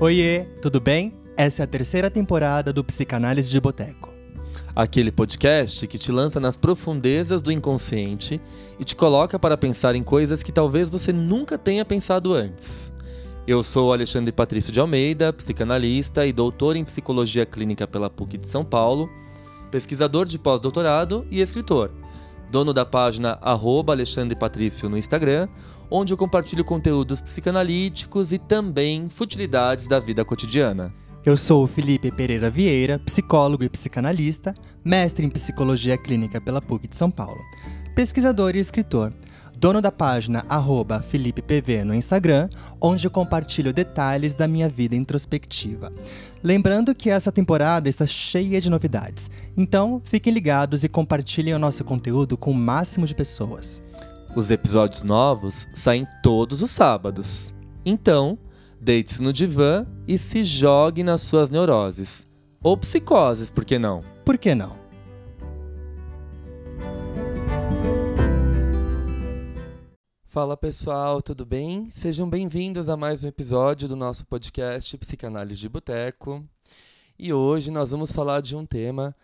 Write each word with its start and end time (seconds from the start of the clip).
Oiê, 0.00 0.44
tudo 0.62 0.80
bem? 0.80 1.12
Essa 1.36 1.62
é 1.62 1.64
a 1.64 1.66
terceira 1.66 2.08
temporada 2.08 2.72
do 2.72 2.84
Psicanálise 2.84 3.50
de 3.50 3.60
Boteco. 3.60 4.14
Aquele 4.72 5.10
podcast 5.10 5.84
que 5.88 5.98
te 5.98 6.12
lança 6.12 6.38
nas 6.38 6.56
profundezas 6.56 7.42
do 7.42 7.50
inconsciente 7.50 8.40
e 8.78 8.84
te 8.84 8.94
coloca 8.94 9.40
para 9.40 9.56
pensar 9.56 9.96
em 9.96 10.04
coisas 10.04 10.40
que 10.40 10.52
talvez 10.52 10.88
você 10.88 11.12
nunca 11.12 11.58
tenha 11.58 11.84
pensado 11.84 12.32
antes. 12.32 12.92
Eu 13.44 13.60
sou 13.64 13.92
Alexandre 13.92 14.30
Patrício 14.30 14.72
de 14.72 14.78
Almeida, 14.78 15.32
psicanalista 15.32 16.24
e 16.24 16.32
doutor 16.32 16.76
em 16.76 16.84
psicologia 16.84 17.44
clínica 17.44 17.84
pela 17.84 18.08
PUC 18.08 18.38
de 18.38 18.48
São 18.48 18.64
Paulo, 18.64 19.10
pesquisador 19.68 20.26
de 20.26 20.38
pós-doutorado 20.38 21.26
e 21.28 21.40
escritor. 21.40 21.90
Dono 22.50 22.72
da 22.72 22.84
página 22.84 23.38
Alexandre 23.42 24.36
Patrício 24.36 24.88
no 24.88 24.96
Instagram, 24.96 25.48
onde 25.90 26.12
eu 26.12 26.16
compartilho 26.16 26.64
conteúdos 26.64 27.20
psicanalíticos 27.20 28.32
e 28.32 28.38
também 28.38 29.08
futilidades 29.08 29.86
da 29.86 29.98
vida 29.98 30.24
cotidiana. 30.24 30.92
Eu 31.24 31.36
sou 31.36 31.64
o 31.64 31.66
Felipe 31.66 32.10
Pereira 32.10 32.48
Vieira, 32.48 32.98
psicólogo 33.00 33.64
e 33.64 33.68
psicanalista, 33.68 34.54
mestre 34.84 35.26
em 35.26 35.28
psicologia 35.28 35.98
clínica 35.98 36.40
pela 36.40 36.62
PUC 36.62 36.88
de 36.88 36.96
São 36.96 37.10
Paulo, 37.10 37.40
pesquisador 37.94 38.56
e 38.56 38.60
escritor, 38.60 39.12
dono 39.58 39.82
da 39.82 39.90
página 39.90 40.44
arroba 40.48 41.02
FelipePV 41.02 41.82
no 41.82 41.92
Instagram, 41.92 42.48
onde 42.80 43.06
eu 43.06 43.10
compartilho 43.10 43.72
detalhes 43.72 44.32
da 44.32 44.46
minha 44.46 44.68
vida 44.68 44.94
introspectiva. 44.94 45.92
Lembrando 46.44 46.94
que 46.94 47.10
essa 47.10 47.32
temporada 47.32 47.88
está 47.88 48.06
cheia 48.06 48.60
de 48.60 48.70
novidades, 48.70 49.28
então 49.56 50.00
fiquem 50.04 50.32
ligados 50.32 50.84
e 50.84 50.88
compartilhem 50.88 51.54
o 51.54 51.58
nosso 51.58 51.84
conteúdo 51.84 52.36
com 52.36 52.52
o 52.52 52.54
máximo 52.54 53.04
de 53.04 53.16
pessoas. 53.16 53.82
Os 54.36 54.48
episódios 54.50 55.02
novos 55.02 55.66
saem 55.74 56.06
todos 56.22 56.62
os 56.62 56.70
sábados. 56.70 57.52
Então, 57.84 58.38
deite-se 58.80 59.20
no 59.20 59.32
divã 59.32 59.84
e 60.06 60.16
se 60.16 60.44
jogue 60.44 61.02
nas 61.02 61.22
suas 61.22 61.50
neuroses. 61.50 62.28
Ou 62.62 62.76
psicoses, 62.76 63.50
por 63.50 63.64
que 63.64 63.78
não? 63.78 64.04
Por 64.24 64.38
que 64.38 64.54
não? 64.54 64.87
Fala 70.30 70.58
pessoal, 70.58 71.22
tudo 71.22 71.46
bem? 71.46 71.90
Sejam 71.90 72.28
bem-vindos 72.28 72.90
a 72.90 72.98
mais 72.98 73.24
um 73.24 73.28
episódio 73.28 73.88
do 73.88 73.96
nosso 73.96 74.26
podcast 74.26 74.94
Psicanálise 74.98 75.58
de 75.58 75.70
Boteco. 75.70 76.46
E 77.18 77.32
hoje 77.32 77.70
nós 77.70 77.92
vamos 77.92 78.12
falar 78.12 78.42
de 78.42 78.54
um 78.54 78.66
tema 78.66 79.16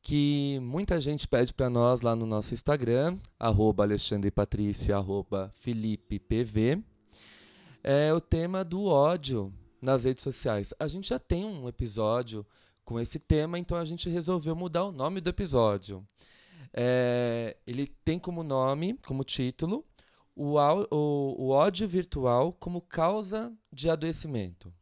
que 0.00 0.58
muita 0.62 0.98
gente 0.98 1.28
pede 1.28 1.52
para 1.52 1.68
nós 1.68 2.00
lá 2.00 2.16
no 2.16 2.24
nosso 2.24 2.54
Instagram, 2.54 3.18
arroba 3.38 3.84
Alexandre 3.84 4.30
Patrício 4.30 4.88
e 4.88 4.92
arroba 4.94 5.52
Felipe 5.56 6.18
PV. 6.18 6.82
É 7.84 8.14
o 8.14 8.20
tema 8.20 8.64
do 8.64 8.86
ódio 8.86 9.52
nas 9.82 10.04
redes 10.04 10.24
sociais. 10.24 10.72
A 10.80 10.88
gente 10.88 11.10
já 11.10 11.18
tem 11.18 11.44
um 11.44 11.68
episódio 11.68 12.46
com 12.82 12.98
esse 12.98 13.18
tema, 13.18 13.58
então 13.58 13.76
a 13.76 13.84
gente 13.84 14.08
resolveu 14.08 14.56
mudar 14.56 14.84
o 14.84 14.90
nome 14.90 15.20
do 15.20 15.28
episódio. 15.28 16.02
É, 16.72 17.58
ele 17.66 17.86
tem 17.86 18.18
como 18.18 18.42
nome, 18.42 18.98
como 19.06 19.22
título, 19.22 19.84
o, 20.36 20.56
o, 20.58 21.44
o 21.44 21.48
ódio 21.48 21.88
virtual 21.88 22.52
como 22.52 22.82
causa 22.82 23.50
de 23.72 23.88
adoecimento. 23.88 24.72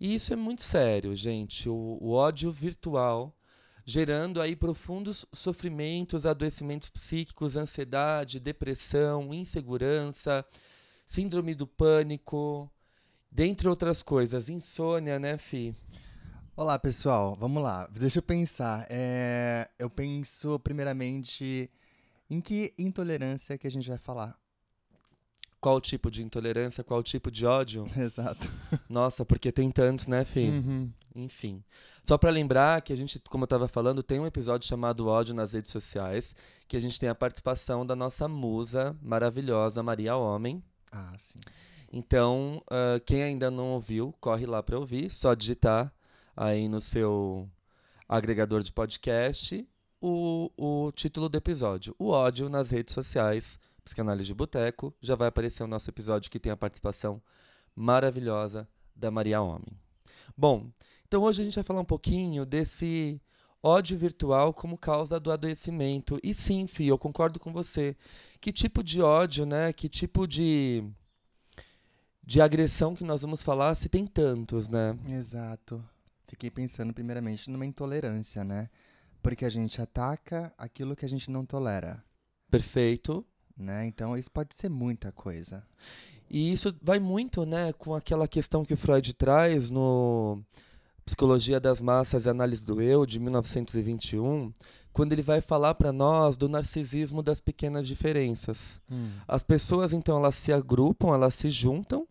E 0.00 0.14
isso 0.14 0.32
é 0.32 0.36
muito 0.36 0.62
sério, 0.62 1.14
gente. 1.14 1.68
O, 1.68 1.98
o 2.00 2.12
ódio 2.12 2.50
virtual 2.50 3.34
gerando 3.84 4.40
aí 4.40 4.54
profundos 4.54 5.24
sofrimentos, 5.32 6.26
adoecimentos 6.26 6.88
psíquicos, 6.90 7.56
ansiedade, 7.56 8.40
depressão, 8.40 9.32
insegurança, 9.32 10.44
síndrome 11.06 11.54
do 11.54 11.66
pânico, 11.66 12.70
dentre 13.30 13.66
outras 13.66 14.02
coisas, 14.02 14.48
insônia, 14.48 15.18
né, 15.18 15.38
Fi? 15.38 15.74
Olá, 16.54 16.78
pessoal. 16.78 17.34
Vamos 17.34 17.62
lá. 17.62 17.86
Deixa 17.86 18.18
eu 18.18 18.22
pensar. 18.22 18.86
É... 18.90 19.70
Eu 19.78 19.88
penso, 19.88 20.58
primeiramente, 20.58 21.70
em 22.28 22.40
que 22.40 22.74
intolerância 22.78 23.56
que 23.56 23.66
a 23.66 23.70
gente 23.70 23.88
vai 23.88 23.98
falar 23.98 24.38
qual 25.60 25.80
tipo 25.80 26.10
de 26.10 26.22
intolerância, 26.22 26.84
qual 26.84 27.02
tipo 27.02 27.30
de 27.30 27.46
ódio. 27.46 27.88
Exato. 27.96 28.48
Nossa, 28.88 29.24
porque 29.24 29.50
tem 29.50 29.70
tantos, 29.70 30.06
né, 30.06 30.24
Fih? 30.24 30.48
Uhum. 30.48 30.90
Enfim. 31.14 31.62
Só 32.06 32.16
para 32.16 32.30
lembrar 32.30 32.80
que 32.80 32.92
a 32.92 32.96
gente, 32.96 33.20
como 33.28 33.42
eu 33.42 33.46
estava 33.46 33.68
falando, 33.68 34.02
tem 34.02 34.20
um 34.20 34.26
episódio 34.26 34.68
chamado 34.68 35.08
Ódio 35.08 35.34
nas 35.34 35.52
redes 35.52 35.70
sociais, 35.70 36.34
que 36.66 36.76
a 36.76 36.80
gente 36.80 36.98
tem 36.98 37.08
a 37.08 37.14
participação 37.14 37.84
da 37.84 37.96
nossa 37.96 38.28
musa 38.28 38.96
maravilhosa, 39.02 39.82
Maria 39.82 40.16
Homem. 40.16 40.62
Ah, 40.92 41.14
sim. 41.18 41.38
Então, 41.92 42.62
uh, 42.66 43.00
quem 43.04 43.22
ainda 43.22 43.50
não 43.50 43.72
ouviu, 43.72 44.14
corre 44.20 44.46
lá 44.46 44.62
para 44.62 44.78
ouvir, 44.78 45.10
só 45.10 45.34
digitar 45.34 45.92
aí 46.36 46.68
no 46.68 46.80
seu 46.80 47.48
agregador 48.08 48.62
de 48.62 48.72
podcast 48.72 49.66
o, 50.00 50.50
o 50.56 50.92
título 50.92 51.28
do 51.28 51.36
episódio: 51.36 51.94
O 51.98 52.10
ódio 52.10 52.48
nas 52.48 52.70
redes 52.70 52.94
sociais 52.94 53.58
Psicanálise 53.88 54.26
de 54.26 54.34
Boteco, 54.34 54.94
já 55.00 55.14
vai 55.14 55.28
aparecer 55.28 55.62
o 55.62 55.66
nosso 55.66 55.88
episódio 55.88 56.30
que 56.30 56.38
tem 56.38 56.52
a 56.52 56.56
participação 56.56 57.22
maravilhosa 57.74 58.68
da 58.94 59.10
Maria 59.10 59.40
Homem. 59.40 59.80
Bom, 60.36 60.70
então 61.06 61.22
hoje 61.22 61.40
a 61.40 61.44
gente 61.44 61.54
vai 61.54 61.64
falar 61.64 61.80
um 61.80 61.86
pouquinho 61.86 62.44
desse 62.44 63.18
ódio 63.62 63.96
virtual 63.96 64.52
como 64.52 64.76
causa 64.76 65.18
do 65.18 65.32
adoecimento. 65.32 66.20
E 66.22 66.34
sim, 66.34 66.66
Fih, 66.66 66.88
eu 66.88 66.98
concordo 66.98 67.40
com 67.40 67.50
você. 67.50 67.96
Que 68.42 68.52
tipo 68.52 68.84
de 68.84 69.00
ódio, 69.00 69.46
né? 69.46 69.72
Que 69.72 69.88
tipo 69.88 70.26
de 70.26 70.84
de 72.22 72.42
agressão 72.42 72.94
que 72.94 73.04
nós 73.04 73.22
vamos 73.22 73.42
falar 73.42 73.74
se 73.74 73.88
tem 73.88 74.06
tantos, 74.06 74.68
né? 74.68 74.98
Exato. 75.10 75.82
Fiquei 76.26 76.50
pensando 76.50 76.92
primeiramente 76.92 77.48
numa 77.50 77.64
intolerância, 77.64 78.44
né? 78.44 78.68
Porque 79.22 79.46
a 79.46 79.50
gente 79.50 79.80
ataca 79.80 80.52
aquilo 80.58 80.94
que 80.94 81.06
a 81.06 81.08
gente 81.08 81.30
não 81.30 81.46
tolera. 81.46 82.04
Perfeito 82.50 83.24
né? 83.58 83.86
Então 83.86 84.16
isso 84.16 84.30
pode 84.30 84.54
ser 84.54 84.68
muita 84.68 85.12
coisa. 85.12 85.64
E 86.30 86.52
isso 86.52 86.74
vai 86.82 86.98
muito, 86.98 87.46
né, 87.46 87.72
com 87.72 87.94
aquela 87.94 88.28
questão 88.28 88.64
que 88.64 88.76
Freud 88.76 89.14
traz 89.14 89.70
no 89.70 90.42
Psicologia 91.04 91.58
das 91.58 91.80
Massas 91.80 92.26
e 92.26 92.28
Análise 92.28 92.66
do 92.66 92.82
Eu, 92.82 93.06
de 93.06 93.18
1921, 93.18 94.52
quando 94.92 95.14
ele 95.14 95.22
vai 95.22 95.40
falar 95.40 95.74
para 95.74 95.90
nós 95.90 96.36
do 96.36 96.48
narcisismo 96.48 97.22
das 97.22 97.40
pequenas 97.40 97.88
diferenças. 97.88 98.78
Hum. 98.90 99.12
As 99.26 99.42
pessoas, 99.42 99.94
então, 99.94 100.18
elas 100.18 100.34
se 100.34 100.52
agrupam, 100.52 101.14
elas 101.14 101.34
se 101.34 101.48
juntam 101.48 102.06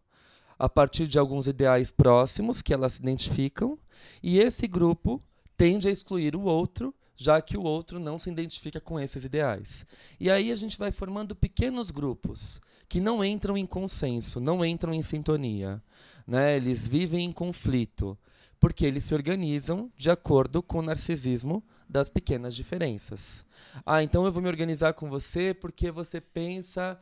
a 0.57 0.67
partir 0.67 1.07
de 1.07 1.19
alguns 1.19 1.47
ideais 1.47 1.91
próximos 1.91 2.63
que 2.63 2.73
elas 2.73 2.93
se 2.93 3.01
identificam, 3.01 3.77
e 4.23 4.39
esse 4.39 4.67
grupo 4.67 5.21
tende 5.55 5.87
a 5.87 5.91
excluir 5.91 6.35
o 6.35 6.41
outro 6.41 6.93
já 7.17 7.41
que 7.41 7.57
o 7.57 7.63
outro 7.63 7.99
não 7.99 8.19
se 8.19 8.29
identifica 8.29 8.79
com 8.79 8.99
esses 8.99 9.25
ideais. 9.25 9.85
E 10.19 10.29
aí 10.29 10.51
a 10.51 10.55
gente 10.55 10.77
vai 10.77 10.91
formando 10.91 11.35
pequenos 11.35 11.89
grupos 11.89 12.61
que 12.87 13.01
não 13.01 13.25
entram 13.25 13.57
em 13.57 13.65
consenso, 13.65 14.39
não 14.39 14.63
entram 14.63 14.93
em 14.93 15.01
sintonia. 15.01 15.81
Né? 16.25 16.55
Eles 16.55 16.87
vivem 16.87 17.25
em 17.25 17.33
conflito, 17.33 18.17
porque 18.59 18.85
eles 18.85 19.03
se 19.03 19.15
organizam 19.15 19.91
de 19.97 20.11
acordo 20.11 20.61
com 20.61 20.79
o 20.79 20.83
narcisismo 20.83 21.63
das 21.89 22.09
pequenas 22.09 22.55
diferenças. 22.55 23.43
Ah, 23.85 24.03
então 24.03 24.25
eu 24.25 24.31
vou 24.31 24.41
me 24.41 24.47
organizar 24.47 24.93
com 24.93 25.09
você 25.09 25.53
porque 25.53 25.89
você 25.91 26.21
pensa. 26.21 26.97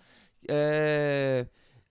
É 0.47 1.45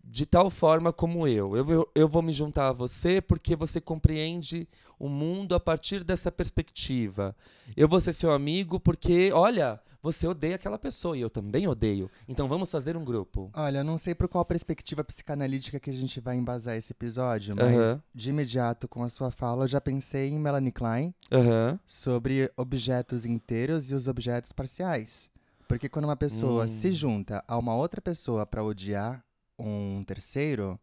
de 0.07 0.27
tal 0.27 0.51
forma 0.51 0.93
como 0.93 1.27
eu. 1.27 1.57
Eu, 1.57 1.71
eu. 1.71 1.89
eu 1.95 2.09
vou 2.09 2.23
me 2.23 2.33
juntar 2.33 2.69
a 2.69 2.73
você 2.73 3.21
porque 3.21 3.57
você 3.57 3.81
compreende 3.81 4.69
o 4.99 5.09
mundo 5.09 5.55
a 5.55 5.61
partir 5.61 6.05
dessa 6.05 6.31
perspectiva. 6.31 7.35
Eu 7.77 7.89
vou 7.89 8.01
ser 8.01 8.13
seu 8.13 8.33
amigo 8.33 8.79
porque, 8.79 9.33
olha, 9.33 9.81
você 10.03 10.27
odeia 10.27 10.57
aquela 10.57 10.79
pessoa 10.79 11.17
e 11.17 11.23
eu 11.23 11.31
também 11.31 11.67
odeio. 11.67 12.11
Então 12.29 12.47
vamos 12.47 12.71
fazer 12.71 12.97
um 12.97 13.05
grupo. 13.05 13.51
Olha, 13.55 13.83
não 13.83 13.97
sei 13.97 14.15
por 14.15 14.29
qual 14.29 14.45
perspectiva 14.45 15.03
psicanalítica 15.03 15.81
que 15.81 15.89
a 15.89 15.95
gente 15.95 16.21
vai 16.21 16.37
embasar 16.37 16.77
esse 16.77 16.93
episódio, 16.93 17.57
mas 17.57 17.75
uhum. 17.75 18.01
de 18.15 18.31
imediato 18.31 18.87
com 18.87 19.03
a 19.03 19.09
sua 19.09 19.31
fala 19.31 19.65
eu 19.65 19.69
já 19.69 19.81
pensei 19.81 20.29
em 20.29 20.39
Melanie 20.39 20.73
Klein 20.73 21.15
uhum. 21.33 21.79
sobre 21.87 22.53
objetos 22.57 23.25
inteiros 23.25 23.91
e 23.91 23.95
os 23.95 24.07
objetos 24.07 24.53
parciais. 24.53 25.31
Porque 25.67 25.89
quando 25.89 26.05
uma 26.05 26.17
pessoa 26.17 26.67
hum. 26.67 26.69
se 26.69 26.93
junta 26.93 27.43
a 27.49 27.57
uma 27.57 27.75
outra 27.75 28.01
pessoa 28.01 28.45
para 28.45 28.63
odiar 28.63 29.25
um 29.59 30.03
terceiro, 30.03 30.79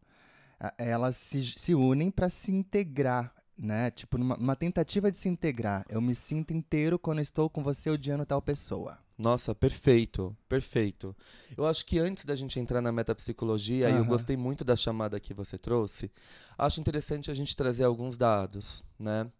elas 0.78 1.16
se, 1.16 1.42
se 1.44 1.74
unem 1.74 2.10
para 2.10 2.28
se 2.28 2.52
integrar, 2.52 3.34
né? 3.58 3.90
Tipo, 3.90 4.18
numa, 4.18 4.36
numa, 4.36 4.56
tentativa 4.56 5.10
de 5.10 5.16
se 5.16 5.28
integrar. 5.28 5.84
Eu 5.88 6.00
me 6.00 6.14
sinto 6.14 6.52
inteiro 6.52 6.98
quando 6.98 7.20
estou 7.20 7.50
com 7.50 7.62
você 7.62 7.90
odiando 7.90 8.24
tal 8.24 8.40
pessoa. 8.40 8.98
Nossa, 9.18 9.54
perfeito, 9.54 10.36
perfeito. 10.48 11.14
Eu 11.56 11.66
acho 11.66 11.84
que 11.86 11.98
antes 11.98 12.24
da 12.24 12.34
gente 12.34 12.58
entrar 12.58 12.80
na 12.80 12.90
metapsicologia, 12.90 13.88
uhum. 13.88 13.98
eu 13.98 14.04
gostei 14.04 14.36
muito 14.36 14.64
da 14.64 14.74
chamada 14.74 15.20
que 15.20 15.34
você 15.34 15.58
trouxe, 15.58 16.10
acho 16.58 16.80
interessante 16.80 17.30
a 17.30 17.34
gente 17.34 17.54
trazer 17.54 17.84
alguns 17.84 18.16
dados, 18.16 18.82
né? 18.98 19.30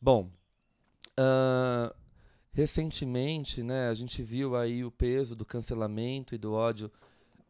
Bom, 0.00 0.30
uh, 1.18 1.94
recentemente, 2.52 3.62
né, 3.62 3.88
a 3.88 3.94
gente 3.94 4.22
viu 4.22 4.56
aí 4.56 4.84
o 4.84 4.90
peso 4.90 5.36
do 5.36 5.44
cancelamento 5.44 6.34
e 6.34 6.38
do 6.38 6.52
ódio 6.52 6.90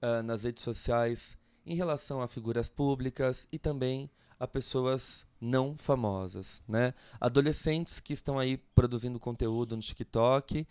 uh, 0.02 0.22
nas 0.22 0.44
redes 0.44 0.62
sociais 0.62 1.38
em 1.64 1.74
relação 1.74 2.20
a 2.20 2.28
figuras 2.28 2.68
públicas 2.68 3.46
e 3.52 3.58
também 3.58 4.10
a 4.38 4.46
pessoas 4.46 5.26
não 5.40 5.76
famosas, 5.76 6.62
né? 6.66 6.94
Adolescentes 7.20 8.00
que 8.00 8.14
estão 8.14 8.38
aí 8.38 8.56
produzindo 8.56 9.20
conteúdo 9.20 9.76
no 9.76 9.82
TikTok. 9.82 10.66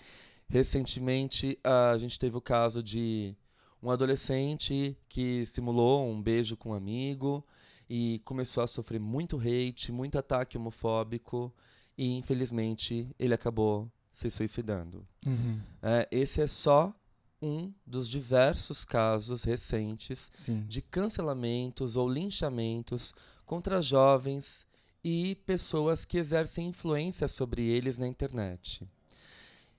Recentemente, 0.49 1.59
a 1.63 1.95
gente 1.97 2.17
teve 2.17 2.35
o 2.35 2.41
caso 2.41 2.81
de 2.81 3.35
um 3.81 3.91
adolescente 3.91 4.97
que 5.07 5.45
simulou 5.45 6.09
um 6.09 6.19
beijo 6.21 6.57
com 6.57 6.71
um 6.71 6.73
amigo 6.73 7.45
e 7.87 8.19
começou 8.25 8.63
a 8.63 8.67
sofrer 8.67 8.99
muito 8.99 9.37
hate, 9.37 9.91
muito 9.91 10.17
ataque 10.17 10.57
homofóbico 10.57 11.53
e 11.97 12.17
infelizmente 12.17 13.09
ele 13.19 13.33
acabou 13.33 13.89
se 14.11 14.29
suicidando. 14.29 15.07
Uhum. 15.25 15.61
É, 15.81 16.07
esse 16.11 16.41
é 16.41 16.47
só 16.47 16.93
um 17.41 17.73
dos 17.85 18.07
diversos 18.07 18.83
casos 18.83 19.43
recentes 19.43 20.31
Sim. 20.35 20.65
de 20.67 20.81
cancelamentos 20.81 21.95
ou 21.95 22.07
linchamentos 22.07 23.13
contra 23.45 23.81
jovens 23.81 24.67
e 25.03 25.35
pessoas 25.45 26.05
que 26.05 26.17
exercem 26.17 26.67
influência 26.67 27.27
sobre 27.27 27.63
eles 27.63 27.97
na 27.97 28.07
internet. 28.07 28.87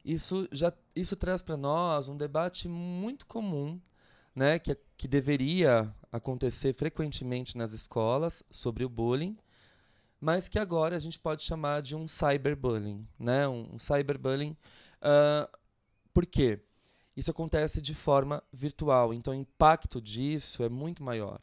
Isso 0.05 0.49
já 0.51 0.73
isso 0.97 1.15
traz 1.15 1.43
para 1.43 1.57
nós 1.57 2.09
um 2.09 2.17
debate 2.17 2.69
muito 2.69 3.27
comum, 3.27 3.81
né, 4.35 4.59
que, 4.59 4.77
que 4.97 5.07
deveria 5.07 5.95
acontecer 6.11 6.73
frequentemente 6.73 7.57
nas 7.57 7.73
escolas 7.73 8.43
sobre 8.51 8.85
o 8.85 8.89
bullying, 8.89 9.37
mas 10.21 10.49
que 10.49 10.59
agora 10.59 10.97
a 10.97 10.99
gente 10.99 11.19
pode 11.19 11.43
chamar 11.43 11.83
de 11.83 11.95
um 11.95 12.07
cyberbullying, 12.09 13.07
né, 13.19 13.47
um, 13.47 13.79
cyberbullying. 13.79 14.57
Uh, 15.03 15.59
por 16.13 16.27
quê? 16.27 16.61
Isso 17.21 17.31
acontece 17.31 17.83
de 17.83 17.95
forma 17.95 18.43
virtual, 18.51 19.13
então 19.13 19.35
o 19.35 19.37
impacto 19.37 20.01
disso 20.01 20.63
é 20.65 20.71
muito 20.71 21.05
maior. 21.05 21.39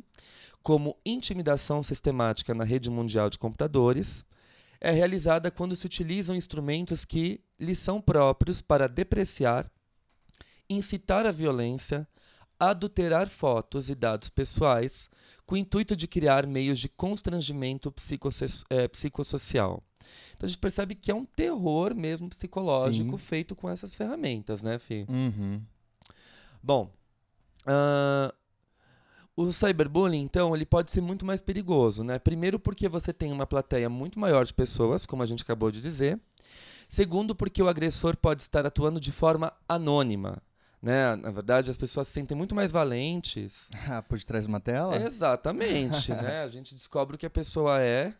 como 0.62 0.96
intimidação 1.04 1.82
sistemática 1.82 2.54
na 2.54 2.62
rede 2.64 2.88
mundial 2.90 3.28
de 3.30 3.38
computadores 3.38 4.24
é 4.80 4.90
realizada 4.90 5.50
quando 5.50 5.74
se 5.76 5.86
utilizam 5.86 6.36
instrumentos 6.36 7.04
que 7.04 7.40
lhes 7.58 7.78
são 7.78 8.00
próprios 8.00 8.60
para 8.60 8.88
depreciar, 8.88 9.70
incitar 10.68 11.26
a 11.26 11.32
violência, 11.32 12.06
adulterar 12.58 13.28
fotos 13.28 13.88
e 13.90 13.94
dados 13.94 14.30
pessoais, 14.30 15.10
com 15.46 15.54
o 15.54 15.58
intuito 15.58 15.96
de 15.96 16.06
criar 16.06 16.46
meios 16.46 16.78
de 16.78 16.88
constrangimento 16.88 17.92
eh, 18.70 18.88
psicossocial. 18.88 19.82
Então 20.36 20.46
a 20.46 20.48
gente 20.48 20.58
percebe 20.58 20.94
que 20.94 21.10
é 21.10 21.14
um 21.14 21.24
terror 21.24 21.94
mesmo 21.94 22.28
psicológico 22.28 23.12
Sim. 23.12 23.18
feito 23.18 23.56
com 23.56 23.68
essas 23.68 23.94
ferramentas, 23.94 24.62
né, 24.62 24.78
Fih? 24.78 25.06
Uhum. 25.08 25.60
Bom, 26.62 26.90
ah, 27.66 28.34
o 29.40 29.52
cyberbullying, 29.52 30.20
então, 30.20 30.54
ele 30.54 30.66
pode 30.66 30.90
ser 30.90 31.00
muito 31.00 31.24
mais 31.24 31.40
perigoso, 31.40 32.02
né? 32.02 32.18
Primeiro 32.18 32.58
porque 32.58 32.88
você 32.88 33.12
tem 33.12 33.30
uma 33.32 33.46
plateia 33.46 33.88
muito 33.88 34.18
maior 34.18 34.44
de 34.44 34.52
pessoas, 34.52 35.06
como 35.06 35.22
a 35.22 35.26
gente 35.26 35.42
acabou 35.44 35.70
de 35.70 35.80
dizer. 35.80 36.18
Segundo 36.88 37.34
porque 37.36 37.62
o 37.62 37.68
agressor 37.68 38.16
pode 38.16 38.42
estar 38.42 38.66
atuando 38.66 38.98
de 38.98 39.12
forma 39.12 39.52
anônima, 39.68 40.42
né? 40.82 41.14
Na 41.16 41.30
verdade, 41.30 41.70
as 41.70 41.76
pessoas 41.76 42.08
se 42.08 42.14
sentem 42.14 42.36
muito 42.36 42.54
mais 42.54 42.72
valentes. 42.72 43.68
Ah, 43.88 44.02
por 44.02 44.18
detrás 44.18 44.44
de 44.44 44.48
uma 44.48 44.58
tela? 44.58 44.96
Exatamente, 44.96 46.10
né? 46.12 46.42
A 46.44 46.48
gente 46.48 46.74
descobre 46.74 47.14
o 47.14 47.18
que 47.18 47.26
a 47.26 47.30
pessoa 47.30 47.80
é, 47.80 48.12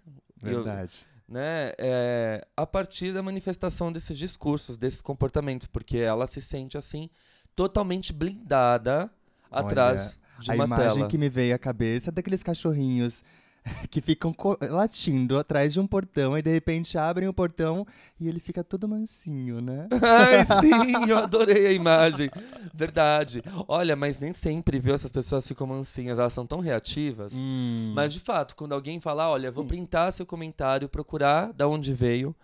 e 0.42 0.48
eu- 0.48 0.62
Verdade. 0.62 1.04
né? 1.28 1.72
É, 1.78 2.46
a 2.56 2.64
partir 2.66 3.12
da 3.12 3.22
manifestação 3.22 3.90
desses 3.90 4.16
discursos, 4.16 4.76
desses 4.76 5.00
comportamentos, 5.00 5.66
porque 5.66 5.98
ela 5.98 6.26
se 6.28 6.40
sente 6.40 6.78
assim 6.78 7.10
totalmente 7.56 8.12
blindada 8.12 9.10
atrás 9.50 10.20
de 10.40 10.50
a 10.50 10.56
imagem 10.56 10.94
tela. 10.94 11.08
que 11.08 11.18
me 11.18 11.28
veio 11.28 11.54
à 11.54 11.58
cabeça 11.58 12.10
é 12.10 12.12
daqueles 12.12 12.42
cachorrinhos 12.42 13.22
que 13.90 14.00
ficam 14.00 14.34
latindo 14.70 15.38
atrás 15.38 15.72
de 15.72 15.80
um 15.80 15.86
portão 15.86 16.36
e 16.36 16.42
de 16.42 16.50
repente 16.50 16.96
abrem 16.96 17.28
o 17.28 17.32
portão 17.32 17.86
e 18.18 18.28
ele 18.28 18.40
fica 18.40 18.62
todo 18.62 18.88
mansinho, 18.88 19.60
né? 19.60 19.88
Ai, 20.02 20.44
sim, 20.60 21.10
eu 21.10 21.18
adorei 21.18 21.66
a 21.66 21.72
imagem. 21.72 22.30
Verdade. 22.74 23.42
Olha, 23.66 23.96
mas 23.96 24.20
nem 24.20 24.32
sempre, 24.32 24.78
viu? 24.78 24.94
Essas 24.94 25.10
pessoas 25.10 25.46
ficam 25.46 25.66
mansinhas, 25.66 26.18
elas 26.18 26.32
são 26.32 26.46
tão 26.46 26.60
reativas. 26.60 27.34
Hum. 27.34 27.92
Mas 27.94 28.12
de 28.12 28.20
fato, 28.20 28.56
quando 28.56 28.72
alguém 28.72 29.00
falar, 29.00 29.30
olha, 29.30 29.50
vou 29.50 29.64
printar 29.64 30.12
seu 30.12 30.26
comentário, 30.26 30.88
procurar 30.88 31.52
da 31.52 31.68
onde 31.68 31.92
veio, 31.92 32.34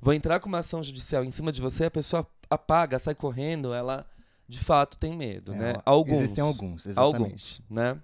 vou 0.00 0.12
entrar 0.12 0.40
com 0.40 0.48
uma 0.48 0.58
ação 0.58 0.82
judicial 0.82 1.24
em 1.24 1.30
cima 1.30 1.52
de 1.52 1.60
você, 1.60 1.86
a 1.86 1.90
pessoa 1.90 2.26
apaga, 2.50 2.98
sai 2.98 3.14
correndo, 3.14 3.74
ela 3.74 4.06
de 4.48 4.58
fato 4.58 4.96
tem 4.98 5.16
medo, 5.16 5.52
É, 5.52 5.58
né? 5.58 5.82
Alguns. 5.84 6.16
Existem 6.16 6.42
alguns, 6.42 6.86
exatamente. 6.86 7.22
Alguns, 7.24 7.62
né? 7.68 8.00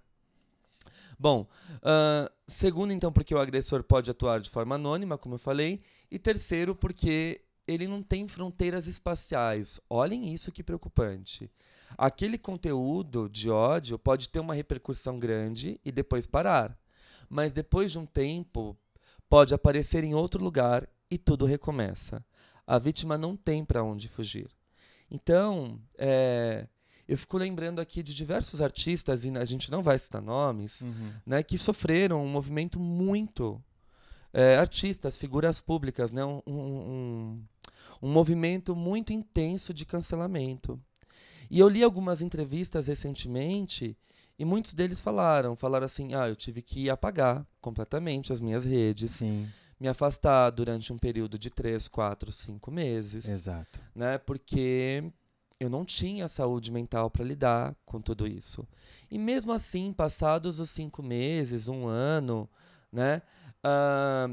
Bom, 1.18 1.46
ah, 1.82 2.30
segundo 2.46 2.92
então 2.92 3.12
porque 3.12 3.34
o 3.34 3.38
agressor 3.38 3.82
pode 3.82 4.10
atuar 4.10 4.40
de 4.40 4.50
forma 4.50 4.74
anônima, 4.74 5.16
como 5.16 5.36
eu 5.36 5.38
falei, 5.38 5.80
e 6.10 6.18
terceiro 6.18 6.74
porque 6.74 7.40
ele 7.66 7.88
não 7.88 8.02
tem 8.02 8.28
fronteiras 8.28 8.86
espaciais. 8.86 9.80
Olhem 9.88 10.32
isso 10.34 10.52
que 10.52 10.62
preocupante. 10.62 11.50
Aquele 11.96 12.36
conteúdo 12.36 13.28
de 13.28 13.48
ódio 13.48 13.98
pode 13.98 14.28
ter 14.28 14.40
uma 14.40 14.54
repercussão 14.54 15.18
grande 15.18 15.80
e 15.84 15.90
depois 15.90 16.26
parar, 16.26 16.76
mas 17.28 17.52
depois 17.52 17.92
de 17.92 17.98
um 17.98 18.04
tempo 18.04 18.76
pode 19.28 19.54
aparecer 19.54 20.04
em 20.04 20.14
outro 20.14 20.42
lugar 20.42 20.86
e 21.10 21.16
tudo 21.16 21.46
recomeça. 21.46 22.24
A 22.66 22.78
vítima 22.78 23.16
não 23.16 23.36
tem 23.36 23.64
para 23.64 23.82
onde 23.82 24.08
fugir. 24.08 24.48
Então, 25.10 25.78
é, 25.98 26.66
eu 27.06 27.16
fico 27.18 27.36
lembrando 27.38 27.80
aqui 27.80 28.02
de 28.02 28.14
diversos 28.14 28.60
artistas, 28.62 29.24
e 29.24 29.30
a 29.36 29.44
gente 29.44 29.70
não 29.70 29.82
vai 29.82 29.98
citar 29.98 30.22
nomes, 30.22 30.80
Uhum. 30.80 31.12
né, 31.26 31.42
que 31.42 31.56
sofreram 31.58 32.24
um 32.24 32.28
movimento 32.28 32.78
muito. 32.80 33.62
é, 34.36 34.56
artistas, 34.56 35.16
figuras 35.16 35.60
públicas, 35.60 36.10
né, 36.10 36.24
um, 36.24 36.42
um, 36.44 36.52
um, 36.58 37.44
um 38.02 38.10
movimento 38.12 38.74
muito 38.74 39.12
intenso 39.12 39.72
de 39.72 39.84
cancelamento. 39.86 40.80
E 41.48 41.60
eu 41.60 41.68
li 41.68 41.84
algumas 41.84 42.20
entrevistas 42.20 42.88
recentemente 42.88 43.96
e 44.36 44.44
muitos 44.44 44.74
deles 44.74 45.00
falaram, 45.00 45.54
falaram 45.54 45.86
assim, 45.86 46.14
ah, 46.16 46.28
eu 46.28 46.34
tive 46.34 46.62
que 46.62 46.90
apagar 46.90 47.46
completamente 47.60 48.32
as 48.32 48.40
minhas 48.40 48.64
redes, 48.64 49.12
Sim, 49.12 49.48
me 49.78 49.88
afastar 49.88 50.50
durante 50.50 50.92
um 50.92 50.98
período 50.98 51.38
de 51.38 51.50
três, 51.50 51.88
quatro, 51.88 52.30
cinco 52.32 52.70
meses 52.70 53.28
exato. 53.28 53.80
né? 53.94 54.18
Porque 54.18 55.12
eu 55.58 55.68
não 55.70 55.84
tinha 55.84 56.28
saúde 56.28 56.72
mental 56.72 57.10
para 57.10 57.24
lidar 57.24 57.74
com 57.84 58.00
tudo 58.00 58.26
isso. 58.26 58.66
E 59.10 59.18
mesmo 59.18 59.52
assim, 59.52 59.92
passados 59.92 60.60
os 60.60 60.70
cinco 60.70 61.02
meses, 61.02 61.68
um 61.68 61.86
ano, 61.86 62.48
né? 62.92 63.22
ah, 63.62 64.28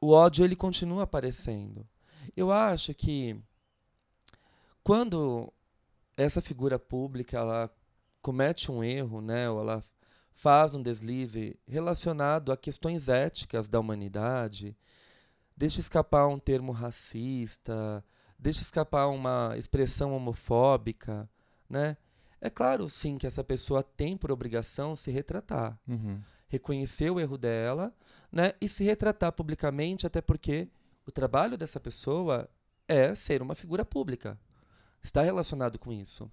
o 0.00 0.10
ódio 0.10 0.44
ele 0.44 0.56
continua 0.56 1.02
aparecendo. 1.02 1.86
Eu 2.36 2.50
acho 2.50 2.94
que 2.94 3.36
quando 4.82 5.52
essa 6.16 6.40
figura 6.40 6.78
pública 6.78 7.36
ela 7.36 7.70
comete 8.22 8.70
um 8.70 8.82
erro, 8.82 9.20
né? 9.20 9.50
Ou 9.50 9.60
ela 9.60 9.82
faz 10.38 10.72
um 10.72 10.80
deslize 10.80 11.58
relacionado 11.66 12.52
a 12.52 12.56
questões 12.56 13.08
éticas 13.08 13.68
da 13.68 13.80
humanidade, 13.80 14.76
deixa 15.56 15.80
escapar 15.80 16.28
um 16.28 16.38
termo 16.38 16.70
racista, 16.70 18.04
deixa 18.38 18.62
escapar 18.62 19.08
uma 19.08 19.54
expressão 19.58 20.14
homofóbica, 20.14 21.28
né? 21.68 21.96
É 22.40 22.48
claro, 22.48 22.88
sim, 22.88 23.18
que 23.18 23.26
essa 23.26 23.42
pessoa 23.42 23.82
tem 23.82 24.16
por 24.16 24.30
obrigação 24.30 24.94
se 24.94 25.10
retratar, 25.10 25.76
Uhum. 25.88 26.20
reconhecer 26.46 27.10
o 27.10 27.18
erro 27.18 27.36
dela, 27.36 27.92
né? 28.30 28.52
E 28.60 28.68
se 28.68 28.84
retratar 28.84 29.32
publicamente, 29.32 30.06
até 30.06 30.20
porque 30.20 30.68
o 31.04 31.10
trabalho 31.10 31.58
dessa 31.58 31.80
pessoa 31.80 32.48
é 32.86 33.12
ser 33.12 33.42
uma 33.42 33.56
figura 33.56 33.84
pública, 33.84 34.38
está 35.02 35.20
relacionado 35.20 35.80
com 35.80 35.92
isso. 35.92 36.30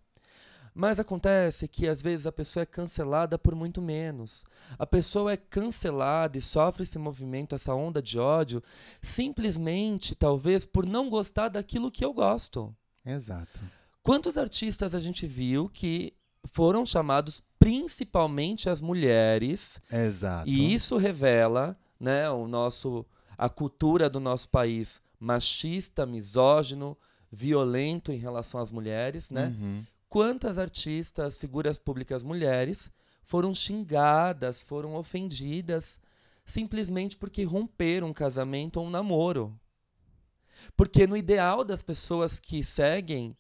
Mas 0.78 1.00
acontece 1.00 1.70
que 1.70 1.88
às 1.88 2.02
vezes 2.02 2.28
a 2.28 2.34
pessoa 2.34 2.64
é 2.64 2.66
cancelada 2.66 3.40
por 3.40 3.56
muito 3.56 3.82
menos. 3.82 4.44
A 4.78 4.86
pessoa 4.86 5.32
é 5.32 5.38
cancelada 5.38 6.38
e 6.38 6.42
sofre 6.42 6.84
esse 6.84 7.00
movimento, 7.00 7.56
essa 7.56 7.74
onda 7.74 8.02
de 8.02 8.20
ódio, 8.20 8.62
simplesmente, 9.02 10.14
talvez, 10.14 10.66
por 10.66 10.86
não 10.86 11.10
gostar 11.10 11.48
daquilo 11.48 11.90
que 11.90 12.04
eu 12.04 12.14
gosto. 12.14 12.76
Exato. 13.06 13.58
Quantos 14.04 14.38
artistas 14.38 14.94
a 14.94 15.00
gente 15.00 15.26
viu 15.26 15.70
que 15.70 16.14
foram 16.52 16.86
chamados 16.86 17.42
principalmente 17.58 18.70
as 18.70 18.82
mulheres? 18.82 19.82
Exato. 19.90 20.50
E 20.50 20.74
isso 20.74 20.98
revela, 20.98 21.80
né, 21.98 22.30
o 22.30 22.50
nosso 22.50 23.06
a 23.38 23.48
cultura 23.48 24.10
do 24.10 24.20
nosso 24.20 24.50
país 24.50 25.02
machista, 25.20 26.06
misógino, 26.06 26.98
violento 27.32 28.12
em 28.12 28.18
relação 28.18 28.60
às 28.60 28.72
mulheres, 28.72 29.30
né? 29.32 29.54
Uhum. 29.58 29.84
Quantas 30.16 30.58
artistas, 30.58 31.38
figuras 31.38 31.78
públicas 31.78 32.24
mulheres 32.24 32.90
foram 33.26 33.54
xingadas, 33.54 34.62
foram 34.62 34.96
ofendidas 34.96 36.00
simplesmente 36.46 37.18
porque 37.18 37.44
romperam 37.44 38.08
um 38.08 38.14
casamento 38.14 38.80
ou 38.80 38.86
um 38.86 38.90
namoro? 38.90 39.60
Porque 40.74 41.06
no 41.06 41.18
ideal 41.18 41.66
das 41.66 41.82
pessoas 41.82 42.40
que 42.40 42.64
seguem, 42.64 43.36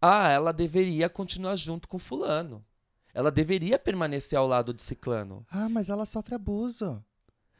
ah, 0.00 0.28
ela 0.28 0.52
deveria 0.52 1.08
continuar 1.08 1.56
junto 1.56 1.88
com 1.88 1.98
fulano. 1.98 2.64
Ela 3.12 3.32
deveria 3.32 3.76
permanecer 3.76 4.38
ao 4.38 4.46
lado 4.46 4.72
de 4.72 4.80
ciclano. 4.80 5.44
Ah, 5.50 5.68
mas 5.68 5.88
ela 5.88 6.06
sofre 6.06 6.36
abuso. 6.36 7.04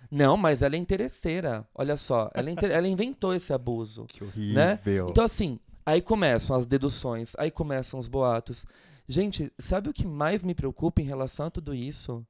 Não, 0.08 0.36
mas 0.36 0.62
ela 0.62 0.76
é 0.76 0.78
interesseira. 0.78 1.66
Olha 1.74 1.96
só, 1.96 2.30
ela, 2.32 2.48
é 2.48 2.52
inter... 2.52 2.70
ela 2.70 2.86
inventou 2.86 3.34
esse 3.34 3.52
abuso. 3.52 4.06
Que 4.14 4.22
horrível. 4.22 4.54
Né? 4.54 4.78
Então, 5.10 5.24
assim, 5.24 5.58
aí 5.84 6.00
começam 6.00 6.56
as 6.56 6.66
deduções, 6.66 7.34
aí 7.38 7.50
começam 7.50 7.98
os 7.98 8.08
boatos. 8.08 8.64
Gente, 9.06 9.52
sabe 9.58 9.88
o 9.88 9.92
que 9.92 10.06
mais 10.06 10.42
me 10.42 10.54
preocupa 10.54 11.00
em 11.00 11.04
relação 11.04 11.46
a 11.46 11.50
tudo 11.50 11.74
isso? 11.74 12.26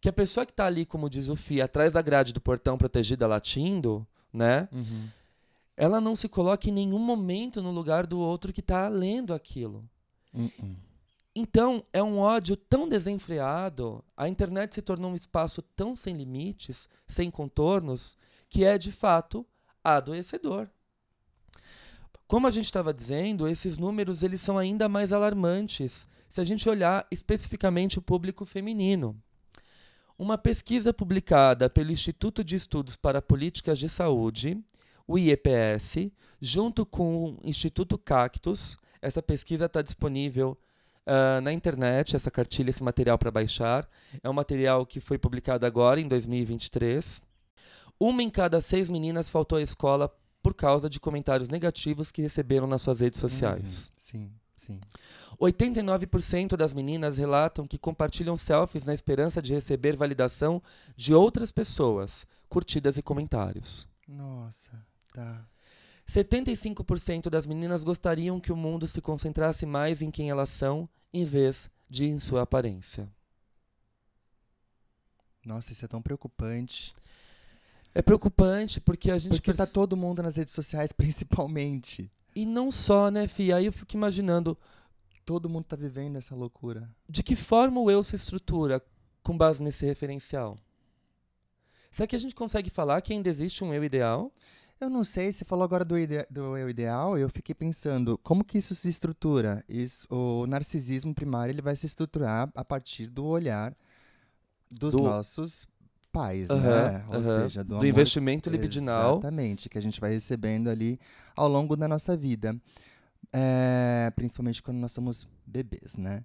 Que 0.00 0.08
a 0.08 0.12
pessoa 0.12 0.46
que 0.46 0.52
tá 0.52 0.66
ali, 0.66 0.84
como 0.84 1.10
diz 1.10 1.28
o 1.28 1.36
Fih, 1.36 1.60
atrás 1.60 1.92
da 1.92 2.02
grade 2.02 2.32
do 2.32 2.40
portão 2.40 2.76
protegida 2.78 3.26
latindo, 3.26 4.06
né? 4.32 4.68
Uhum. 4.72 5.08
Ela 5.76 6.00
não 6.00 6.14
se 6.16 6.28
coloca 6.28 6.68
em 6.68 6.72
nenhum 6.72 6.98
momento 6.98 7.62
no 7.62 7.70
lugar 7.70 8.06
do 8.06 8.18
outro 8.18 8.52
que 8.52 8.62
tá 8.62 8.88
lendo 8.88 9.32
aquilo. 9.32 9.88
Uhum. 10.34 10.76
Então, 11.34 11.84
é 11.92 12.02
um 12.02 12.18
ódio 12.18 12.56
tão 12.56 12.88
desenfreado, 12.88 14.04
a 14.16 14.28
internet 14.28 14.74
se 14.74 14.82
tornou 14.82 15.12
um 15.12 15.14
espaço 15.14 15.62
tão 15.62 15.94
sem 15.94 16.16
limites, 16.16 16.88
sem 17.06 17.30
contornos, 17.30 18.16
que 18.48 18.64
é 18.64 18.76
de 18.76 18.90
fato 18.90 19.46
adoecedor. 19.84 20.68
Como 22.28 22.46
a 22.46 22.50
gente 22.50 22.66
estava 22.66 22.92
dizendo, 22.92 23.48
esses 23.48 23.78
números 23.78 24.22
eles 24.22 24.42
são 24.42 24.58
ainda 24.58 24.86
mais 24.86 25.14
alarmantes 25.14 26.06
se 26.28 26.42
a 26.42 26.44
gente 26.44 26.68
olhar 26.68 27.06
especificamente 27.10 27.98
o 27.98 28.02
público 28.02 28.44
feminino. 28.44 29.16
Uma 30.18 30.36
pesquisa 30.36 30.92
publicada 30.92 31.70
pelo 31.70 31.90
Instituto 31.90 32.44
de 32.44 32.54
Estudos 32.54 32.96
para 32.96 33.22
Políticas 33.22 33.78
de 33.78 33.88
Saúde, 33.88 34.62
o 35.06 35.18
IEPS, 35.18 36.10
junto 36.38 36.84
com 36.84 37.30
o 37.30 37.38
Instituto 37.42 37.96
Cactus, 37.96 38.76
essa 39.00 39.22
pesquisa 39.22 39.64
está 39.64 39.80
disponível 39.80 40.58
uh, 41.06 41.40
na 41.40 41.50
internet, 41.50 42.14
essa 42.14 42.30
cartilha, 42.30 42.68
esse 42.68 42.82
material 42.82 43.16
para 43.16 43.30
baixar. 43.30 43.88
É 44.22 44.28
um 44.28 44.34
material 44.34 44.84
que 44.84 45.00
foi 45.00 45.16
publicado 45.16 45.64
agora, 45.64 45.98
em 45.98 46.06
2023. 46.06 47.22
Uma 47.98 48.22
em 48.22 48.28
cada 48.28 48.60
seis 48.60 48.90
meninas 48.90 49.30
faltou 49.30 49.56
à 49.58 49.62
escola 49.62 50.14
por 50.42 50.54
causa 50.54 50.88
de 50.88 51.00
comentários 51.00 51.48
negativos 51.48 52.10
que 52.10 52.22
receberam 52.22 52.66
nas 52.66 52.82
suas 52.82 53.00
redes 53.00 53.20
sociais. 53.20 53.88
Uhum. 53.88 53.92
Sim, 53.96 54.32
sim. 54.56 54.80
89% 55.40 56.56
das 56.56 56.72
meninas 56.72 57.16
relatam 57.16 57.66
que 57.66 57.78
compartilham 57.78 58.36
selfies 58.36 58.84
na 58.84 58.94
esperança 58.94 59.40
de 59.40 59.52
receber 59.52 59.96
validação 59.96 60.62
de 60.96 61.14
outras 61.14 61.52
pessoas, 61.52 62.26
curtidas 62.48 62.96
e 62.96 63.02
comentários. 63.02 63.88
Nossa, 64.06 64.72
tá. 65.12 65.46
75% 66.08 67.28
das 67.28 67.46
meninas 67.46 67.84
gostariam 67.84 68.40
que 68.40 68.50
o 68.50 68.56
mundo 68.56 68.88
se 68.88 69.00
concentrasse 69.00 69.66
mais 69.66 70.00
em 70.00 70.10
quem 70.10 70.30
elas 70.30 70.48
são 70.48 70.88
em 71.12 71.24
vez 71.24 71.70
de 71.88 72.06
em 72.06 72.18
sua 72.18 72.42
aparência. 72.42 73.08
Nossa, 75.44 75.72
isso 75.72 75.84
é 75.84 75.88
tão 75.88 76.02
preocupante. 76.02 76.92
É 77.98 78.02
preocupante 78.02 78.80
porque 78.80 79.10
a 79.10 79.18
gente. 79.18 79.32
Porque 79.32 79.52
tá 79.52 79.66
todo 79.66 79.96
mundo 79.96 80.22
nas 80.22 80.36
redes 80.36 80.54
sociais, 80.54 80.92
principalmente. 80.94 82.08
E 82.32 82.46
não 82.46 82.70
só, 82.70 83.10
né, 83.10 83.26
Fia? 83.26 83.56
Aí 83.56 83.66
eu 83.66 83.72
fico 83.72 83.96
imaginando. 83.96 84.56
Todo 85.24 85.48
mundo 85.48 85.64
tá 85.64 85.74
vivendo 85.74 86.14
essa 86.14 86.32
loucura. 86.32 86.88
De 87.08 87.24
que 87.24 87.34
forma 87.34 87.80
o 87.80 87.90
eu 87.90 88.04
se 88.04 88.14
estrutura 88.14 88.80
com 89.20 89.36
base 89.36 89.60
nesse 89.60 89.84
referencial? 89.84 90.56
Será 91.90 92.06
que 92.06 92.14
a 92.14 92.18
gente 92.20 92.36
consegue 92.36 92.70
falar 92.70 93.00
que 93.00 93.12
ainda 93.12 93.28
existe 93.28 93.64
um 93.64 93.74
eu 93.74 93.82
ideal? 93.82 94.32
Eu 94.80 94.88
não 94.88 95.02
sei, 95.02 95.32
você 95.32 95.44
falou 95.44 95.64
agora 95.64 95.84
do, 95.84 95.96
do 96.30 96.56
eu 96.56 96.70
ideal, 96.70 97.18
eu 97.18 97.28
fiquei 97.28 97.52
pensando, 97.52 98.16
como 98.18 98.44
que 98.44 98.58
isso 98.58 98.76
se 98.76 98.88
estrutura? 98.88 99.64
Isso, 99.68 100.06
o 100.08 100.46
narcisismo 100.46 101.12
primário 101.12 101.50
ele 101.50 101.60
vai 101.60 101.74
se 101.74 101.84
estruturar 101.84 102.48
a 102.54 102.64
partir 102.64 103.08
do 103.08 103.24
olhar 103.26 103.76
dos 104.70 104.94
do... 104.94 105.02
nossos 105.02 105.66
pais, 106.18 106.50
uhum, 106.50 106.60
né? 106.60 107.04
Ou 107.08 107.16
uhum. 107.16 107.22
seja, 107.22 107.62
do, 107.62 107.68
do 107.68 107.74
amor... 107.76 107.86
investimento 107.86 108.50
libidinal. 108.50 109.12
Exatamente, 109.18 109.68
que 109.68 109.78
a 109.78 109.82
gente 109.82 110.00
vai 110.00 110.10
recebendo 110.10 110.68
ali 110.68 110.98
ao 111.36 111.48
longo 111.48 111.76
da 111.76 111.86
nossa 111.86 112.16
vida. 112.16 112.56
É, 113.32 114.10
principalmente 114.16 114.62
quando 114.62 114.78
nós 114.78 114.90
somos 114.90 115.28
bebês, 115.46 115.96
né? 115.96 116.24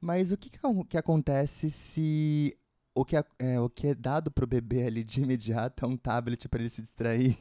Mas 0.00 0.32
o 0.32 0.36
que, 0.36 0.50
que 0.88 0.96
acontece 0.96 1.70
se 1.70 2.56
o 2.94 3.04
que 3.04 3.16
é, 3.16 3.24
é 3.38 3.60
o 3.60 3.68
que 3.68 3.88
é 3.88 3.94
dado 3.94 4.30
para 4.30 4.44
o 4.44 4.46
bebê 4.46 4.86
ali 4.86 5.02
de 5.02 5.20
imediato 5.20 5.84
é 5.84 5.88
um 5.88 5.96
tablet 5.96 6.48
para 6.48 6.60
ele 6.60 6.68
se 6.68 6.80
distrair? 6.80 7.36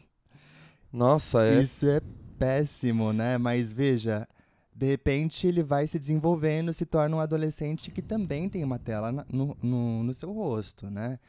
Nossa, 0.91 1.45
é. 1.45 1.61
Isso 1.61 1.87
é 1.87 2.01
péssimo, 2.37 3.13
né? 3.13 3.37
Mas 3.37 3.71
veja, 3.71 4.27
de 4.75 4.87
repente 4.87 5.47
ele 5.47 5.63
vai 5.63 5.85
se 5.85 5.99
desenvolvendo, 5.99 6.73
se 6.73 6.85
torna 6.85 7.15
um 7.15 7.19
adolescente 7.19 7.91
que 7.91 8.01
também 8.01 8.49
tem 8.49 8.63
uma 8.63 8.79
tela 8.79 9.11
no, 9.11 9.57
no, 9.61 10.03
no 10.03 10.13
seu 10.13 10.31
rosto, 10.33 10.89
né? 10.89 11.19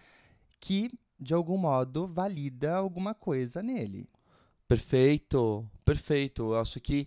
Que, 0.66 0.90
de 1.20 1.34
algum 1.34 1.58
modo, 1.58 2.06
valida 2.06 2.74
alguma 2.74 3.12
coisa 3.12 3.62
nele. 3.62 4.08
Perfeito, 4.66 5.62
perfeito. 5.84 6.54
Eu 6.54 6.58
acho 6.58 6.80
que, 6.80 7.06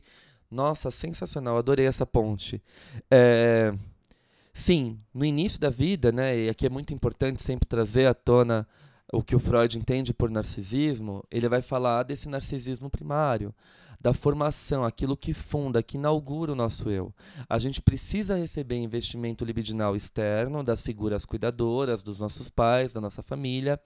nossa, 0.51 0.91
sensacional. 0.91 1.57
Adorei 1.57 1.87
essa 1.87 2.05
ponte. 2.05 2.61
É, 3.09 3.73
sim, 4.53 4.99
no 5.11 5.25
início 5.25 5.59
da 5.59 5.71
vida, 5.71 6.11
né? 6.11 6.37
E 6.37 6.49
aqui 6.49 6.67
é 6.67 6.69
muito 6.69 6.93
importante 6.93 7.41
sempre 7.41 7.67
trazer 7.67 8.05
à 8.05 8.13
tona 8.13 8.67
o 9.11 9.23
que 9.23 9.35
o 9.35 9.39
Freud 9.39 9.75
entende 9.75 10.13
por 10.13 10.29
narcisismo, 10.29 11.23
ele 11.31 11.49
vai 11.49 11.63
falar 11.63 12.03
desse 12.03 12.29
narcisismo 12.29 12.91
primário, 12.91 13.55
da 14.07 14.13
formação, 14.13 14.85
aquilo 14.85 15.17
que 15.17 15.33
funda, 15.33 15.83
que 15.83 15.97
inaugura 15.97 16.53
o 16.53 16.55
nosso 16.55 16.89
eu. 16.89 17.13
A 17.49 17.59
gente 17.59 17.81
precisa 17.81 18.37
receber 18.37 18.77
investimento 18.77 19.43
libidinal 19.43 19.97
externo 19.97 20.63
das 20.63 20.81
figuras 20.81 21.25
cuidadoras, 21.25 22.01
dos 22.01 22.17
nossos 22.17 22.49
pais, 22.49 22.93
da 22.93 23.01
nossa 23.01 23.21
família, 23.21 23.77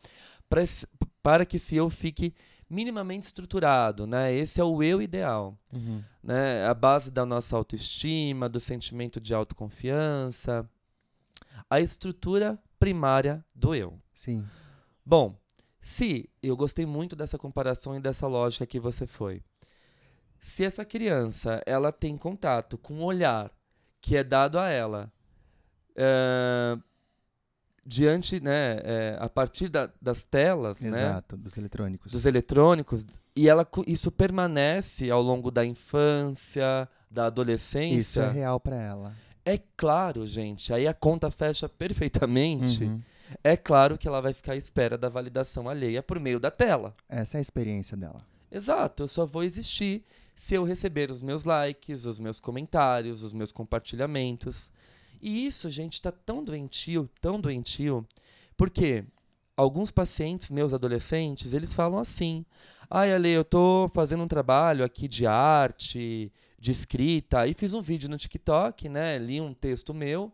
pra, 0.48 0.62
para 1.24 1.44
que 1.44 1.58
esse 1.58 1.76
eu 1.76 1.90
fique 1.90 2.36
minimamente 2.70 3.26
estruturado, 3.26 4.06
né? 4.06 4.32
Esse 4.32 4.62
é 4.62 4.64
o 4.64 4.84
eu 4.84 5.02
ideal, 5.02 5.58
uhum. 5.74 6.04
né? 6.22 6.68
A 6.68 6.74
base 6.76 7.10
da 7.10 7.26
nossa 7.26 7.58
autoestima, 7.58 8.48
do 8.48 8.60
sentimento 8.60 9.20
de 9.20 9.34
autoconfiança, 9.34 10.70
a 11.68 11.80
estrutura 11.80 12.60
primária 12.78 13.44
do 13.56 13.74
eu. 13.74 14.00
Sim. 14.14 14.46
Bom, 15.04 15.36
se 15.80 16.30
eu 16.44 16.56
gostei 16.56 16.86
muito 16.86 17.16
dessa 17.16 17.40
comparação 17.40 17.96
e 17.96 18.00
dessa 18.00 18.28
lógica 18.28 18.68
que 18.68 18.80
você 18.80 19.08
foi. 19.08 19.42
Se 20.42 20.66
essa 20.66 20.84
criança 20.84 21.62
ela 21.66 21.92
tem 21.92 22.18
contato 22.18 22.78
com 22.78 22.96
um 22.96 23.04
olhar 23.04 23.52
que 24.02 24.18
é 24.18 24.24
dado 24.24 24.58
a 24.58 24.68
ela 24.68 25.12
é, 25.96 26.78
diante, 27.86 28.42
né, 28.42 28.80
é, 28.84 29.18
a 29.20 29.30
partir 29.30 29.70
da, 29.70 29.90
das 30.02 30.26
telas, 30.26 30.80
né, 30.80 30.90
Exato, 30.90 31.38
né, 31.38 31.44
dos 31.44 31.58
eletrônicos, 31.58 32.12
dos 32.12 32.26
eletrônicos, 32.26 33.06
e 33.36 33.48
ela 33.48 33.68
isso 33.88 34.12
permanece 34.12 35.10
ao 35.10 35.22
longo 35.22 35.52
da 35.52 35.64
infância, 35.64 36.90
da 37.10 37.28
adolescência. 37.28 38.00
Isso 38.00 38.20
é 38.20 38.32
real 38.32 38.60
para 38.60 38.82
ela. 38.82 39.16
É 39.46 39.60
claro, 39.78 40.26
gente. 40.26 40.74
Aí 40.74 40.88
a 40.88 40.94
conta 40.94 41.32
fecha 41.32 41.70
perfeitamente. 41.70 42.84
Uhum 42.84 43.02
é 43.44 43.56
claro 43.56 43.98
que 43.98 44.08
ela 44.08 44.22
vai 44.22 44.34
ficar 44.34 44.54
à 44.54 44.58
espera 44.58 44.98
da 44.98 45.10
validação 45.10 45.70
alheia 45.70 46.04
por 46.04 46.20
meio 46.20 46.40
da 46.40 46.52
tela. 46.52 46.96
Essa 47.08 47.38
é 47.38 47.40
a 47.40 47.42
experiência 47.42 47.96
dela. 47.96 48.22
Exato, 48.52 49.04
eu 49.04 49.08
só 49.08 49.26
vou 49.26 49.44
existir 49.44 50.04
se 50.36 50.56
eu 50.56 50.64
receber 50.64 51.10
os 51.10 51.24
meus 51.24 51.46
likes, 51.46 52.06
os 52.06 52.20
meus 52.20 52.40
comentários, 52.40 53.24
os 53.24 53.32
meus 53.32 53.52
compartilhamentos. 53.52 54.72
E 55.22 55.46
isso, 55.46 55.70
gente, 55.70 55.94
está 55.94 56.12
tão 56.12 56.44
doentio, 56.44 57.10
tão 57.22 57.40
doentio, 57.40 58.06
porque 58.58 59.06
alguns 59.56 59.92
pacientes 59.92 60.50
meus 60.50 60.74
adolescentes, 60.74 61.54
eles 61.54 61.74
falam 61.74 62.00
assim: 62.00 62.46
"Ai, 62.90 63.14
Ale, 63.14 63.30
eu 63.30 63.46
tô 63.46 63.90
fazendo 63.94 64.24
um 64.24 64.28
trabalho 64.28 64.84
aqui 64.84 65.08
de 65.08 65.26
arte, 65.26 66.32
de 66.62 66.72
escrita. 66.72 67.48
E 67.48 67.56
fiz 67.56 67.74
um 67.74 67.82
vídeo 67.82 68.08
no 68.08 68.18
TikTok, 68.18 68.88
né? 68.88 69.18
Li 69.18 69.42
um 69.42 69.54
texto 69.54 69.94
meu. 69.94 70.32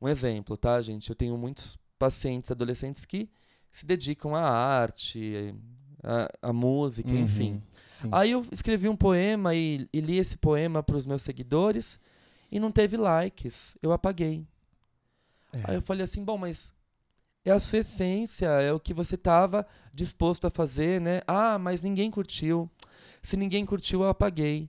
Um 0.00 0.08
exemplo, 0.08 0.56
tá, 0.56 0.82
gente? 0.82 1.08
Eu 1.08 1.14
tenho 1.14 1.38
muitos 1.38 1.78
pacientes 1.98 2.50
adolescentes 2.50 3.04
que 3.04 3.30
se 3.70 3.86
dedicam 3.86 4.34
à 4.34 4.42
arte, 4.42 5.54
à, 6.02 6.28
à 6.42 6.52
música, 6.52 7.10
Uhum, 7.10 7.20
enfim. 7.22 7.62
sim. 7.90 8.08
Aí 8.12 8.30
eu 8.32 8.44
escrevi 8.50 8.88
um 8.88 8.96
poema 8.96 9.54
e, 9.54 9.88
e 9.92 10.00
li 10.00 10.18
esse 10.18 10.36
poema 10.36 10.82
para 10.82 10.96
os 10.96 11.06
meus 11.06 11.22
seguidores 11.22 12.00
e 12.50 12.58
não 12.60 12.70
teve 12.70 12.96
likes. 12.96 13.76
Eu 13.82 13.92
apaguei. 13.92 14.46
É. 15.52 15.60
Aí 15.70 15.74
eu 15.74 15.82
falei 15.82 16.04
assim, 16.04 16.24
bom, 16.24 16.36
mas 16.38 16.74
é 17.44 17.50
a 17.50 17.58
sua 17.58 17.78
essência, 17.80 18.46
é 18.46 18.72
o 18.72 18.80
que 18.80 18.94
você 18.94 19.14
estava 19.16 19.66
disposto 19.92 20.46
a 20.46 20.50
fazer, 20.50 21.00
né? 21.00 21.20
Ah, 21.26 21.58
mas 21.58 21.82
ninguém 21.82 22.10
curtiu. 22.10 22.70
Se 23.22 23.36
ninguém 23.36 23.64
curtiu, 23.64 24.02
eu 24.02 24.08
apaguei. 24.08 24.68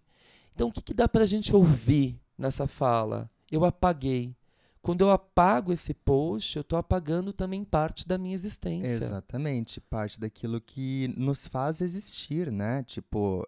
Então 0.54 0.68
o 0.68 0.72
que, 0.72 0.82
que 0.82 0.94
dá 0.94 1.08
pra 1.08 1.26
gente 1.26 1.56
ouvir 1.56 2.20
nessa 2.38 2.68
fala? 2.68 3.30
Eu 3.52 3.64
apaguei. 3.66 4.36
Quando 4.84 5.00
eu 5.00 5.12
apago 5.12 5.72
esse 5.72 5.94
post, 5.94 6.58
eu 6.58 6.62
estou 6.62 6.78
apagando 6.78 7.32
também 7.32 7.64
parte 7.64 8.06
da 8.06 8.18
minha 8.18 8.36
existência. 8.36 8.86
Exatamente, 8.86 9.80
parte 9.80 10.20
daquilo 10.20 10.60
que 10.60 11.08
nos 11.18 11.48
faz 11.48 11.80
existir, 11.80 12.52
né? 12.52 12.84
Tipo, 12.84 13.48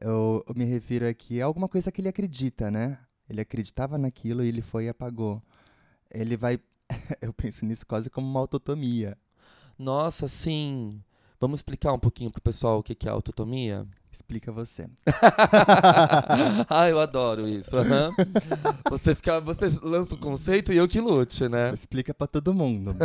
eu, 0.00 0.44
eu 0.48 0.54
me 0.54 0.64
refiro 0.64 1.04
aqui 1.08 1.42
a 1.42 1.46
alguma 1.46 1.68
coisa 1.68 1.90
que 1.90 2.00
ele 2.00 2.08
acredita, 2.08 2.70
né? 2.70 3.00
Ele 3.28 3.40
acreditava 3.40 3.98
naquilo 3.98 4.44
e 4.44 4.48
ele 4.48 4.62
foi 4.62 4.84
e 4.84 4.88
apagou. 4.88 5.42
Ele 6.08 6.36
vai. 6.36 6.60
eu 7.20 7.32
penso 7.32 7.66
nisso 7.66 7.84
quase 7.84 8.08
como 8.08 8.24
uma 8.24 8.38
autotomia. 8.38 9.18
Nossa, 9.76 10.28
sim. 10.28 11.02
Vamos 11.40 11.58
explicar 11.58 11.92
um 11.92 11.98
pouquinho 11.98 12.30
pro 12.30 12.40
pessoal 12.40 12.78
o 12.78 12.82
que 12.84 12.94
que 12.94 13.08
é 13.08 13.10
autotomia? 13.10 13.84
Explica 14.12 14.50
você. 14.50 14.88
ah, 16.68 16.88
eu 16.88 16.98
adoro 16.98 17.46
isso. 17.46 17.76
aham. 17.76 18.10
Você 18.90 19.14
fica, 19.14 19.40
você 19.40 19.68
lança 19.82 20.14
o 20.16 20.18
conceito 20.18 20.72
e 20.72 20.76
eu 20.76 20.88
que 20.88 21.00
lute, 21.00 21.48
né? 21.48 21.72
Explica 21.72 22.12
pra 22.12 22.26
todo 22.26 22.52
mundo. 22.52 22.96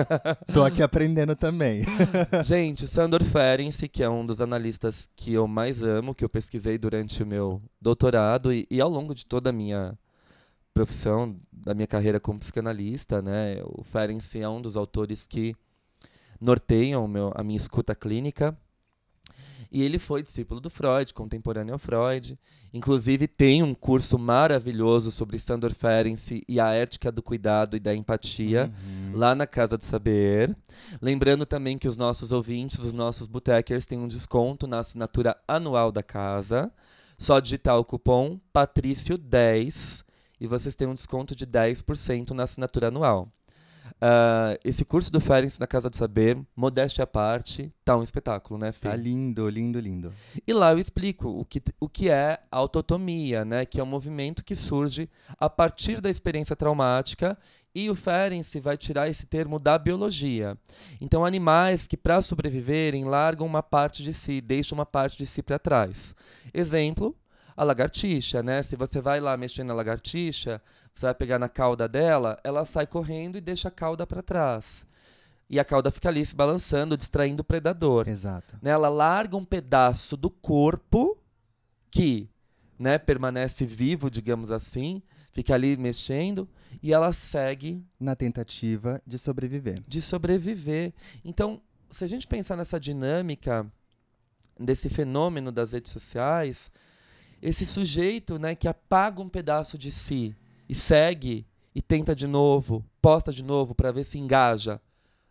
Tô 0.51 0.63
aqui 0.63 0.81
aprendendo 0.81 1.35
também. 1.35 1.83
Gente, 2.43 2.87
Sandor 2.87 3.23
Ferenczi, 3.23 3.87
que 3.87 4.01
é 4.01 4.09
um 4.09 4.25
dos 4.25 4.41
analistas 4.41 5.07
que 5.15 5.31
eu 5.33 5.47
mais 5.47 5.83
amo, 5.83 6.15
que 6.15 6.25
eu 6.25 6.29
pesquisei 6.29 6.77
durante 6.77 7.21
o 7.21 7.27
meu 7.27 7.61
doutorado 7.79 8.51
e, 8.51 8.65
e 8.69 8.81
ao 8.81 8.89
longo 8.89 9.13
de 9.13 9.27
toda 9.27 9.51
a 9.51 9.53
minha 9.53 9.97
profissão, 10.73 11.39
da 11.53 11.73
minha 11.73 11.87
carreira 11.87 12.19
como 12.19 12.39
psicanalista, 12.39 13.21
né? 13.21 13.61
O 13.63 13.83
Ferenczi 13.83 14.41
é 14.41 14.49
um 14.49 14.61
dos 14.61 14.75
autores 14.75 15.27
que 15.27 15.55
norteiam 16.41 17.07
meu, 17.07 17.31
a 17.35 17.43
minha 17.43 17.57
escuta 17.57 17.95
clínica. 17.95 18.57
E 19.71 19.83
ele 19.83 19.99
foi 19.99 20.23
discípulo 20.23 20.61
do 20.61 20.69
Freud, 20.69 21.13
contemporâneo 21.13 21.73
ao 21.73 21.79
Freud. 21.79 22.37
Inclusive, 22.73 23.27
tem 23.27 23.61
um 23.63 23.73
curso 23.73 24.17
maravilhoso 24.17 25.11
sobre 25.11 25.39
Sandor 25.39 25.73
Ferenczi 25.73 26.43
e 26.47 26.59
a 26.59 26.71
ética 26.71 27.11
do 27.11 27.21
cuidado 27.21 27.75
e 27.75 27.79
da 27.79 27.93
empatia 27.93 28.71
Uhum. 28.85 29.17
lá 29.17 29.33
na 29.35 29.45
Casa 29.47 29.77
do 29.77 29.83
Saber. 29.83 30.55
Lembrando 31.01 31.45
também 31.45 31.77
que 31.77 31.87
os 31.87 31.97
nossos 31.97 32.31
ouvintes, 32.31 32.79
os 32.79 32.93
nossos 32.93 33.27
botecers, 33.27 33.85
têm 33.85 33.99
um 33.99 34.07
desconto 34.07 34.67
na 34.67 34.79
assinatura 34.79 35.35
anual 35.47 35.91
da 35.91 36.03
casa. 36.03 36.71
Só 37.17 37.39
digitar 37.39 37.77
o 37.79 37.85
cupom 37.85 38.39
Patrício10 38.53 40.03
e 40.39 40.47
vocês 40.47 40.75
têm 40.75 40.87
um 40.87 40.93
desconto 40.93 41.35
de 41.35 41.45
10% 41.45 42.31
na 42.31 42.43
assinatura 42.43 42.87
anual. 42.87 43.29
Ah, 44.01 44.57
esse 44.63 44.83
curso 44.83 45.11
do 45.11 45.19
Ferenc 45.19 45.59
na 45.59 45.67
Casa 45.67 45.89
do 45.89 45.95
Saber, 45.95 46.37
modéstia 46.55 47.03
à 47.03 47.07
parte, 47.07 47.73
tá 47.83 47.95
um 47.97 48.03
espetáculo, 48.03 48.59
né, 48.59 48.71
Fê? 48.71 48.89
Tá 48.89 48.95
lindo, 48.95 49.47
lindo, 49.47 49.79
lindo. 49.79 50.13
E 50.45 50.53
lá 50.53 50.71
eu 50.71 50.79
explico 50.79 51.29
o 51.29 51.45
que, 51.45 51.61
o 51.79 51.87
que 51.89 52.09
é 52.09 52.39
autotomia, 52.51 53.45
né? 53.45 53.65
que 53.65 53.79
é 53.79 53.83
um 53.83 53.87
movimento 53.87 54.43
que 54.43 54.55
surge 54.55 55.09
a 55.39 55.49
partir 55.49 56.01
da 56.01 56.09
experiência 56.09 56.55
traumática 56.55 57.37
e 57.73 57.89
o 57.89 57.95
Ferenczi 57.95 58.59
vai 58.59 58.77
tirar 58.77 59.09
esse 59.09 59.25
termo 59.25 59.59
da 59.59 59.77
biologia. 59.77 60.57
Então, 61.01 61.25
animais 61.25 61.87
que, 61.87 61.97
para 61.97 62.21
sobreviverem, 62.21 63.03
largam 63.03 63.45
uma 63.45 63.61
parte 63.61 64.01
de 64.01 64.13
si, 64.13 64.39
deixam 64.39 64.77
uma 64.77 64.85
parte 64.85 65.17
de 65.17 65.25
si 65.25 65.43
para 65.43 65.59
trás. 65.59 66.15
Exemplo, 66.53 67.13
a 67.55 67.63
lagartixa, 67.63 68.43
né? 68.43 68.61
Se 68.61 68.75
você 68.75 68.99
vai 68.99 69.19
lá 69.19 69.35
mexer 69.37 69.63
na 69.63 69.73
lagartixa, 69.73 70.61
você 70.93 71.05
vai 71.05 71.15
pegar 71.15 71.39
na 71.39 71.47
cauda 71.49 71.87
dela, 71.87 72.39
ela 72.43 72.65
sai 72.65 72.85
correndo 72.85 73.37
e 73.37 73.41
deixa 73.41 73.67
a 73.69 73.71
cauda 73.71 74.05
para 74.05 74.21
trás. 74.21 74.85
E 75.49 75.59
a 75.59 75.63
cauda 75.63 75.91
fica 75.91 76.09
ali 76.09 76.25
se 76.25 76.35
balançando, 76.35 76.97
distraindo 76.97 77.41
o 77.41 77.43
predador 77.43 78.07
Exato. 78.09 78.57
né, 78.61 78.71
ela 78.71 78.89
larga 78.89 79.37
um 79.37 79.45
pedaço 79.45 80.17
do 80.17 80.29
corpo 80.29 81.17
que 81.91 82.29
né, 82.79 82.97
permanece 82.97 83.63
vivo, 83.65 84.09
digamos 84.09 84.49
assim, 84.51 85.01
fica 85.31 85.53
ali 85.53 85.77
mexendo 85.77 86.49
e 86.81 86.91
ela 86.91 87.13
segue 87.13 87.85
Na 87.99 88.15
tentativa 88.15 89.01
de 89.05 89.17
sobreviver. 89.19 89.81
de 89.87 90.01
sobreviver. 90.01 90.93
Então, 91.23 91.61
se 91.91 92.03
a 92.03 92.07
gente 92.07 92.27
pensar 92.27 92.57
nessa 92.57 92.79
dinâmica 92.79 93.65
desse 94.59 94.89
fenômeno 94.89 95.51
das 95.51 95.73
redes 95.73 95.91
sociais, 95.91 96.71
esse 97.45 97.63
sujeito, 97.63 98.39
né, 98.39 98.55
que 98.55 98.67
apaga 98.67 99.21
um 99.21 99.29
pedaço 99.29 99.77
de 99.77 99.91
si 99.91 100.35
e 100.67 100.73
segue 100.73 101.45
e 101.75 101.81
tenta 101.81 102.15
de 102.15 102.25
novo, 102.25 102.83
posta 102.99 103.31
de 103.31 103.43
novo 103.43 103.75
para 103.75 103.91
ver 103.91 104.03
se 104.03 104.17
engaja, 104.17 104.81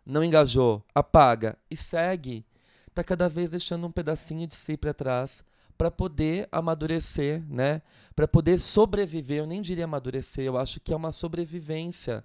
não 0.05 0.23
engajou, 0.23 0.81
apaga 0.95 1.57
e 1.69 1.75
segue, 1.75 2.45
tá 2.93 3.03
cada 3.03 3.27
vez 3.27 3.49
deixando 3.49 3.85
um 3.85 3.91
pedacinho 3.91 4.47
de 4.47 4.55
si 4.55 4.77
para 4.77 4.93
trás 4.93 5.43
para 5.77 5.91
poder 5.91 6.47
amadurecer, 6.53 7.43
né? 7.49 7.81
Para 8.15 8.25
poder 8.25 8.57
sobreviver, 8.59 9.39
eu 9.39 9.45
nem 9.45 9.61
diria 9.61 9.83
amadurecer, 9.83 10.45
eu 10.45 10.57
acho 10.57 10.79
que 10.79 10.93
é 10.93 10.95
uma 10.95 11.11
sobrevivência. 11.11 12.23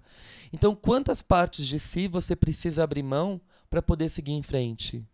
Então, 0.53 0.73
quantas 0.73 1.21
partes 1.21 1.67
de 1.67 1.77
si 1.77 2.07
você 2.07 2.33
precisa 2.33 2.81
abrir 2.81 3.03
mão 3.03 3.41
para 3.69 3.81
poder 3.81 4.07
seguir 4.07 4.31
em 4.31 4.41
frente? 4.41 5.05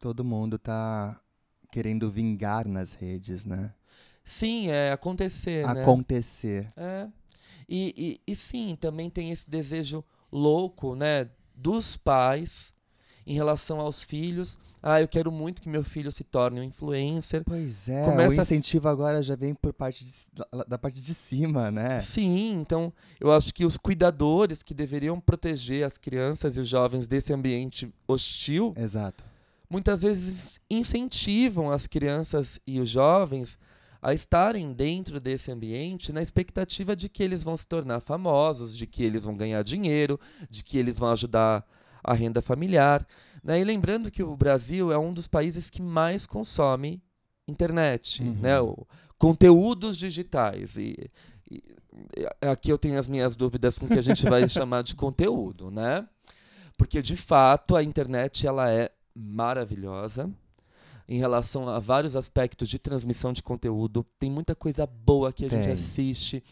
Todo 0.00 0.24
mundo 0.24 0.58
tá 0.58 1.20
querendo 1.70 2.10
vingar 2.10 2.66
nas 2.66 2.94
redes, 2.94 3.46
né? 3.46 3.72
Sim, 4.24 4.68
é 4.70 4.92
acontecer, 4.92 5.66
né? 5.74 5.82
Acontecer. 5.82 6.72
É. 6.76 7.06
E, 7.68 8.20
e, 8.26 8.32
e 8.32 8.36
sim, 8.36 8.76
também 8.80 9.08
tem 9.10 9.30
esse 9.30 9.48
desejo 9.48 10.04
louco, 10.32 10.94
né, 10.94 11.28
dos 11.54 11.96
pais 11.96 12.72
em 13.26 13.32
relação 13.34 13.80
aos 13.80 14.02
filhos. 14.02 14.58
Ah, 14.82 15.00
eu 15.00 15.08
quero 15.08 15.32
muito 15.32 15.62
que 15.62 15.68
meu 15.68 15.82
filho 15.82 16.12
se 16.12 16.22
torne 16.22 16.60
um 16.60 16.62
influencer. 16.62 17.42
Pois 17.44 17.88
é, 17.88 18.04
Começa 18.04 18.34
o 18.34 18.38
a- 18.38 18.42
incentivo 18.42 18.86
agora 18.86 19.22
já 19.22 19.34
vem 19.34 19.54
por 19.54 19.72
parte 19.72 20.04
de, 20.04 20.12
da, 20.34 20.64
da 20.64 20.78
parte 20.78 21.00
de 21.00 21.14
cima, 21.14 21.70
né? 21.70 22.00
Sim, 22.00 22.52
então 22.60 22.92
eu 23.18 23.32
acho 23.32 23.54
que 23.54 23.64
os 23.64 23.78
cuidadores 23.78 24.62
que 24.62 24.74
deveriam 24.74 25.18
proteger 25.18 25.86
as 25.86 25.96
crianças 25.96 26.58
e 26.58 26.60
os 26.60 26.68
jovens 26.68 27.08
desse 27.08 27.32
ambiente 27.32 27.90
hostil, 28.06 28.74
Exato. 28.76 29.24
muitas 29.70 30.02
vezes 30.02 30.60
incentivam 30.68 31.70
as 31.70 31.86
crianças 31.86 32.60
e 32.66 32.78
os 32.78 32.90
jovens 32.90 33.58
a 34.06 34.12
estarem 34.12 34.70
dentro 34.72 35.18
desse 35.18 35.50
ambiente 35.50 36.12
na 36.12 36.20
expectativa 36.20 36.94
de 36.94 37.08
que 37.08 37.22
eles 37.22 37.42
vão 37.42 37.56
se 37.56 37.66
tornar 37.66 38.00
famosos, 38.00 38.76
de 38.76 38.86
que 38.86 39.02
eles 39.02 39.24
vão 39.24 39.34
ganhar 39.34 39.62
dinheiro, 39.64 40.20
de 40.50 40.62
que 40.62 40.76
eles 40.76 40.98
vão 40.98 41.08
ajudar 41.10 41.64
a 42.02 42.12
renda 42.12 42.42
familiar. 42.42 43.06
Né? 43.42 43.60
E 43.60 43.64
lembrando 43.64 44.10
que 44.10 44.22
o 44.22 44.36
Brasil 44.36 44.92
é 44.92 44.98
um 44.98 45.10
dos 45.12 45.26
países 45.26 45.70
que 45.70 45.80
mais 45.80 46.26
consome 46.26 47.02
internet, 47.48 48.22
Uhum. 48.22 48.34
né? 48.42 48.60
O- 48.60 48.86
conteúdos 49.16 49.96
digitais. 49.96 50.76
E, 50.76 51.10
e- 51.50 51.62
e 52.42 52.46
aqui 52.46 52.70
eu 52.70 52.76
tenho 52.76 52.98
as 52.98 53.08
minhas 53.08 53.34
dúvidas 53.34 53.78
com 53.78 53.86
o 53.86 53.88
que 53.88 53.98
a 53.98 54.02
gente 54.02 54.24
vai 54.28 54.46
chamar 54.48 54.82
de 54.82 54.94
conteúdo, 54.94 55.70
né? 55.70 56.06
Porque 56.76 57.00
de 57.00 57.16
fato 57.16 57.74
a 57.74 57.82
internet 57.82 58.46
ela 58.46 58.70
é 58.70 58.90
maravilhosa 59.14 60.30
em 61.08 61.18
relação 61.18 61.68
a 61.68 61.78
vários 61.78 62.16
aspectos 62.16 62.68
de 62.68 62.78
transmissão 62.78 63.32
de 63.32 63.42
conteúdo. 63.42 64.06
Tem 64.18 64.30
muita 64.30 64.54
coisa 64.54 64.86
boa 64.86 65.32
que 65.32 65.44
a 65.44 65.48
gente 65.48 65.64
Tem. 65.64 65.72
assiste. 65.72 66.42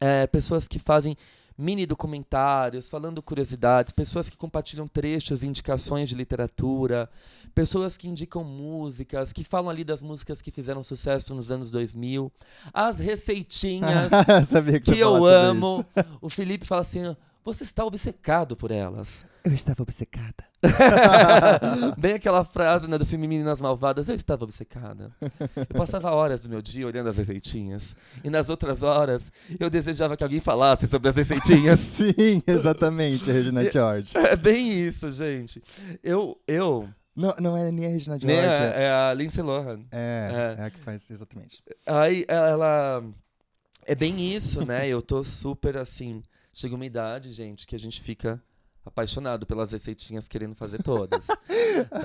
É, 0.00 0.26
pessoas 0.26 0.68
que 0.68 0.78
fazem 0.78 1.16
mini 1.58 1.84
documentários, 1.84 2.88
falando 2.88 3.20
curiosidades, 3.20 3.92
pessoas 3.92 4.30
que 4.30 4.36
compartilham 4.36 4.86
trechos 4.86 5.42
e 5.42 5.46
indicações 5.48 6.08
de 6.08 6.14
literatura, 6.14 7.10
pessoas 7.52 7.96
que 7.96 8.06
indicam 8.06 8.44
músicas, 8.44 9.32
que 9.32 9.42
falam 9.42 9.68
ali 9.68 9.82
das 9.82 10.00
músicas 10.00 10.40
que 10.40 10.52
fizeram 10.52 10.84
sucesso 10.84 11.34
nos 11.34 11.50
anos 11.50 11.72
2000, 11.72 12.32
as 12.72 13.00
receitinhas 13.00 14.12
que, 14.84 14.92
que 14.92 15.00
eu 15.00 15.26
amo. 15.26 15.84
O 16.20 16.30
Felipe 16.30 16.64
fala 16.64 16.82
assim: 16.82 17.16
você 17.54 17.64
está 17.64 17.84
obcecado 17.84 18.56
por 18.56 18.70
elas. 18.70 19.24
Eu 19.44 19.52
estava 19.54 19.82
obcecada. 19.82 20.44
Bem 21.98 22.14
aquela 22.14 22.44
frase 22.44 22.86
né, 22.88 22.98
do 22.98 23.06
filme 23.06 23.26
Meninas 23.26 23.60
Malvadas, 23.60 24.08
eu 24.08 24.14
estava 24.14 24.44
obcecada. 24.44 25.10
Eu 25.56 25.76
passava 25.76 26.10
horas 26.10 26.42
do 26.42 26.48
meu 26.48 26.60
dia 26.60 26.86
olhando 26.86 27.08
as 27.08 27.16
receitinhas. 27.16 27.94
E 28.22 28.28
nas 28.30 28.48
outras 28.48 28.82
horas, 28.82 29.32
eu 29.58 29.70
desejava 29.70 30.16
que 30.16 30.24
alguém 30.24 30.40
falasse 30.40 30.86
sobre 30.86 31.08
as 31.08 31.16
receitinhas. 31.16 31.78
Sim, 31.80 32.42
exatamente, 32.46 33.30
Regina 33.30 33.70
George. 33.70 34.16
É 34.16 34.36
bem 34.36 34.70
isso, 34.86 35.10
gente. 35.12 35.62
Eu, 36.02 36.38
eu 36.46 36.88
Não, 37.16 37.34
não 37.40 37.56
é 37.56 37.70
nem 37.70 37.86
a 37.86 37.88
Regina 37.88 38.18
Nem 38.22 38.36
George. 38.36 38.50
a- 38.62 38.64
é 38.66 38.90
a 38.92 39.14
Lindsay 39.14 39.42
Lohan. 39.42 39.80
É, 39.92 40.54
É. 40.58 40.62
é 40.62 40.64
a 40.66 40.70
que 40.70 40.80
faz, 40.80 41.08
exatamente. 41.10 41.62
Aí 41.86 42.24
ela. 42.28 43.02
É 43.86 43.94
bem 43.94 44.20
isso, 44.34 44.66
né? 44.66 44.86
Eu 44.86 45.00
tô 45.00 45.24
super 45.24 45.78
assim. 45.78 46.22
Chega 46.58 46.74
uma 46.74 46.84
idade, 46.84 47.30
gente, 47.32 47.68
que 47.68 47.76
a 47.76 47.78
gente 47.78 48.00
fica 48.00 48.42
apaixonado 48.84 49.46
pelas 49.46 49.70
receitinhas 49.70 50.26
querendo 50.26 50.56
fazer 50.56 50.82
todas. 50.82 51.26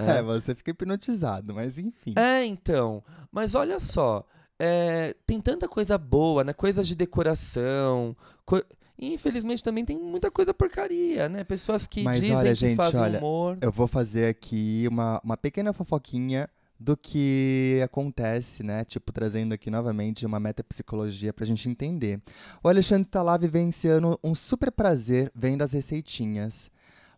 É, 0.08 0.22
você 0.22 0.54
fica 0.54 0.70
hipnotizado, 0.70 1.56
mas 1.56 1.80
enfim. 1.80 2.14
É, 2.16 2.46
então. 2.46 3.04
Mas 3.32 3.56
olha 3.56 3.80
só. 3.80 4.24
é, 4.60 5.16
tem 5.26 5.42
tanta 5.42 5.68
coisa 5.68 5.98
boa, 5.98 6.44
né? 6.44 6.54
Coisas 6.54 6.88
de 6.88 6.94
decoração. 6.96 8.16
co- 8.46 8.64
E 9.00 9.16
infelizmente 9.16 9.64
também 9.64 9.84
tem 9.84 9.98
muita 9.98 10.30
coisa 10.30 10.54
porcaria, 10.54 11.28
né? 11.28 11.44
Pessoas 11.44 11.88
que 11.88 12.04
Mas 12.04 12.18
dizem 12.20 12.36
olha, 12.36 12.50
que 12.50 12.56
gente, 12.56 12.76
fazem 12.76 13.00
olha, 13.02 13.18
humor. 13.18 13.58
Eu 13.62 13.72
vou 13.72 13.88
fazer 13.88 14.28
aqui 14.28 14.86
uma, 14.88 15.20
uma 15.24 15.36
pequena 15.38 15.74
fofoquinha 15.74 16.48
do 16.80 16.98
que 16.98 17.80
acontece, 17.84 18.64
né? 18.64 18.84
Tipo, 18.84 19.12
trazendo 19.12 19.54
aqui 19.54 19.70
novamente 19.70 20.26
uma 20.26 20.40
metapsicologia 20.40 21.34
pra 21.34 21.46
gente 21.46 21.70
entender. 21.70 22.22
O 22.64 22.68
Alexandre 22.68 23.08
tá 23.10 23.22
lá 23.22 23.38
vivenciando 23.38 24.20
um 24.24 24.36
super 24.36 24.72
prazer 24.72 25.32
vendo 25.34 25.62
as 25.62 25.74
receitinhas. 25.74 26.70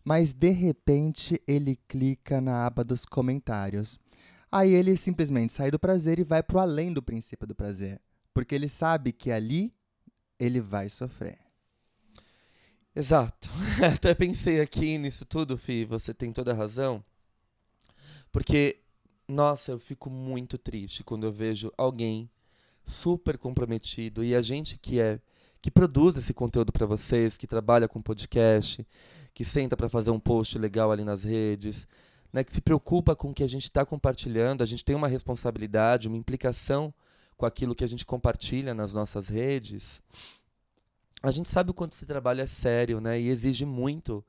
Mas 0.04 0.32
de 0.32 0.50
repente 0.50 1.42
ele 1.48 1.76
clica 1.88 2.40
na 2.40 2.64
aba 2.64 2.84
dos 2.84 3.04
comentários. 3.04 3.98
Aí 4.52 4.72
ele 4.72 4.96
simplesmente 4.96 5.52
sai 5.52 5.70
do 5.70 5.78
prazer 5.78 6.20
e 6.20 6.24
vai 6.24 6.42
pro 6.42 6.60
além 6.60 6.92
do 6.92 7.02
princípio 7.02 7.46
do 7.46 7.54
prazer. 7.54 8.00
Porque 8.32 8.54
ele 8.54 8.68
sabe 8.68 9.12
que 9.12 9.32
ali 9.32 9.74
ele 10.38 10.60
vai 10.60 10.88
sofrer. 10.88 11.38
Exato. 12.94 13.50
Até 13.94 14.14
pensei 14.14 14.60
aqui 14.60 14.96
nisso 14.96 15.26
tudo, 15.26 15.58
Fi, 15.58 15.84
você 15.84 16.14
tem 16.14 16.32
toda 16.32 16.52
a 16.52 16.54
razão. 16.54 17.04
Porque, 18.32 18.80
nossa, 19.28 19.72
eu 19.72 19.78
fico 19.78 20.08
muito 20.08 20.56
triste 20.56 21.02
quando 21.04 21.24
eu 21.24 21.32
vejo 21.32 21.72
alguém 21.76 22.30
super 22.84 23.36
comprometido 23.36 24.22
e 24.22 24.34
a 24.34 24.42
gente 24.42 24.78
que 24.78 25.00
é 25.00 25.20
que 25.60 25.70
produz 25.70 26.16
esse 26.16 26.32
conteúdo 26.32 26.70
para 26.70 26.86
vocês, 26.86 27.36
que 27.36 27.46
trabalha 27.46 27.88
com 27.88 28.00
podcast, 28.00 28.86
que 29.34 29.44
senta 29.44 29.76
para 29.76 29.88
fazer 29.88 30.10
um 30.10 30.20
post 30.20 30.56
legal 30.58 30.92
ali 30.92 31.02
nas 31.02 31.24
redes, 31.24 31.88
né, 32.32 32.44
que 32.44 32.52
se 32.52 32.60
preocupa 32.60 33.16
com 33.16 33.30
o 33.30 33.34
que 33.34 33.42
a 33.42 33.48
gente 33.48 33.64
está 33.64 33.84
compartilhando, 33.84 34.62
a 34.62 34.66
gente 34.66 34.84
tem 34.84 34.94
uma 34.94 35.08
responsabilidade, 35.08 36.06
uma 36.06 36.16
implicação 36.16 36.94
com 37.36 37.44
aquilo 37.44 37.74
que 37.74 37.82
a 37.82 37.88
gente 37.88 38.06
compartilha 38.06 38.74
nas 38.74 38.94
nossas 38.94 39.28
redes 39.28 40.02
a 41.22 41.30
gente 41.30 41.48
sabe 41.48 41.70
o 41.70 41.74
quanto 41.74 41.92
esse 41.92 42.06
trabalho 42.06 42.40
é 42.40 42.46
sério, 42.46 43.00
né? 43.00 43.20
E 43.20 43.28
exige 43.28 43.64
muito 43.64 44.24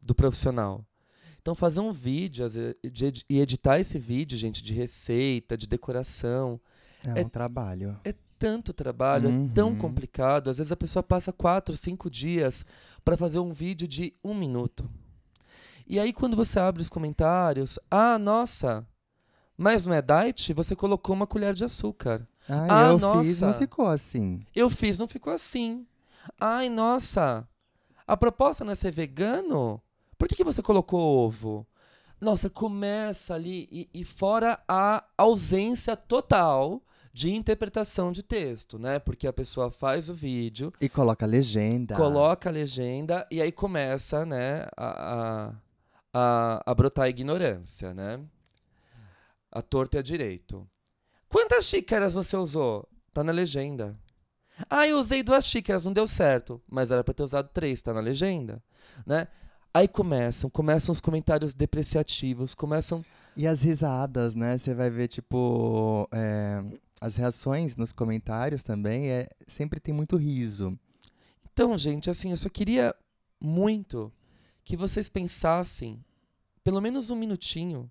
do 0.00 0.14
profissional. 0.14 0.84
Então, 1.40 1.54
fazer 1.54 1.80
um 1.80 1.92
vídeo 1.92 2.44
às 2.44 2.54
ve- 2.54 2.76
de 2.92 3.06
edi- 3.06 3.24
e 3.28 3.40
editar 3.40 3.78
esse 3.80 3.98
vídeo, 3.98 4.36
gente, 4.36 4.62
de 4.62 4.74
receita, 4.74 5.56
de 5.56 5.66
decoração, 5.66 6.60
É, 7.06 7.20
É- 7.22 7.24
um 7.24 7.28
trabalho. 7.30 7.98
é 8.04 8.14
tanto 8.38 8.74
trabalho, 8.74 9.28
é 9.30 9.54
tão 9.54 9.70
Uhum. 9.70 9.78
complicado. 9.78 10.50
Às 10.50 10.58
vezes 10.58 10.70
a 10.70 10.76
pessoa 10.76 11.02
passa 11.02 11.32
quatro, 11.32 11.74
cinco 11.76 12.10
dias 12.10 12.62
para 13.02 13.16
fazer 13.16 13.38
um 13.38 13.54
vídeo 13.54 13.88
de 13.88 14.12
um 14.22 14.34
minuto. 14.34 14.88
E 15.86 15.98
aí, 15.98 16.12
quando 16.12 16.36
você 16.36 16.58
abre 16.60 16.82
os 16.82 16.90
comentários, 16.90 17.78
ah, 17.90 18.18
nossa, 18.18 18.86
mas 19.56 19.86
não 19.86 19.94
é 19.94 20.02
diet? 20.02 20.52
Você 20.52 20.76
colocou 20.76 21.14
uma 21.14 21.26
colher 21.26 21.54
de 21.54 21.64
açúcar. 21.64 22.28
Ah, 22.48 22.66
Ah, 22.68 22.88
eu 22.90 22.98
fiz, 23.22 23.40
não 23.40 23.48
nossa. 23.48 23.58
ficou 23.60 23.86
assim. 23.86 24.44
Eu 24.54 24.68
fiz, 24.68 24.98
não 24.98 25.08
ficou 25.08 25.32
assim. 25.32 25.86
Ai, 26.38 26.68
nossa. 26.68 27.48
A 28.06 28.14
proposta 28.16 28.62
não 28.64 28.72
é 28.72 28.74
ser 28.76 28.92
vegano? 28.92 29.80
Por 30.20 30.28
que, 30.28 30.34
que 30.36 30.44
você 30.44 30.60
colocou 30.62 31.00
ovo? 31.26 31.66
Nossa, 32.20 32.50
começa 32.50 33.32
ali 33.34 33.66
e, 33.72 33.88
e 33.94 34.04
fora 34.04 34.62
a 34.68 35.02
ausência 35.16 35.96
total 35.96 36.82
de 37.10 37.32
interpretação 37.32 38.12
de 38.12 38.22
texto, 38.22 38.78
né? 38.78 38.98
Porque 38.98 39.26
a 39.26 39.32
pessoa 39.32 39.70
faz 39.70 40.10
o 40.10 40.14
vídeo, 40.14 40.70
E 40.78 40.90
coloca 40.90 41.24
legenda. 41.24 41.96
coloca 41.96 42.50
a 42.50 42.52
legenda 42.52 43.26
e 43.30 43.40
aí 43.40 43.50
começa, 43.50 44.26
né, 44.26 44.66
a, 44.76 44.90
a, 45.14 45.52
a, 46.12 46.62
a 46.70 46.74
brotar 46.74 47.06
a 47.06 47.08
ignorância, 47.08 47.94
né? 47.94 48.20
A 49.50 49.62
torta 49.62 49.96
e 49.96 50.00
a 50.00 50.02
direito. 50.02 50.68
Quantas 51.30 51.64
xícaras 51.64 52.12
você 52.12 52.36
usou? 52.36 52.86
Tá 53.10 53.24
na 53.24 53.32
legenda. 53.32 53.96
Ah, 54.68 54.86
eu 54.86 54.98
usei 54.98 55.22
duas 55.22 55.46
xícaras, 55.46 55.84
não 55.84 55.94
deu 55.94 56.06
certo. 56.06 56.60
Mas 56.68 56.90
era 56.90 57.02
pra 57.02 57.14
ter 57.14 57.22
usado 57.22 57.48
três, 57.54 57.80
tá 57.80 57.94
na 57.94 58.00
legenda, 58.00 58.62
né? 59.06 59.26
Aí 59.72 59.86
começam, 59.86 60.50
começam 60.50 60.92
os 60.92 61.00
comentários 61.00 61.54
depreciativos, 61.54 62.54
começam 62.54 63.04
E 63.36 63.46
as 63.46 63.62
risadas, 63.62 64.34
né? 64.34 64.58
Você 64.58 64.74
vai 64.74 64.90
ver, 64.90 65.06
tipo, 65.06 66.08
é, 66.12 66.60
as 67.00 67.16
reações 67.16 67.76
nos 67.76 67.92
comentários 67.92 68.64
também, 68.64 69.08
é, 69.08 69.28
sempre 69.46 69.78
tem 69.78 69.94
muito 69.94 70.16
riso. 70.16 70.76
Então, 71.52 71.78
gente, 71.78 72.10
assim, 72.10 72.30
eu 72.30 72.36
só 72.36 72.48
queria 72.48 72.94
muito 73.40 74.12
que 74.64 74.76
vocês 74.76 75.08
pensassem, 75.08 76.04
pelo 76.64 76.80
menos 76.80 77.10
um 77.10 77.16
minutinho, 77.16 77.90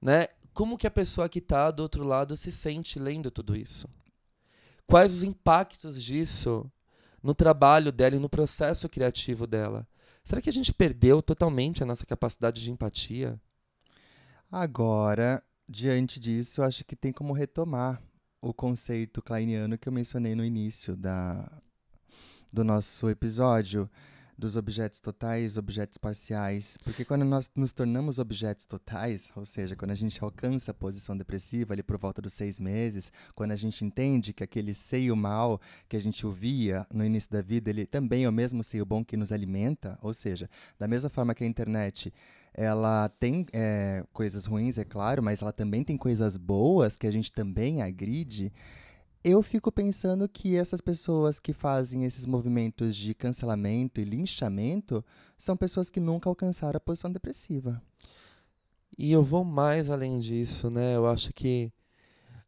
né? 0.00 0.28
Como 0.52 0.78
que 0.78 0.86
a 0.86 0.90
pessoa 0.92 1.28
que 1.28 1.40
está 1.40 1.72
do 1.72 1.82
outro 1.82 2.04
lado 2.04 2.36
se 2.36 2.52
sente 2.52 3.00
lendo 3.00 3.32
tudo 3.32 3.56
isso? 3.56 3.88
Quais 4.86 5.12
os 5.12 5.24
impactos 5.24 6.00
disso 6.00 6.70
no 7.20 7.34
trabalho 7.34 7.90
dela 7.90 8.14
e 8.14 8.20
no 8.20 8.28
processo 8.28 8.88
criativo 8.88 9.44
dela? 9.44 9.84
Será 10.24 10.40
que 10.40 10.48
a 10.48 10.52
gente 10.52 10.72
perdeu 10.72 11.22
totalmente 11.22 11.82
a 11.82 11.86
nossa 11.86 12.06
capacidade 12.06 12.62
de 12.62 12.70
empatia? 12.70 13.38
Agora, 14.50 15.42
diante 15.68 16.18
disso, 16.18 16.62
acho 16.62 16.82
que 16.84 16.96
tem 16.96 17.12
como 17.12 17.34
retomar 17.34 18.02
o 18.40 18.54
conceito 18.54 19.20
kleiniano 19.20 19.76
que 19.76 19.86
eu 19.86 19.92
mencionei 19.92 20.34
no 20.34 20.44
início 20.44 20.96
da, 20.96 21.50
do 22.50 22.64
nosso 22.64 23.10
episódio, 23.10 23.90
dos 24.36 24.56
objetos 24.56 25.00
totais, 25.00 25.56
objetos 25.56 25.98
parciais. 25.98 26.76
Porque 26.82 27.04
quando 27.04 27.24
nós 27.24 27.50
nos 27.54 27.72
tornamos 27.72 28.18
objetos 28.18 28.66
totais, 28.66 29.32
ou 29.36 29.46
seja, 29.46 29.76
quando 29.76 29.92
a 29.92 29.94
gente 29.94 30.22
alcança 30.22 30.70
a 30.70 30.74
posição 30.74 31.16
depressiva 31.16 31.74
ali 31.74 31.82
por 31.82 31.98
volta 31.98 32.20
dos 32.20 32.32
seis 32.32 32.58
meses, 32.58 33.12
quando 33.34 33.52
a 33.52 33.56
gente 33.56 33.84
entende 33.84 34.32
que 34.32 34.44
aquele 34.44 34.74
seio 34.74 35.16
mal 35.16 35.60
que 35.88 35.96
a 35.96 36.00
gente 36.00 36.26
ouvia 36.26 36.86
no 36.92 37.04
início 37.04 37.30
da 37.30 37.42
vida, 37.42 37.70
ele 37.70 37.86
também 37.86 38.24
é 38.24 38.28
o 38.28 38.32
mesmo 38.32 38.62
seio 38.62 38.84
bom 38.84 39.04
que 39.04 39.16
nos 39.16 39.32
alimenta, 39.32 39.98
ou 40.02 40.12
seja, 40.12 40.48
da 40.78 40.88
mesma 40.88 41.08
forma 41.08 41.34
que 41.34 41.44
a 41.44 41.46
internet 41.46 42.12
ela 42.54 43.08
tem 43.18 43.44
é, 43.52 44.04
coisas 44.12 44.46
ruins, 44.46 44.78
é 44.78 44.84
claro, 44.84 45.20
mas 45.22 45.42
ela 45.42 45.52
também 45.52 45.82
tem 45.82 45.96
coisas 45.96 46.36
boas 46.36 46.96
que 46.96 47.06
a 47.06 47.10
gente 47.10 47.32
também 47.32 47.82
agride. 47.82 48.52
Eu 49.24 49.42
fico 49.42 49.72
pensando 49.72 50.28
que 50.28 50.54
essas 50.54 50.82
pessoas 50.82 51.40
que 51.40 51.54
fazem 51.54 52.04
esses 52.04 52.26
movimentos 52.26 52.94
de 52.94 53.14
cancelamento 53.14 53.98
e 53.98 54.04
linchamento 54.04 55.02
são 55.38 55.56
pessoas 55.56 55.88
que 55.88 55.98
nunca 55.98 56.28
alcançaram 56.28 56.76
a 56.76 56.80
posição 56.80 57.10
depressiva. 57.10 57.82
E 58.98 59.10
eu 59.10 59.22
vou 59.22 59.42
mais 59.42 59.88
além 59.88 60.18
disso, 60.18 60.68
né? 60.68 60.94
Eu 60.94 61.06
acho 61.06 61.32
que 61.32 61.72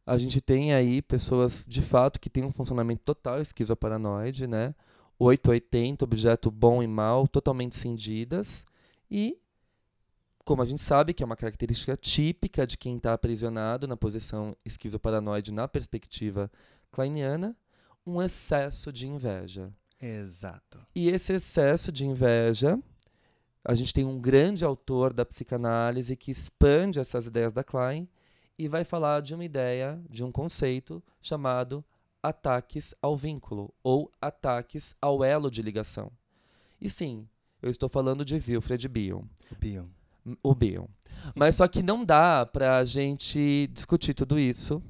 a 0.04 0.18
gente 0.18 0.38
tem 0.38 0.74
aí 0.74 1.00
pessoas 1.00 1.64
de 1.66 1.80
fato 1.80 2.20
que 2.20 2.28
têm 2.28 2.44
um 2.44 2.52
funcionamento 2.52 3.02
total 3.04 3.40
esquizoparanoide, 3.40 4.46
né? 4.46 4.74
880, 5.18 6.04
objeto 6.04 6.50
bom 6.50 6.82
e 6.82 6.86
mal, 6.86 7.26
totalmente 7.26 7.74
cindidas. 7.74 8.66
E, 9.10 9.38
como 10.46 10.62
a 10.62 10.64
gente 10.64 10.80
sabe, 10.80 11.12
que 11.12 11.24
é 11.24 11.26
uma 11.26 11.34
característica 11.34 11.96
típica 11.96 12.64
de 12.64 12.78
quem 12.78 12.96
está 12.96 13.12
aprisionado 13.12 13.88
na 13.88 13.96
posição 13.96 14.56
esquizoparanoide 14.64 15.52
na 15.52 15.66
perspectiva 15.66 16.48
kleiniana, 16.92 17.56
um 18.06 18.22
excesso 18.22 18.92
de 18.92 19.08
inveja. 19.08 19.72
Exato. 20.00 20.78
E 20.94 21.08
esse 21.08 21.32
excesso 21.32 21.90
de 21.90 22.06
inveja, 22.06 22.78
a 23.64 23.74
gente 23.74 23.92
tem 23.92 24.04
um 24.04 24.20
grande 24.20 24.64
autor 24.64 25.12
da 25.12 25.26
psicanálise 25.26 26.14
que 26.14 26.30
expande 26.30 27.00
essas 27.00 27.26
ideias 27.26 27.52
da 27.52 27.64
Klein 27.64 28.08
e 28.56 28.68
vai 28.68 28.84
falar 28.84 29.22
de 29.22 29.34
uma 29.34 29.44
ideia, 29.44 30.00
de 30.08 30.22
um 30.22 30.30
conceito 30.30 31.02
chamado 31.20 31.84
ataques 32.22 32.94
ao 33.02 33.16
vínculo 33.16 33.74
ou 33.82 34.12
ataques 34.20 34.94
ao 35.02 35.24
elo 35.24 35.50
de 35.50 35.60
ligação. 35.60 36.12
E 36.80 36.88
sim, 36.88 37.26
eu 37.60 37.68
estou 37.68 37.88
falando 37.88 38.24
de 38.24 38.34
Wilfred 38.36 38.86
Bion, 38.86 39.24
Bion. 39.58 39.95
O 40.42 40.54
Bion. 40.54 40.86
Mas 41.34 41.56
só 41.56 41.66
que 41.66 41.82
não 41.82 42.04
dá 42.04 42.46
para 42.46 42.78
a 42.78 42.84
gente 42.84 43.68
discutir 43.72 44.14
tudo 44.14 44.38
isso 44.38 44.82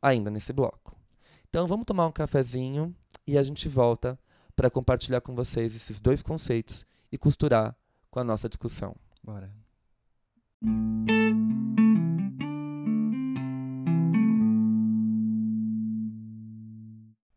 ainda 0.00 0.30
nesse 0.30 0.52
bloco. 0.52 0.96
Então 1.48 1.66
vamos 1.66 1.86
tomar 1.86 2.06
um 2.06 2.12
cafezinho 2.12 2.94
e 3.26 3.38
a 3.38 3.42
gente 3.42 3.68
volta 3.68 4.18
para 4.54 4.70
compartilhar 4.70 5.20
com 5.20 5.34
vocês 5.34 5.74
esses 5.74 6.00
dois 6.00 6.22
conceitos 6.22 6.84
e 7.10 7.16
costurar 7.16 7.76
com 8.10 8.20
a 8.20 8.24
nossa 8.24 8.48
discussão. 8.48 8.94
Bora. 9.22 9.52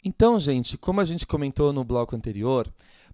Então, 0.03 0.39
gente, 0.39 0.77
como 0.77 0.99
a 0.99 1.05
gente 1.05 1.27
comentou 1.27 1.71
no 1.71 1.83
bloco 1.83 2.15
anterior, 2.15 2.71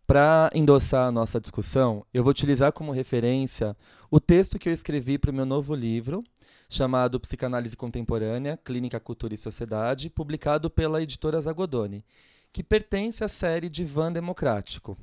Para 0.08 0.50
endossar 0.54 1.06
a 1.06 1.12
nossa 1.12 1.38
discussão, 1.38 2.06
eu 2.13 2.24
vou 2.24 2.32
utilizar 2.32 2.72
como 2.72 2.93
referência 2.93 3.76
o 4.10 4.22
texto 4.22 4.58
que 4.58 4.70
eu 4.70 4.74
escrevi 4.74 5.17
para 5.17 5.32
o 5.32 5.34
meu 5.34 5.46
novo 5.46 5.76
livro, 5.76 6.24
chamado 6.70 7.20
Psicanálise 7.20 7.76
Contemporânea, 7.76 8.58
Clínica, 8.63 9.02
Cultura 9.02 9.34
e 9.34 9.38
Sociedade, 9.38 10.10
publicado 10.10 10.70
pela 10.70 11.04
editora 11.04 11.41
Zagodoni, 11.41 12.06
que 12.54 12.63
pertence 12.63 13.22
à 13.22 13.28
série 13.28 13.67
Divã 13.67 14.10
Democrático. 14.10 14.98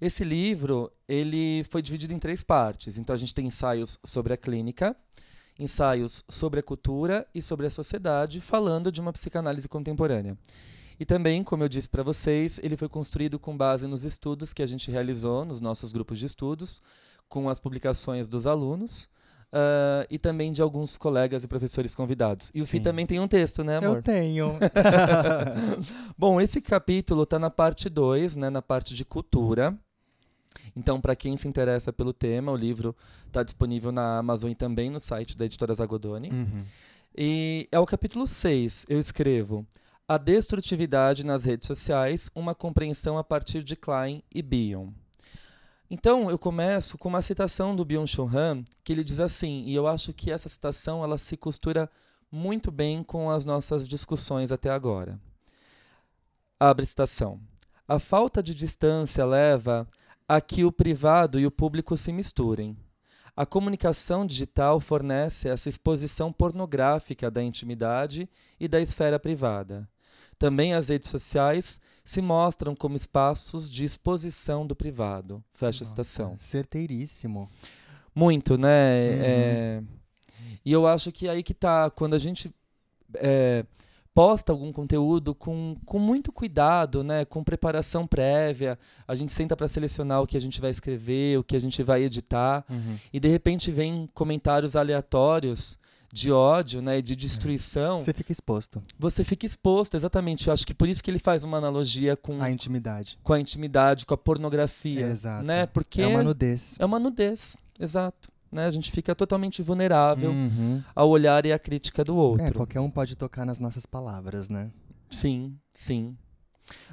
Esse 0.00 0.24
livro 0.24 0.90
ele 1.06 1.62
foi 1.68 1.82
dividido 1.82 2.14
em 2.14 2.18
três 2.18 2.42
partes. 2.42 2.96
Então 2.96 3.12
a 3.12 3.18
gente 3.18 3.34
tem 3.34 3.48
ensaios 3.48 3.98
sobre 4.02 4.32
a 4.32 4.38
clínica, 4.38 4.96
ensaios 5.58 6.24
sobre 6.30 6.60
a 6.60 6.62
cultura 6.62 7.26
e 7.34 7.42
sobre 7.42 7.66
a 7.66 7.70
sociedade, 7.70 8.40
falando 8.40 8.90
de 8.90 9.02
uma 9.02 9.12
psicanálise 9.12 9.68
contemporânea. 9.68 10.38
E 10.98 11.04
também, 11.04 11.42
como 11.42 11.64
eu 11.64 11.68
disse 11.68 11.88
para 11.88 12.02
vocês, 12.02 12.60
ele 12.62 12.76
foi 12.76 12.88
construído 12.88 13.38
com 13.38 13.56
base 13.56 13.86
nos 13.86 14.04
estudos 14.04 14.52
que 14.52 14.62
a 14.62 14.66
gente 14.66 14.90
realizou 14.90 15.44
nos 15.44 15.60
nossos 15.60 15.92
grupos 15.92 16.18
de 16.18 16.26
estudos, 16.26 16.80
com 17.28 17.48
as 17.48 17.58
publicações 17.58 18.28
dos 18.28 18.46
alunos. 18.46 19.08
Uh, 19.52 20.02
e 20.10 20.18
também 20.18 20.52
de 20.52 20.60
alguns 20.60 20.96
colegas 20.96 21.44
e 21.44 21.48
professores 21.48 21.94
convidados. 21.94 22.50
E 22.52 22.60
o 22.60 22.66
Fih 22.66 22.80
também 22.80 23.06
tem 23.06 23.20
um 23.20 23.28
texto, 23.28 23.62
né, 23.62 23.76
amor? 23.76 23.98
Eu 23.98 24.02
tenho. 24.02 24.58
Bom, 26.18 26.40
esse 26.40 26.60
capítulo 26.60 27.22
está 27.22 27.38
na 27.38 27.50
parte 27.50 27.88
2, 27.88 28.34
né, 28.34 28.50
na 28.50 28.60
parte 28.60 28.96
de 28.96 29.04
cultura. 29.04 29.78
Então, 30.74 31.00
para 31.00 31.14
quem 31.14 31.36
se 31.36 31.46
interessa 31.46 31.92
pelo 31.92 32.12
tema, 32.12 32.50
o 32.50 32.56
livro 32.56 32.96
está 33.28 33.44
disponível 33.44 33.92
na 33.92 34.18
Amazon 34.18 34.50
e 34.50 34.56
também 34.56 34.90
no 34.90 34.98
site 34.98 35.36
da 35.36 35.44
editora 35.44 35.72
Zagodoni. 35.72 36.30
Uhum. 36.30 36.64
E 37.16 37.68
é 37.70 37.78
o 37.78 37.86
capítulo 37.86 38.26
6. 38.26 38.86
Eu 38.88 38.98
escrevo 38.98 39.64
A 40.06 40.18
Destrutividade 40.18 41.24
nas 41.24 41.46
Redes 41.46 41.66
Sociais, 41.66 42.28
uma 42.34 42.54
compreensão 42.54 43.16
a 43.16 43.24
partir 43.24 43.62
de 43.62 43.74
Klein 43.74 44.22
e 44.30 44.42
Bion. 44.42 44.90
Então, 45.88 46.28
eu 46.28 46.38
começo 46.38 46.98
com 46.98 47.08
uma 47.08 47.22
citação 47.22 47.74
do 47.74 47.86
Byung-Chul 47.86 48.28
Han, 48.28 48.64
que 48.84 48.92
ele 48.92 49.02
diz 49.02 49.18
assim, 49.18 49.64
e 49.64 49.74
eu 49.74 49.86
acho 49.86 50.12
que 50.12 50.30
essa 50.30 50.46
citação 50.46 51.02
ela 51.02 51.16
se 51.16 51.38
costura 51.38 51.90
muito 52.30 52.70
bem 52.70 53.02
com 53.02 53.30
as 53.30 53.46
nossas 53.46 53.88
discussões 53.88 54.52
até 54.52 54.68
agora. 54.68 55.18
Abre 56.60 56.84
citação. 56.84 57.40
A 57.88 57.98
falta 57.98 58.42
de 58.42 58.54
distância 58.54 59.24
leva 59.24 59.88
a 60.28 60.38
que 60.38 60.66
o 60.66 60.72
privado 60.72 61.40
e 61.40 61.46
o 61.46 61.50
público 61.50 61.96
se 61.96 62.12
misturem. 62.12 62.76
A 63.34 63.46
comunicação 63.46 64.26
digital 64.26 64.80
fornece 64.80 65.48
essa 65.48 65.70
exposição 65.70 66.30
pornográfica 66.30 67.30
da 67.30 67.42
intimidade 67.42 68.28
e 68.60 68.68
da 68.68 68.82
esfera 68.82 69.18
privada. 69.18 69.88
Também 70.44 70.74
as 70.74 70.90
redes 70.90 71.08
sociais 71.08 71.80
se 72.04 72.20
mostram 72.20 72.76
como 72.76 72.96
espaços 72.96 73.70
de 73.70 73.82
exposição 73.82 74.66
do 74.66 74.76
privado. 74.76 75.42
Fecha 75.54 75.78
Nossa, 75.78 75.84
a 75.84 75.86
citação. 75.86 76.34
Certeiríssimo. 76.36 77.50
Muito, 78.14 78.58
né? 78.58 78.68
Uhum. 78.68 79.22
É... 79.22 79.82
E 80.62 80.70
eu 80.70 80.86
acho 80.86 81.10
que 81.10 81.30
aí 81.30 81.42
que 81.42 81.54
tá, 81.54 81.88
quando 81.88 82.12
a 82.12 82.18
gente 82.18 82.54
é, 83.14 83.64
posta 84.12 84.52
algum 84.52 84.70
conteúdo 84.70 85.34
com, 85.34 85.78
com 85.86 85.98
muito 85.98 86.30
cuidado, 86.30 87.02
né, 87.02 87.24
com 87.24 87.42
preparação 87.42 88.06
prévia. 88.06 88.78
A 89.08 89.14
gente 89.14 89.32
senta 89.32 89.56
para 89.56 89.66
selecionar 89.66 90.20
o 90.20 90.26
que 90.26 90.36
a 90.36 90.40
gente 90.40 90.60
vai 90.60 90.70
escrever, 90.70 91.38
o 91.38 91.42
que 91.42 91.56
a 91.56 91.60
gente 91.60 91.82
vai 91.82 92.02
editar, 92.02 92.66
uhum. 92.68 92.98
e 93.10 93.18
de 93.18 93.28
repente 93.28 93.72
vem 93.72 94.10
comentários 94.12 94.76
aleatórios 94.76 95.78
de 96.14 96.30
ódio, 96.30 96.80
né, 96.80 97.02
de 97.02 97.16
destruição. 97.16 97.98
Você 97.98 98.12
fica 98.12 98.30
exposto. 98.30 98.80
Você 98.96 99.24
fica 99.24 99.44
exposto, 99.44 99.96
exatamente. 99.96 100.46
Eu 100.46 100.54
acho 100.54 100.64
que 100.64 100.72
por 100.72 100.88
isso 100.88 101.02
que 101.02 101.10
ele 101.10 101.18
faz 101.18 101.42
uma 101.42 101.58
analogia 101.58 102.16
com 102.16 102.40
a 102.40 102.48
intimidade, 102.48 103.18
com 103.20 103.32
a 103.32 103.40
intimidade, 103.40 104.06
com 104.06 104.14
a 104.14 104.16
pornografia, 104.16 105.08
é, 105.08 105.10
exato. 105.10 105.44
né? 105.44 105.66
Porque 105.66 106.02
é 106.02 106.06
uma 106.06 106.22
nudez. 106.22 106.76
É 106.78 106.84
uma 106.84 107.00
nudez, 107.00 107.56
exato. 107.80 108.30
Né? 108.50 108.64
A 108.64 108.70
gente 108.70 108.92
fica 108.92 109.12
totalmente 109.12 109.60
vulnerável 109.60 110.30
uhum. 110.30 110.80
ao 110.94 111.10
olhar 111.10 111.44
e 111.46 111.52
à 111.52 111.58
crítica 111.58 112.04
do 112.04 112.14
outro. 112.14 112.46
É, 112.46 112.52
qualquer 112.52 112.78
um 112.78 112.88
pode 112.88 113.16
tocar 113.16 113.44
nas 113.44 113.58
nossas 113.58 113.84
palavras, 113.84 114.48
né? 114.48 114.70
Sim, 115.10 115.58
sim. 115.72 116.16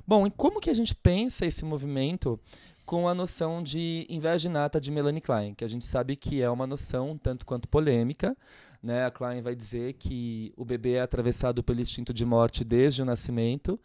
Bom, 0.06 0.26
e 0.26 0.32
como 0.32 0.60
que 0.60 0.72
a 0.72 0.74
gente 0.74 0.96
pensa 0.96 1.46
esse 1.46 1.64
movimento 1.64 2.40
com 2.88 3.08
a 3.08 3.14
noção 3.14 3.62
de 3.62 4.06
inveja 4.10 4.50
inata 4.50 4.82
de 4.82 4.90
Melanie 4.90 5.22
Klein, 5.22 5.54
que 5.54 5.64
a 5.64 5.68
gente 5.68 5.86
sabe 5.86 6.16
que 6.16 6.42
é 6.42 6.50
uma 6.50 6.66
noção 6.66 7.18
tanto 7.18 7.46
quanto 7.46 7.68
polêmica, 7.68 8.36
né? 8.82 9.06
A 9.06 9.12
Klein 9.12 9.41
vai 9.41 9.56
dizer 9.56 9.94
que 9.94 10.54
o 10.58 10.65
bebê 10.65 10.94
é 10.94 11.02
atravessado 11.02 11.63
pelo 11.63 11.82
instinto 11.82 12.13
de 12.13 12.26
morte 12.26 12.63
desde 12.63 13.02
o 13.02 13.06
nascimento 13.06 13.80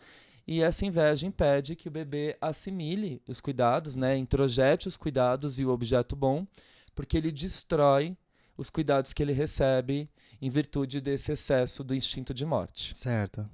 e 0.47 0.63
essa 0.63 0.87
inveja 0.87 1.27
impede 1.27 1.75
que 1.75 1.89
o 1.89 1.91
bebê 1.91 2.37
assimile 2.41 3.21
os 3.27 3.41
cuidados, 3.41 3.97
né? 3.97 4.17
introjete 4.17 4.87
os 4.87 4.97
cuidados 4.97 5.59
e 5.59 5.65
o 5.65 5.71
objeto 5.71 6.15
bom, 6.15 6.47
porque 6.95 7.17
ele 7.17 7.33
destrói 7.33 8.17
os 8.57 8.71
cuidados 8.71 9.13
que 9.13 9.23
ele 9.23 9.33
recebe 9.33 10.09
em 10.41 10.49
virtude 10.49 11.01
desse 11.01 11.33
excesso 11.33 11.83
do 11.83 11.95
instinto 11.95 12.33
de 12.33 12.47
morte. 12.47 12.97
Certo. 12.97 13.49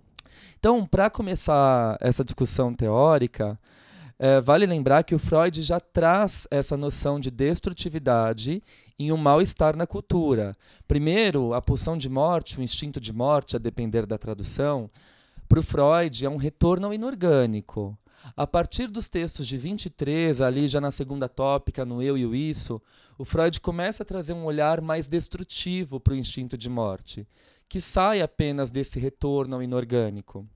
Então, 0.58 0.86
para 0.86 1.08
começar 1.08 1.96
essa 2.00 2.24
discussão 2.24 2.74
teórica, 2.74 3.58
é, 4.18 4.40
vale 4.40 4.66
lembrar 4.66 5.02
que 5.02 5.14
o 5.14 5.18
Freud 5.18 5.62
já 5.62 5.80
traz 5.80 6.46
essa 6.50 6.76
noção 6.76 7.18
de 7.18 7.30
destrutividade 7.30 8.62
em 9.02 9.12
um 9.12 9.16
mal-estar 9.16 9.76
na 9.76 9.86
cultura. 9.86 10.52
Primeiro, 10.86 11.54
a 11.54 11.62
pulsão 11.62 11.96
de 11.96 12.08
morte, 12.08 12.58
o 12.58 12.62
instinto 12.62 13.00
de 13.00 13.12
morte, 13.12 13.56
a 13.56 13.58
depender 13.58 14.06
da 14.06 14.18
tradução, 14.18 14.90
para 15.48 15.60
o 15.60 15.62
Freud 15.62 16.24
é 16.24 16.30
um 16.30 16.36
retorno 16.36 16.86
ao 16.86 16.94
inorgânico. 16.94 17.98
A 18.36 18.46
partir 18.46 18.86
dos 18.86 19.08
textos 19.08 19.46
de 19.46 19.58
23, 19.58 20.40
ali 20.40 20.68
já 20.68 20.80
na 20.80 20.90
segunda 20.90 21.28
tópica, 21.28 21.84
no 21.84 22.00
eu 22.00 22.16
e 22.16 22.24
o 22.24 22.34
isso, 22.34 22.80
o 23.18 23.24
Freud 23.24 23.60
começa 23.60 24.02
a 24.02 24.06
trazer 24.06 24.32
um 24.32 24.44
olhar 24.44 24.80
mais 24.80 25.08
destrutivo 25.08 25.98
para 25.98 26.14
o 26.14 26.16
instinto 26.16 26.56
de 26.56 26.70
morte, 26.70 27.26
que 27.68 27.80
sai 27.80 28.22
apenas 28.22 28.70
desse 28.70 28.98
retorno 28.98 29.56
ao 29.56 29.62
inorgânico. 29.62 30.46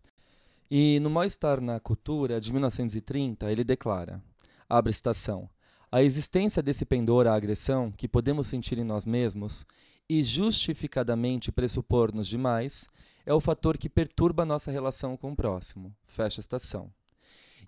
E 0.70 0.98
no 1.00 1.10
Mal-Estar 1.10 1.60
na 1.60 1.78
Cultura, 1.78 2.40
de 2.40 2.52
1930, 2.52 3.50
ele 3.50 3.64
declara, 3.64 4.22
abre 4.68 4.92
citação, 4.92 5.48
a 5.90 6.02
existência 6.02 6.62
desse 6.62 6.84
pendor 6.84 7.26
à 7.26 7.34
agressão 7.34 7.92
que 7.92 8.08
podemos 8.08 8.46
sentir 8.46 8.78
em 8.78 8.84
nós 8.84 9.06
mesmos 9.06 9.66
e 10.08 10.22
justificadamente 10.22 11.50
pressupor-nos 11.50 12.26
demais 12.26 12.88
é 13.24 13.34
o 13.34 13.40
fator 13.40 13.76
que 13.76 13.88
perturba 13.88 14.44
nossa 14.44 14.70
relação 14.70 15.16
com 15.16 15.32
o 15.32 15.36
próximo. 15.36 15.94
Fecha 16.06 16.40
a 16.40 16.42
citação. 16.42 16.92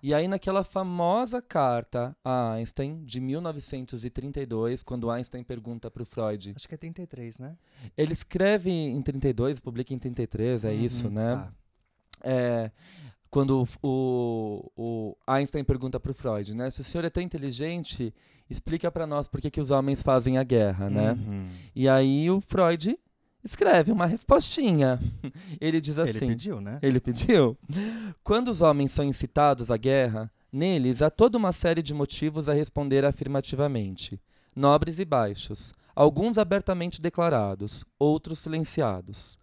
E 0.01 0.13
aí, 0.13 0.29
naquela 0.29 0.63
famosa 0.63 1.41
carta 1.41 2.15
a 2.23 2.53
Einstein, 2.53 3.03
de 3.03 3.19
1932, 3.19 4.81
quando 4.81 5.11
Einstein 5.11 5.43
pergunta 5.43 5.91
para 5.91 6.03
o 6.03 6.05
Freud. 6.05 6.53
Acho 6.55 6.69
que 6.69 6.75
é 6.75 6.77
33, 6.77 7.37
né? 7.37 7.57
Ele 7.97 8.13
escreve 8.13 8.71
em 8.71 9.01
32, 9.01 9.59
publica 9.59 9.93
em 9.93 9.99
33, 9.99 10.63
é 10.63 10.69
uhum, 10.69 10.73
isso, 10.75 11.09
né? 11.09 11.35
Tá. 11.35 11.53
É, 12.23 12.71
quando 13.29 13.67
o, 13.83 14.71
o, 14.75 15.17
Einstein 15.27 15.63
pergunta 15.63 15.99
para 15.99 16.11
o 16.11 16.15
Freud, 16.15 16.55
né? 16.55 16.69
Se 16.69 16.81
o 16.81 16.83
senhor 16.83 17.05
é 17.05 17.09
tão 17.09 17.21
inteligente, 17.21 18.13
explica 18.49 18.91
para 18.91 19.05
nós 19.05 19.27
por 19.27 19.39
que, 19.39 19.51
que 19.51 19.61
os 19.61 19.69
homens 19.71 20.01
fazem 20.01 20.37
a 20.37 20.43
guerra, 20.43 20.89
né? 20.89 21.11
Uhum. 21.11 21.47
E 21.75 21.87
aí 21.87 22.29
o 22.31 22.41
Freud 22.41 22.97
escreve 23.43 23.91
uma 23.91 24.07
respostinha. 24.07 24.99
Ele 25.61 25.79
diz 25.79 25.99
assim. 25.99 26.17
Ele 26.17 26.27
pediu, 26.27 26.59
né? 26.59 26.79
Ele 26.81 26.99
pediu. 26.99 27.57
Quando 28.23 28.47
os 28.49 28.61
homens 28.61 28.91
são 28.91 29.05
incitados 29.05 29.69
à 29.69 29.77
guerra, 29.77 30.31
neles 30.51 31.01
há 31.01 31.09
toda 31.09 31.37
uma 31.37 31.51
série 31.51 31.83
de 31.83 31.93
motivos 31.93 32.49
a 32.49 32.53
responder 32.53 33.05
afirmativamente, 33.05 34.19
nobres 34.55 34.97
e 34.97 35.05
baixos, 35.05 35.71
alguns 35.95 36.39
abertamente 36.39 36.99
declarados, 36.99 37.85
outros 37.99 38.39
silenciados. 38.39 39.37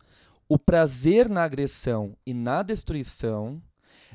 O 0.49 0.59
prazer 0.59 1.29
na 1.29 1.45
agressão 1.45 2.17
e 2.25 2.33
na 2.35 2.63
destruição 2.63 3.61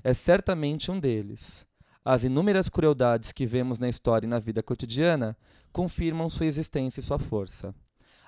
é 0.04 0.14
certamente 0.14 0.92
um 0.92 1.00
deles. 1.00 1.66
As 2.04 2.24
inúmeras 2.24 2.68
crueldades 2.68 3.32
que 3.32 3.46
vemos 3.46 3.78
na 3.78 3.88
história 3.88 4.26
e 4.26 4.30
na 4.30 4.40
vida 4.40 4.64
cotidiana 4.64 5.38
confirmam 5.72 6.30
sua 6.30 6.48
existência 6.48 7.00
e 7.00 7.04
sua 7.04 7.20
força. 7.20 7.76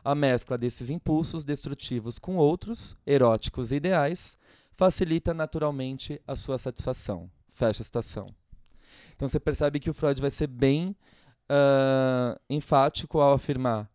A 0.03 0.13
mescla 0.13 0.57
desses 0.57 0.89
impulsos 0.89 1.43
destrutivos 1.43 2.19
com 2.19 2.35
outros, 2.35 2.95
eróticos 3.05 3.71
e 3.71 3.75
ideais, 3.75 4.37
facilita 4.75 5.33
naturalmente 5.33 6.21
a 6.27 6.35
sua 6.35 6.57
satisfação. 6.57 7.31
Fecha 7.51 7.81
a 7.81 7.85
citação. 7.85 8.35
Então 9.15 9.27
você 9.27 9.39
percebe 9.39 9.79
que 9.79 9.89
o 9.89 9.93
Freud 9.93 10.19
vai 10.19 10.29
ser 10.29 10.47
bem 10.47 10.95
uh, 11.49 12.39
enfático 12.49 13.19
ao 13.19 13.33
afirmar 13.33 13.89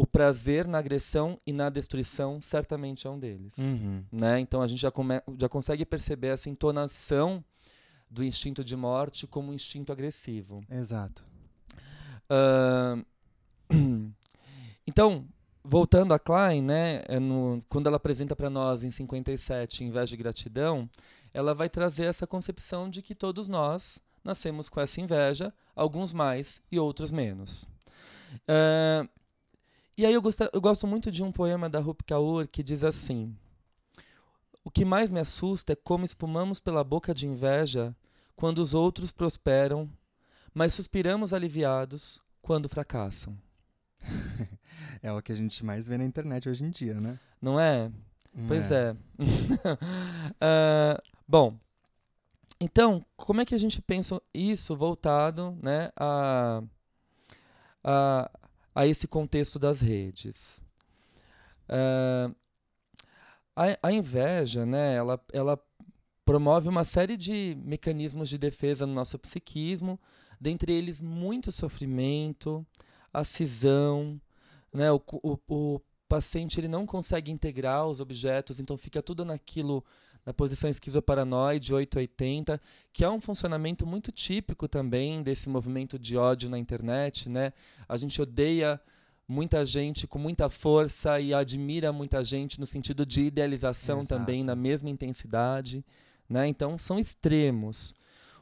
o 0.00 0.06
prazer 0.06 0.66
na 0.66 0.78
agressão 0.78 1.38
e 1.46 1.52
na 1.52 1.68
destruição 1.68 2.40
certamente 2.40 3.06
é 3.06 3.10
um 3.10 3.18
deles. 3.18 3.58
Uhum. 3.58 4.02
Né? 4.10 4.40
Então 4.40 4.62
a 4.62 4.66
gente 4.66 4.80
já, 4.80 4.90
come, 4.90 5.20
já 5.38 5.46
consegue 5.46 5.84
perceber 5.84 6.28
essa 6.28 6.48
entonação 6.48 7.44
do 8.10 8.24
instinto 8.24 8.64
de 8.64 8.74
morte 8.74 9.26
como 9.26 9.50
um 9.50 9.54
instinto 9.54 9.92
agressivo. 9.92 10.64
Exato. 10.70 11.22
Uh, 12.30 13.04
Então, 14.88 15.24
voltando 15.62 16.12
a 16.14 16.18
Klein, 16.18 16.62
né, 16.62 17.02
é 17.06 17.20
no, 17.20 17.62
quando 17.68 17.86
ela 17.86 17.96
apresenta 17.96 18.34
para 18.34 18.50
nós 18.50 18.82
em 18.82 18.90
57 18.90 19.84
Inveja 19.84 20.14
e 20.14 20.18
Gratidão, 20.18 20.90
ela 21.32 21.54
vai 21.54 21.68
trazer 21.68 22.06
essa 22.06 22.26
concepção 22.26 22.90
de 22.90 23.00
que 23.00 23.14
todos 23.14 23.46
nós 23.46 24.00
nascemos 24.24 24.68
com 24.68 24.80
essa 24.80 25.00
inveja, 25.00 25.54
alguns 25.76 26.12
mais 26.12 26.60
e 26.72 26.80
outros 26.80 27.12
menos. 27.12 27.68
Uh, 28.48 29.08
e 30.00 30.06
aí 30.06 30.14
eu 30.14 30.22
gosto, 30.22 30.48
eu 30.50 30.60
gosto 30.62 30.86
muito 30.86 31.10
de 31.10 31.22
um 31.22 31.30
poema 31.30 31.68
da 31.68 31.78
Rupi 31.78 32.04
Kaur 32.04 32.48
que 32.48 32.62
diz 32.62 32.82
assim: 32.82 33.36
O 34.64 34.70
que 34.70 34.82
mais 34.82 35.10
me 35.10 35.20
assusta 35.20 35.74
é 35.74 35.76
como 35.76 36.06
espumamos 36.06 36.58
pela 36.58 36.82
boca 36.82 37.14
de 37.14 37.26
inveja 37.26 37.94
quando 38.34 38.60
os 38.60 38.72
outros 38.72 39.12
prosperam, 39.12 39.90
mas 40.54 40.72
suspiramos 40.72 41.34
aliviados 41.34 42.18
quando 42.40 42.66
fracassam. 42.66 43.36
é 45.02 45.12
o 45.12 45.20
que 45.20 45.32
a 45.32 45.36
gente 45.36 45.62
mais 45.62 45.86
vê 45.86 45.98
na 45.98 46.04
internet 46.04 46.48
hoje 46.48 46.64
em 46.64 46.70
dia, 46.70 46.94
né? 46.94 47.20
Não 47.38 47.60
é? 47.60 47.92
Pois 48.48 48.72
é. 48.72 48.96
é. 49.18 49.74
uh, 49.76 51.02
bom, 51.28 51.58
então, 52.58 53.04
como 53.18 53.42
é 53.42 53.44
que 53.44 53.54
a 53.54 53.58
gente 53.58 53.82
pensa 53.82 54.18
isso 54.32 54.74
voltado 54.74 55.58
né, 55.62 55.90
a, 55.94 56.62
a, 57.84 58.30
a 58.74 58.86
esse 58.86 59.06
contexto 59.06 59.58
das 59.58 59.80
redes? 59.80 60.62
Uh, 61.68 62.34
a, 63.54 63.88
a, 63.88 63.92
inveja, 63.92 64.64
né, 64.66 64.94
ela, 64.94 65.20
ela 65.32 65.58
promove 66.24 66.68
uma 66.68 66.84
série 66.84 67.16
de 67.16 67.56
mecanismos 67.64 68.28
de 68.28 68.38
defesa 68.38 68.86
no 68.86 68.94
nosso 68.94 69.18
psiquismo, 69.18 69.98
dentre 70.40 70.72
eles 70.72 71.00
muito 71.00 71.52
sofrimento, 71.52 72.66
a 73.12 73.24
cisão, 73.24 74.20
né, 74.72 74.90
o, 74.90 75.02
o, 75.22 75.38
o 75.48 75.80
paciente 76.08 76.58
ele 76.58 76.68
não 76.68 76.86
consegue 76.86 77.30
integrar 77.30 77.86
os 77.86 78.00
objetos, 78.00 78.58
então 78.58 78.76
fica 78.76 79.02
tudo 79.02 79.24
naquilo 79.24 79.84
na 80.24 80.32
posição 80.32 80.68
esquizoparanoide 80.68 81.72
880, 81.72 82.60
que 82.92 83.04
é 83.04 83.10
um 83.10 83.20
funcionamento 83.20 83.86
muito 83.86 84.12
típico 84.12 84.68
também 84.68 85.22
desse 85.22 85.48
movimento 85.48 85.98
de 85.98 86.16
ódio 86.16 86.50
na 86.50 86.58
internet, 86.58 87.28
né? 87.28 87.52
A 87.88 87.96
gente 87.96 88.20
odeia 88.20 88.80
muita 89.26 89.64
gente 89.64 90.06
com 90.06 90.18
muita 90.18 90.48
força 90.48 91.20
e 91.20 91.32
admira 91.32 91.92
muita 91.92 92.22
gente 92.24 92.58
no 92.58 92.66
sentido 92.66 93.06
de 93.06 93.22
idealização 93.22 94.00
Exato. 94.00 94.18
também 94.18 94.42
na 94.42 94.56
mesma 94.56 94.90
intensidade, 94.90 95.84
né? 96.28 96.48
Então 96.48 96.76
são 96.76 96.98
extremos. 96.98 97.94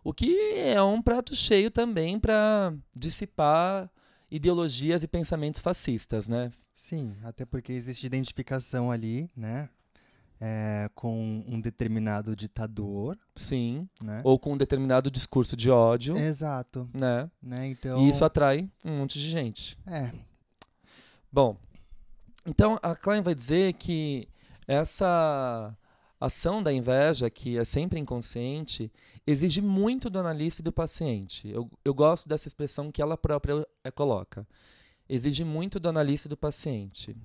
O 0.03 0.15
que 0.15 0.35
é 0.55 0.83
um 0.83 1.03
prato 1.03 1.35
cheio 1.35 1.71
também 1.71 2.19
para 2.19 2.73
dissipar 2.97 3.91
ideologias 4.31 5.03
e 5.03 5.09
pensamentos 5.09 5.61
fascistas, 5.61 6.27
né? 6.27 6.51
Sim, 6.75 7.17
até 7.23 7.45
porque 7.45 7.73
existe 7.73 8.07
identificação 8.07 8.91
ali, 8.91 9.31
né? 9.37 9.69
É, 10.41 10.89
com 10.95 11.45
um 11.47 11.61
determinado 11.61 12.35
ditador. 12.37 13.19
Sim. 13.35 13.89
Né? 14.03 14.21
Ou 14.25 14.39
com 14.39 14.53
um 14.53 14.57
determinado 14.57 15.11
discurso 15.11 15.57
de 15.57 15.71
ódio. 15.71 16.17
Exato. 16.17 16.89
Né? 16.93 17.31
né? 17.43 17.67
Então... 17.69 18.01
E 18.01 18.09
isso 18.09 18.25
atrai 18.25 18.71
um 18.85 18.99
monte 18.99 19.19
de 19.19 19.29
gente. 19.29 19.79
É. 19.87 20.13
Bom, 21.31 21.57
então 22.47 22.79
a 22.83 22.95
Klein 22.95 23.23
vai 23.23 23.35
dizer 23.35 23.75
que 23.75 24.29
essa 24.67 25.77
ação 26.21 26.63
da 26.63 26.73
inveja, 26.73 27.31
que 27.31 27.59
é 27.59 27.65
sempre 27.65 27.99
inconsciente, 27.99 28.91
exige 29.27 29.61
muito 29.61 30.09
do 30.11 30.19
analista 30.19 30.63
e 30.63 30.65
do 30.65 30.73
paciente. 30.73 31.49
Eu, 31.49 31.71
eu 31.85 31.95
gosto 31.95 32.29
dessa 32.29 32.49
expressão 32.49 32.91
que 32.91 33.03
ela 33.03 33.17
própria 33.17 33.67
coloca. 33.95 34.47
Exige 35.09 35.45
muito 35.45 35.79
do 35.79 35.89
analista 35.89 36.29
e 36.29 36.31
do 36.31 36.37
paciente. 36.37 37.17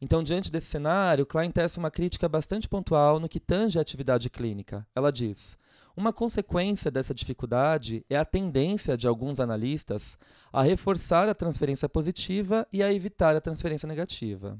Então, 0.00 0.22
diante 0.22 0.50
desse 0.50 0.66
cenário, 0.66 1.26
Klein 1.26 1.50
tece 1.50 1.78
uma 1.78 1.90
crítica 1.90 2.28
bastante 2.28 2.68
pontual 2.68 3.18
no 3.18 3.28
que 3.28 3.40
tange 3.40 3.78
a 3.78 3.82
atividade 3.82 4.30
clínica. 4.30 4.86
Ela 4.94 5.10
diz: 5.10 5.58
uma 5.96 6.12
consequência 6.12 6.92
dessa 6.92 7.12
dificuldade 7.12 8.06
é 8.08 8.16
a 8.16 8.24
tendência 8.24 8.96
de 8.96 9.08
alguns 9.08 9.40
analistas 9.40 10.16
a 10.52 10.62
reforçar 10.62 11.28
a 11.28 11.34
transferência 11.34 11.88
positiva 11.88 12.64
e 12.72 12.82
a 12.84 12.92
evitar 12.92 13.34
a 13.34 13.40
transferência 13.40 13.88
negativa. 13.88 14.56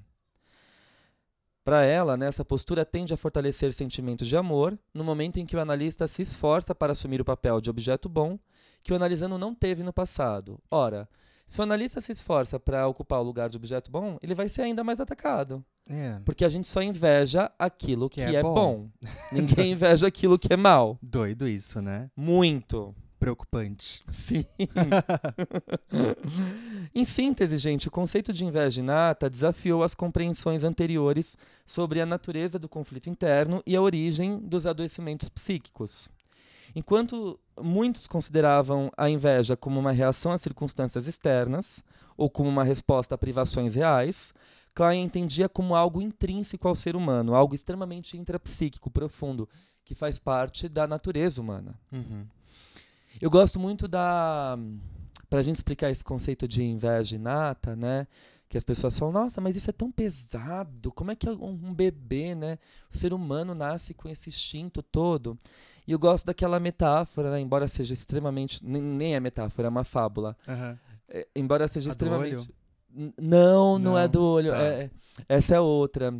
Para 1.62 1.85
ela, 1.85 2.16
né, 2.16 2.27
essa 2.27 2.44
postura 2.44 2.85
tende 2.85 3.14
a 3.14 3.16
fortalecer 3.16 3.72
sentimentos 3.72 4.27
de 4.27 4.37
amor 4.37 4.77
no 4.92 5.05
momento 5.05 5.38
em 5.38 5.46
que 5.46 5.55
o 5.55 5.61
analista 5.61 6.09
se 6.09 6.22
esforça 6.22 6.74
para 6.74 6.92
assumir 6.92 7.20
o 7.20 7.24
papel 7.24 7.61
de 7.61 7.70
objeto 7.70 8.09
bom 8.09 8.37
que 8.83 8.92
o 8.92 8.96
analisando 8.96 9.38
não 9.38 9.55
teve 9.55 9.83
no 9.85 9.92
passado. 9.92 10.59
Ora, 10.70 11.09
se 11.48 11.61
o 11.61 11.62
analista 11.62 11.98
se 11.98 12.12
esforça 12.12 12.61
para 12.61 12.87
ocupar 12.87 13.20
o 13.20 13.22
lugar 13.22 13.48
de 13.48 13.56
objeto 13.56 13.90
bom, 13.90 14.18
ele 14.22 14.34
vai 14.34 14.50
ser 14.50 14.61
ainda 14.61 14.84
mais 14.84 15.00
atacado. 15.00 15.64
É. 15.88 16.20
Porque 16.22 16.44
a 16.44 16.48
gente 16.50 16.68
só 16.68 16.82
inveja 16.82 17.50
aquilo 17.58 18.11
que, 18.11 18.22
que 18.22 18.37
é, 18.37 18.40
é 18.40 18.42
bom. 18.42 18.52
bom. 18.52 18.90
Ninguém 19.32 19.72
inveja 19.72 20.06
aquilo 20.06 20.38
que 20.38 20.52
é 20.52 20.58
mal. 20.58 20.98
Doido 21.00 21.48
isso, 21.48 21.80
né? 21.80 22.11
Muito. 22.14 22.94
Preocupante. 23.18 24.00
Sim. 24.12 24.44
em 26.94 27.04
síntese, 27.06 27.56
gente, 27.56 27.88
o 27.88 27.90
conceito 27.90 28.30
de 28.30 28.44
inveja 28.44 28.82
inata 28.82 29.30
desafiou 29.30 29.82
as 29.82 29.94
compreensões 29.94 30.64
anteriores 30.64 31.34
sobre 31.64 32.02
a 32.02 32.06
natureza 32.06 32.58
do 32.58 32.68
conflito 32.68 33.08
interno 33.08 33.62
e 33.66 33.74
a 33.74 33.80
origem 33.80 34.38
dos 34.38 34.66
adoecimentos 34.66 35.30
psíquicos. 35.30 36.11
Enquanto 36.76 37.40
muitos 37.62 38.07
consideravam 38.07 38.90
a 38.97 39.09
inveja 39.09 39.57
como 39.57 39.79
uma 39.79 39.92
reação 39.92 40.33
às 40.33 40.42
circunstâncias 40.42 41.07
externas 41.07 41.83
ou 42.16 42.29
como 42.29 42.49
uma 42.49 42.64
resposta 42.64 43.14
a 43.14 43.18
privações 43.18 43.75
reais, 43.75 44.35
Klein 44.75 45.03
entendia 45.03 45.49
como 45.49 45.75
algo 45.75 46.01
intrínseco 46.01 46.68
ao 46.68 46.75
ser 46.75 46.94
humano, 46.94 47.35
algo 47.35 47.55
extremamente 47.55 48.16
intrapsíquico, 48.16 48.90
profundo, 48.90 49.49
que 49.85 49.94
faz 49.94 50.18
parte 50.18 50.68
da 50.68 50.87
natureza 50.87 51.40
humana. 51.40 51.75
Uhum. 51.90 52.25
Eu 53.21 53.31
gosto 53.31 53.59
muito 53.59 53.88
da. 53.88 54.57
Para 55.29 55.40
a 55.40 55.42
gente 55.42 55.57
explicar 55.57 55.90
esse 55.90 56.05
conceito 56.05 56.47
de 56.47 56.62
inveja 56.62 57.16
inata, 57.16 57.75
né? 57.75 58.07
Que 58.48 58.56
as 58.56 58.64
pessoas 58.64 58.98
falam, 58.98 59.12
nossa, 59.12 59.40
mas 59.40 59.56
isso 59.56 59.68
é 59.68 59.72
tão 59.72 59.92
pesado, 59.92 60.90
como 60.92 61.11
é 61.11 61.16
que 61.16 61.28
um, 61.28 61.74
bebê, 61.74 62.34
né? 62.34 62.58
O 62.90 62.96
ser 62.96 63.12
humano 63.12 63.54
nasce 63.54 63.92
com 63.92 64.08
esse 64.08 64.30
instinto 64.30 64.82
todo. 64.82 65.38
E 65.87 65.92
eu 65.92 65.98
gosto 65.98 66.26
daquela 66.26 66.58
metáfora, 66.58 67.30
né? 67.30 67.40
embora 67.40 67.68
seja 67.68 67.92
extremamente. 67.92 68.64
Nem, 68.64 68.80
nem 68.80 69.14
é 69.14 69.20
metáfora, 69.20 69.68
é 69.68 69.70
uma 69.70 69.84
fábula. 69.84 70.37
Uhum. 70.46 70.78
É, 71.08 71.28
embora 71.37 71.68
seja 71.68 71.90
A 71.90 71.92
extremamente. 71.92 72.50
Não, 72.90 73.12
não, 73.18 73.78
não, 73.78 73.98
é 73.98 74.08
do 74.08 74.22
olho. 74.22 74.50
Tá. 74.50 74.62
É, 74.62 74.90
essa 75.28 75.54
é 75.54 75.61
outra. 75.61 76.14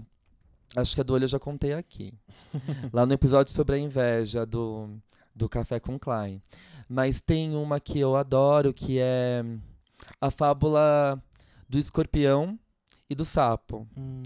Acho 0.77 0.95
que 0.95 1.01
a 1.01 1.05
do 1.05 1.15
olho 1.15 1.25
eu 1.25 1.29
já 1.29 1.39
contei 1.39 1.73
aqui. 1.73 2.13
Lá 2.93 3.07
no 3.07 3.15
episódio 3.15 3.53
sobre 3.53 3.77
a 3.77 3.79
inveja 3.79 4.45
do, 4.45 4.91
do 5.35 5.49
Café 5.49 5.81
com 5.81 5.99
Klein. 5.99 6.43
Mas 6.87 7.23
tem 7.23 7.55
uma 7.55 7.81
que 7.81 7.99
eu 7.99 8.17
adoro, 8.17 8.73
que 8.73 8.99
é 8.99 9.45
a 10.21 10.31
fábula 10.31 11.23
do 11.69 11.79
escorpião 11.79 12.59
e 13.09 13.15
do 13.15 13.25
sapo. 13.25 13.87
Hum. 13.97 14.23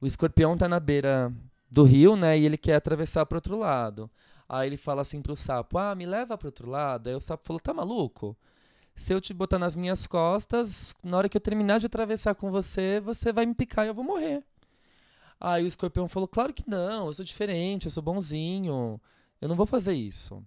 O 0.00 0.06
escorpião 0.06 0.56
tá 0.56 0.68
na 0.68 0.80
beira 0.80 1.32
do 1.70 1.82
rio, 1.82 2.16
né? 2.16 2.38
E 2.38 2.44
ele 2.44 2.56
quer 2.56 2.76
atravessar 2.76 3.26
para 3.26 3.38
outro 3.38 3.56
lado. 3.56 4.10
Aí 4.48 4.68
ele 4.68 4.76
fala 4.76 5.02
assim 5.02 5.20
pro 5.20 5.36
sapo: 5.36 5.78
Ah, 5.78 5.94
me 5.94 6.06
leva 6.06 6.38
pro 6.38 6.48
outro 6.48 6.70
lado. 6.70 7.08
Aí 7.08 7.14
o 7.14 7.20
sapo 7.20 7.46
falou: 7.46 7.60
Tá 7.60 7.74
maluco? 7.74 8.36
Se 8.94 9.12
eu 9.12 9.20
te 9.20 9.34
botar 9.34 9.58
nas 9.58 9.76
minhas 9.76 10.06
costas, 10.06 10.94
na 11.02 11.18
hora 11.18 11.28
que 11.28 11.36
eu 11.36 11.40
terminar 11.40 11.78
de 11.78 11.86
atravessar 11.86 12.34
com 12.34 12.50
você, 12.50 12.98
você 13.00 13.32
vai 13.32 13.44
me 13.44 13.54
picar 13.54 13.84
e 13.84 13.88
eu 13.88 13.94
vou 13.94 14.04
morrer. 14.04 14.42
Aí 15.40 15.64
o 15.64 15.66
escorpião 15.66 16.08
falou: 16.08 16.28
Claro 16.28 16.54
que 16.54 16.64
não, 16.66 17.06
eu 17.06 17.12
sou 17.12 17.24
diferente, 17.24 17.86
eu 17.86 17.90
sou 17.90 18.02
bonzinho, 18.02 19.00
eu 19.40 19.48
não 19.48 19.56
vou 19.56 19.66
fazer 19.66 19.94
isso. 19.94 20.42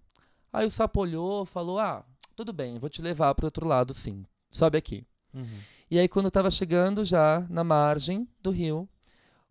Aí 0.51 0.65
o 0.65 0.71
sapo 0.71 1.01
olhou, 1.01 1.45
falou: 1.45 1.79
Ah, 1.79 2.03
tudo 2.35 2.53
bem, 2.53 2.79
vou 2.79 2.89
te 2.89 3.01
levar 3.01 3.35
pro 3.35 3.47
outro 3.47 3.67
lado 3.67 3.93
sim. 3.93 4.25
Sobe 4.49 4.77
aqui. 4.77 5.05
Uhum. 5.33 5.59
E 5.91 5.97
aí, 5.97 6.07
quando 6.07 6.27
estava 6.27 6.51
chegando 6.51 7.03
já 7.03 7.45
na 7.49 7.63
margem 7.63 8.27
do 8.41 8.51
rio, 8.51 8.87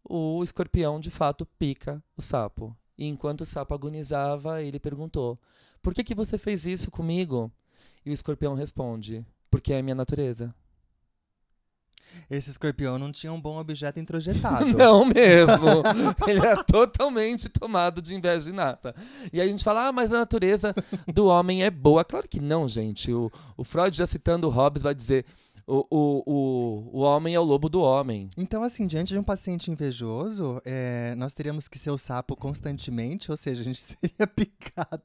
o 0.04 0.42
escorpião 0.44 1.00
de 1.00 1.10
fato 1.10 1.44
pica 1.58 2.02
o 2.16 2.22
sapo. 2.22 2.76
E 2.96 3.06
enquanto 3.06 3.42
o 3.42 3.46
sapo 3.46 3.74
agonizava, 3.74 4.62
ele 4.62 4.78
perguntou: 4.78 5.38
Por 5.82 5.92
que, 5.92 6.04
que 6.04 6.14
você 6.14 6.38
fez 6.38 6.64
isso 6.64 6.90
comigo? 6.90 7.50
E 8.06 8.10
o 8.10 8.12
escorpião 8.12 8.54
responde: 8.54 9.26
Porque 9.50 9.72
é 9.72 9.80
a 9.80 9.82
minha 9.82 9.94
natureza. 9.94 10.54
Esse 12.30 12.50
escorpião 12.50 12.98
não 12.98 13.12
tinha 13.12 13.32
um 13.32 13.40
bom 13.40 13.58
objeto 13.58 13.98
introjetado. 14.00 14.66
não 14.66 15.04
mesmo. 15.04 15.82
Ele 16.26 16.44
é 16.44 16.62
totalmente 16.64 17.48
tomado 17.48 18.00
de 18.00 18.14
inveja 18.14 18.50
inata. 18.50 18.94
E 19.32 19.40
aí 19.40 19.48
a 19.48 19.50
gente 19.50 19.64
fala, 19.64 19.88
ah, 19.88 19.92
mas 19.92 20.12
a 20.12 20.18
natureza 20.18 20.74
do 21.06 21.26
homem 21.26 21.62
é 21.62 21.70
boa. 21.70 22.04
Claro 22.04 22.28
que 22.28 22.40
não, 22.40 22.66
gente. 22.66 23.12
O, 23.12 23.30
o 23.56 23.64
Freud, 23.64 23.96
já 23.96 24.06
citando 24.06 24.46
o 24.46 24.50
Hobbes, 24.50 24.82
vai 24.82 24.94
dizer: 24.94 25.24
o, 25.68 25.86
o, 25.90 26.22
o, 26.26 26.90
o 26.94 27.00
homem 27.02 27.34
é 27.34 27.40
o 27.40 27.44
lobo 27.44 27.68
do 27.68 27.82
homem. 27.82 28.30
Então, 28.38 28.62
assim, 28.62 28.86
diante 28.86 29.12
de 29.12 29.18
um 29.18 29.22
paciente 29.22 29.70
invejoso, 29.70 30.60
é, 30.64 31.14
nós 31.16 31.34
teríamos 31.34 31.68
que 31.68 31.78
ser 31.78 31.90
o 31.90 31.98
sapo 31.98 32.34
constantemente, 32.34 33.30
ou 33.30 33.36
seja, 33.36 33.60
a 33.60 33.64
gente 33.64 33.78
seria 34.00 34.26
picado. 34.26 35.02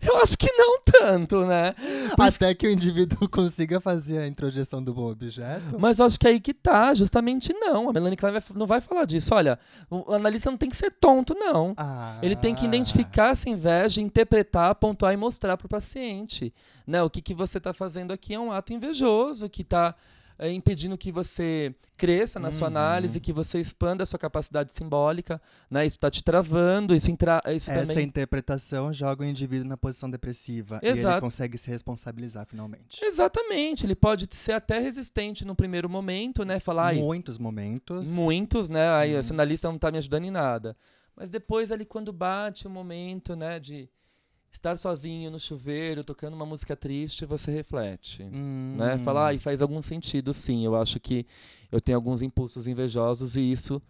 Eu 0.00 0.16
acho 0.18 0.38
que 0.38 0.50
não 0.52 0.80
tanto, 0.82 1.44
né? 1.44 1.74
Até 2.18 2.54
que 2.54 2.66
o 2.66 2.70
indivíduo 2.70 3.28
consiga 3.28 3.80
fazer 3.80 4.18
a 4.18 4.28
introjeção 4.28 4.82
do 4.82 4.94
bom 4.94 5.10
objeto. 5.10 5.78
Mas 5.78 5.98
eu 5.98 6.06
acho 6.06 6.18
que 6.20 6.26
é 6.26 6.30
aí 6.30 6.40
que 6.40 6.54
tá, 6.54 6.94
justamente 6.94 7.52
não. 7.54 7.88
A 7.88 7.92
Melanie 7.92 8.16
Klein 8.16 8.32
vai- 8.32 8.42
não 8.54 8.66
vai 8.66 8.80
falar 8.80 9.04
disso. 9.06 9.34
Olha, 9.34 9.58
o 9.90 10.12
analista 10.12 10.50
não 10.50 10.58
tem 10.58 10.68
que 10.68 10.76
ser 10.76 10.90
tonto, 10.92 11.34
não. 11.34 11.74
Ah. 11.76 12.18
Ele 12.22 12.36
tem 12.36 12.54
que 12.54 12.64
identificar 12.64 13.30
essa 13.30 13.48
inveja, 13.48 14.00
interpretar, 14.00 14.74
pontuar 14.76 15.12
e 15.12 15.16
mostrar 15.16 15.56
para 15.56 15.66
o 15.66 15.68
paciente. 15.68 16.52
Né? 16.86 17.02
O 17.02 17.10
que, 17.10 17.20
que 17.22 17.34
você 17.34 17.58
está 17.58 17.72
fazendo 17.72 18.12
aqui 18.12 18.34
é 18.34 18.38
um 18.40 18.52
ato 18.52 18.72
invejoso, 18.72 19.48
que 19.48 19.62
está 19.88 20.48
impedindo 20.48 20.96
que 20.96 21.12
você 21.12 21.74
cresça 21.98 22.40
na 22.40 22.50
sua 22.50 22.62
Uhum. 22.68 22.76
análise, 22.76 23.20
que 23.20 23.30
você 23.30 23.60
expanda 23.60 24.04
a 24.04 24.06
sua 24.06 24.18
capacidade 24.18 24.72
simbólica. 24.72 25.38
Né? 25.70 25.84
Isso 25.84 25.96
está 25.96 26.10
te 26.10 26.24
travando, 26.24 26.94
isso, 26.94 27.10
entra, 27.10 27.42
isso 27.48 27.70
Essa 27.70 27.86
também... 27.92 28.06
interpretação 28.06 28.90
joga 28.90 29.22
o 29.22 29.26
indivíduo 29.26 29.68
na 29.68 29.76
posição 29.76 30.08
depressiva. 30.10 30.80
E 30.82 30.86
ele 30.86 30.98
Exato. 30.98 31.20
consegue 31.20 31.58
se 31.58 31.68
responsabilizar 31.68 32.46
finalmente. 32.46 33.04
Exatamente, 33.04 33.84
ele 33.84 33.94
pode 33.94 34.26
ser 34.34 34.52
até 34.52 34.78
resistente 34.78 35.44
no 35.44 35.54
primeiro 35.54 35.90
momento, 35.90 36.42
né? 36.42 36.58
Falar, 36.58 36.86
"Ai, 36.86 36.96
Muitos 36.98 37.36
momentos. 37.38 38.08
Muitos, 38.08 38.70
né? 38.70 38.88
Aí 38.92 39.12
Uhum. 39.12 39.20
esse 39.20 39.32
analista 39.32 39.68
não 39.70 39.78
tá 39.78 39.90
me 39.90 39.98
ajudando 39.98 40.24
em 40.24 40.30
nada. 40.30 40.74
Mas 41.14 41.30
depois 41.30 41.70
ali 41.70 41.84
quando 41.84 42.14
bate 42.14 42.66
o 42.66 42.70
momento, 42.70 43.36
né, 43.36 43.60
de 43.60 43.90
estar 44.52 44.76
sozinho 44.76 45.30
no 45.30 45.38
chuveiro, 45.40 46.02
tocando 46.04 46.34
uma 46.34 46.46
música 46.46 46.74
triste, 46.76 47.24
você 47.24 47.50
reflete, 47.50 48.22
Hum. 48.24 48.74
né? 48.76 48.98
Fala, 48.98 49.28
ah, 49.28 49.34
e 49.34 49.38
faz 49.38 49.62
algum 49.62 49.80
sentido, 49.80 50.32
sim. 50.32 50.64
Eu 50.64 50.74
acho 50.76 50.98
que 51.00 51.26
eu 51.70 51.80
tenho 51.80 51.96
alguns 51.96 52.20
impulsos 52.22 52.66
invejosos 52.66 53.36
e 53.36 53.40
isso 53.52 53.80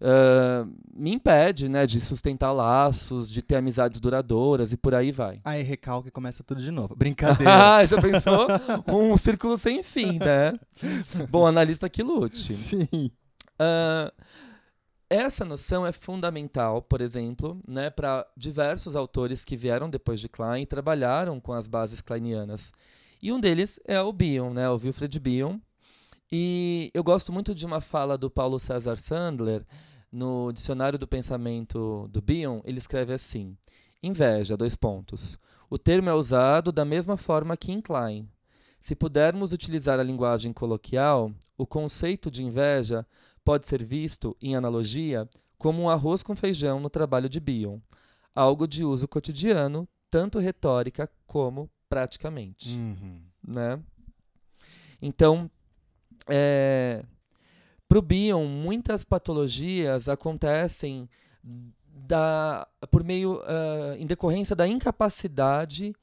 ah, 0.00 0.66
me 0.94 1.12
impede, 1.12 1.68
né, 1.68 1.86
de 1.86 1.98
sustentar 2.00 2.52
laços, 2.52 3.28
de 3.30 3.42
ter 3.42 3.56
amizades 3.56 4.00
duradouras 4.00 4.72
e 4.72 4.76
por 4.76 4.94
aí 4.94 5.10
vai. 5.10 5.40
Aí 5.44 5.62
recalque 5.62 6.08
e 6.08 6.12
começa 6.12 6.42
tudo 6.44 6.60
de 6.60 6.70
novo. 6.70 6.94
Brincadeira. 6.94 7.78
Ah, 7.78 7.84
já 7.86 8.00
pensou? 8.00 8.46
um 8.88 9.16
círculo 9.16 9.56
sem 9.58 9.82
fim, 9.82 10.18
né? 10.18 10.58
Bom, 11.30 11.46
analista 11.46 11.88
que 11.88 12.02
lute. 12.02 12.52
Sim. 12.52 13.10
Ah, 13.58 14.12
essa 15.10 15.44
noção 15.44 15.86
é 15.86 15.92
fundamental, 15.92 16.82
por 16.82 17.00
exemplo, 17.00 17.60
né, 17.66 17.88
para 17.88 18.26
diversos 18.36 18.94
autores 18.94 19.44
que 19.44 19.56
vieram 19.56 19.88
depois 19.88 20.20
de 20.20 20.28
Klein 20.28 20.62
e 20.62 20.66
trabalharam 20.66 21.40
com 21.40 21.52
as 21.52 21.66
bases 21.66 22.00
kleinianas. 22.00 22.72
E 23.22 23.32
um 23.32 23.40
deles 23.40 23.80
é 23.84 24.00
o 24.00 24.12
Bion, 24.12 24.52
né, 24.52 24.68
o 24.68 24.74
Wilfred 24.76 25.18
Bion. 25.18 25.58
E 26.30 26.90
eu 26.92 27.02
gosto 27.02 27.32
muito 27.32 27.54
de 27.54 27.64
uma 27.64 27.80
fala 27.80 28.18
do 28.18 28.30
Paulo 28.30 28.58
César 28.58 28.96
Sandler 28.96 29.64
no 30.12 30.52
Dicionário 30.52 30.98
do 30.98 31.08
Pensamento 31.08 32.06
do 32.08 32.20
Bion. 32.20 32.60
Ele 32.64 32.78
escreve 32.78 33.14
assim: 33.14 33.56
inveja, 34.02 34.56
dois 34.56 34.76
pontos. 34.76 35.38
O 35.70 35.78
termo 35.78 36.10
é 36.10 36.14
usado 36.14 36.70
da 36.70 36.84
mesma 36.84 37.16
forma 37.16 37.56
que 37.56 37.72
em 37.72 37.80
Klein. 37.80 38.28
Se 38.80 38.94
pudermos 38.94 39.52
utilizar 39.52 39.98
a 39.98 40.02
linguagem 40.02 40.52
coloquial, 40.52 41.32
o 41.56 41.66
conceito 41.66 42.30
de 42.30 42.44
inveja 42.44 43.06
pode 43.48 43.66
ser 43.66 43.82
visto, 43.82 44.36
em 44.42 44.54
analogia, 44.54 45.26
como 45.56 45.80
um 45.80 45.88
arroz 45.88 46.22
com 46.22 46.36
feijão 46.36 46.78
no 46.78 46.90
trabalho 46.90 47.30
de 47.30 47.40
Bion, 47.40 47.78
algo 48.34 48.68
de 48.68 48.84
uso 48.84 49.08
cotidiano, 49.08 49.88
tanto 50.10 50.38
retórica 50.38 51.10
como 51.26 51.70
praticamente. 51.88 52.76
Uhum. 52.76 53.22
Né? 53.42 53.80
Então, 55.00 55.50
é, 56.28 57.02
para 57.88 57.98
o 57.98 58.02
Bion, 58.02 58.44
muitas 58.44 59.02
patologias 59.02 60.10
acontecem 60.10 61.08
da, 61.42 62.68
por 62.90 63.02
meio, 63.02 63.40
ah, 63.46 63.96
em 63.98 64.06
decorrência 64.06 64.54
da 64.54 64.68
incapacidade 64.68 65.94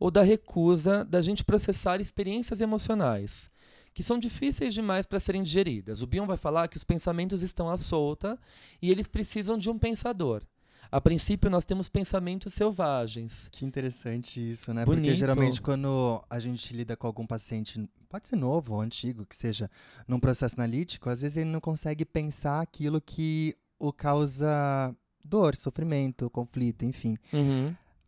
ou 0.00 0.10
da 0.10 0.22
recusa 0.22 1.04
da 1.04 1.20
gente 1.20 1.44
processar 1.44 2.00
experiências 2.00 2.62
emocionais 2.62 3.52
que 3.94 4.02
são 4.02 4.18
difíceis 4.18 4.74
demais 4.74 5.06
para 5.06 5.20
serem 5.20 5.42
digeridas. 5.42 6.02
O 6.02 6.06
Bion 6.06 6.26
vai 6.26 6.36
falar 6.36 6.66
que 6.68 6.76
os 6.76 6.84
pensamentos 6.84 7.42
estão 7.42 7.70
à 7.70 7.76
solta 7.76 8.36
e 8.82 8.90
eles 8.90 9.06
precisam 9.06 9.56
de 9.56 9.70
um 9.70 9.78
pensador. 9.78 10.42
A 10.90 11.00
princípio, 11.00 11.50
nós 11.50 11.64
temos 11.64 11.88
pensamentos 11.88 12.52
selvagens. 12.52 13.48
Que 13.50 13.64
interessante 13.64 14.38
isso, 14.38 14.74
né? 14.74 14.84
Bonito. 14.84 15.04
Porque 15.04 15.16
geralmente 15.16 15.62
quando 15.62 16.22
a 16.28 16.38
gente 16.38 16.74
lida 16.74 16.96
com 16.96 17.06
algum 17.06 17.26
paciente, 17.26 17.88
pode 18.08 18.28
ser 18.28 18.36
novo 18.36 18.74
ou 18.74 18.80
antigo, 18.80 19.24
que 19.24 19.34
seja 19.34 19.70
num 20.06 20.20
processo 20.20 20.56
analítico, 20.56 21.08
às 21.08 21.22
vezes 21.22 21.38
ele 21.38 21.50
não 21.50 21.60
consegue 21.60 22.04
pensar 22.04 22.60
aquilo 22.60 23.00
que 23.00 23.56
o 23.78 23.92
causa 23.92 24.94
dor, 25.24 25.56
sofrimento, 25.56 26.28
conflito, 26.30 26.84
enfim. 26.84 27.16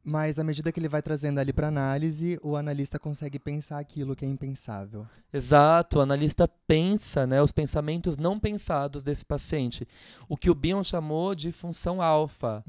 Mas 0.08 0.38
à 0.38 0.44
medida 0.44 0.70
que 0.70 0.78
ele 0.78 0.88
vai 0.88 1.02
trazendo 1.02 1.40
ali 1.40 1.52
para 1.52 1.66
análise, 1.66 2.38
o 2.40 2.54
analista 2.54 2.96
consegue 2.96 3.40
pensar 3.40 3.80
aquilo 3.80 4.14
que 4.14 4.24
é 4.24 4.28
impensável. 4.28 5.04
Exato, 5.32 5.98
o 5.98 6.00
analista 6.00 6.46
pensa 6.46 7.26
né, 7.26 7.42
os 7.42 7.50
pensamentos 7.50 8.16
não 8.16 8.38
pensados 8.38 9.02
desse 9.02 9.24
paciente. 9.24 9.84
O 10.28 10.36
que 10.36 10.48
o 10.48 10.54
Bion 10.54 10.84
chamou 10.84 11.34
de 11.34 11.50
função 11.50 12.00
alfa, 12.00 12.64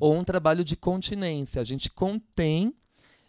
ou 0.00 0.16
um 0.16 0.24
trabalho 0.24 0.64
de 0.64 0.74
continência. 0.74 1.60
A 1.60 1.64
gente 1.64 1.88
contém 1.88 2.74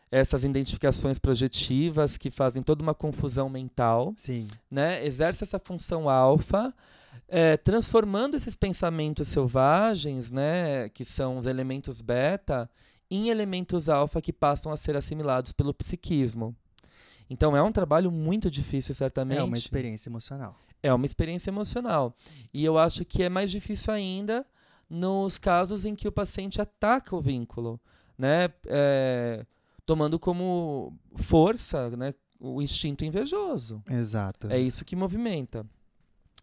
essas 0.10 0.44
identificações 0.44 1.20
projetivas 1.20 2.18
que 2.18 2.32
fazem 2.32 2.64
toda 2.64 2.82
uma 2.82 2.96
confusão 2.96 3.48
mental, 3.48 4.12
Sim. 4.18 4.48
né? 4.72 5.06
exerce 5.06 5.44
essa 5.44 5.60
função 5.60 6.10
alfa, 6.10 6.74
eh, 7.30 7.58
transformando 7.58 8.36
esses 8.36 8.56
pensamentos 8.56 9.28
selvagens, 9.28 10.32
né, 10.32 10.90
que 10.90 11.06
são 11.06 11.38
os 11.38 11.46
elementos 11.46 12.02
beta, 12.02 12.70
em 13.12 13.28
elementos 13.30 13.90
alfa 13.90 14.22
que 14.22 14.32
passam 14.32 14.72
a 14.72 14.78
ser 14.78 14.96
assimilados 14.96 15.52
pelo 15.52 15.74
psiquismo. 15.74 16.56
Então 17.30 17.56
é 17.56 17.62
um 17.62 17.72
trabalho 17.72 18.10
muito 18.10 18.50
difícil, 18.50 18.96
certamente. 18.96 19.38
É 19.38 19.44
uma 19.44 19.58
experiência 19.58 20.10
emocional. 20.10 20.58
É 20.82 20.94
uma 20.94 21.06
experiência 21.06 21.50
emocional. 21.50 22.16
E 22.54 22.64
eu 22.64 22.78
acho 22.78 23.06
que 23.06 23.22
é 23.22 23.30
mais 23.30 23.52
difícil 23.52 23.94
ainda 23.94 24.46
nos 24.90 25.38
casos 25.38 25.86
em 25.86 25.94
que 25.94 26.08
o 26.08 26.12
paciente 26.12 26.62
ataca 26.62 27.16
o 27.16 27.22
vínculo, 27.22 27.80
né? 28.18 28.50
É, 28.66 29.46
tomando 29.86 30.18
como 30.18 30.98
força 31.16 31.90
né, 31.92 32.14
o 32.40 32.62
instinto 32.62 33.06
invejoso. 33.06 33.84
Exato. 33.90 34.48
É 34.50 34.60
isso 34.60 34.84
que 34.84 34.96
movimenta. 34.96 35.66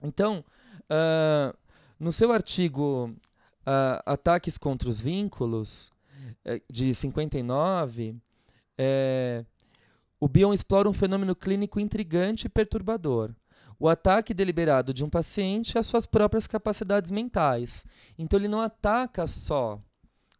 Então, 0.02 0.44
ah, 0.88 1.54
no 1.98 2.12
seu 2.12 2.32
artigo 2.32 3.14
ah, 3.66 4.02
Ataques 4.06 4.56
contra 4.56 4.88
os 4.88 5.00
Vínculos, 5.00 5.92
de 6.70 6.94
59, 6.94 8.16
eh, 8.76 9.44
o 10.20 10.28
Bion 10.28 10.52
explora 10.52 10.88
um 10.88 10.92
fenômeno 10.92 11.34
clínico 11.34 11.78
intrigante 11.80 12.46
e 12.46 12.50
perturbador. 12.50 13.34
O 13.78 13.88
ataque 13.88 14.34
deliberado 14.34 14.92
de 14.92 15.04
um 15.04 15.08
paciente 15.10 15.78
às 15.78 15.86
suas 15.86 16.06
próprias 16.06 16.46
capacidades 16.48 17.12
mentais. 17.12 17.84
Então, 18.18 18.38
ele 18.38 18.48
não 18.48 18.60
ataca 18.60 19.26
só 19.26 19.80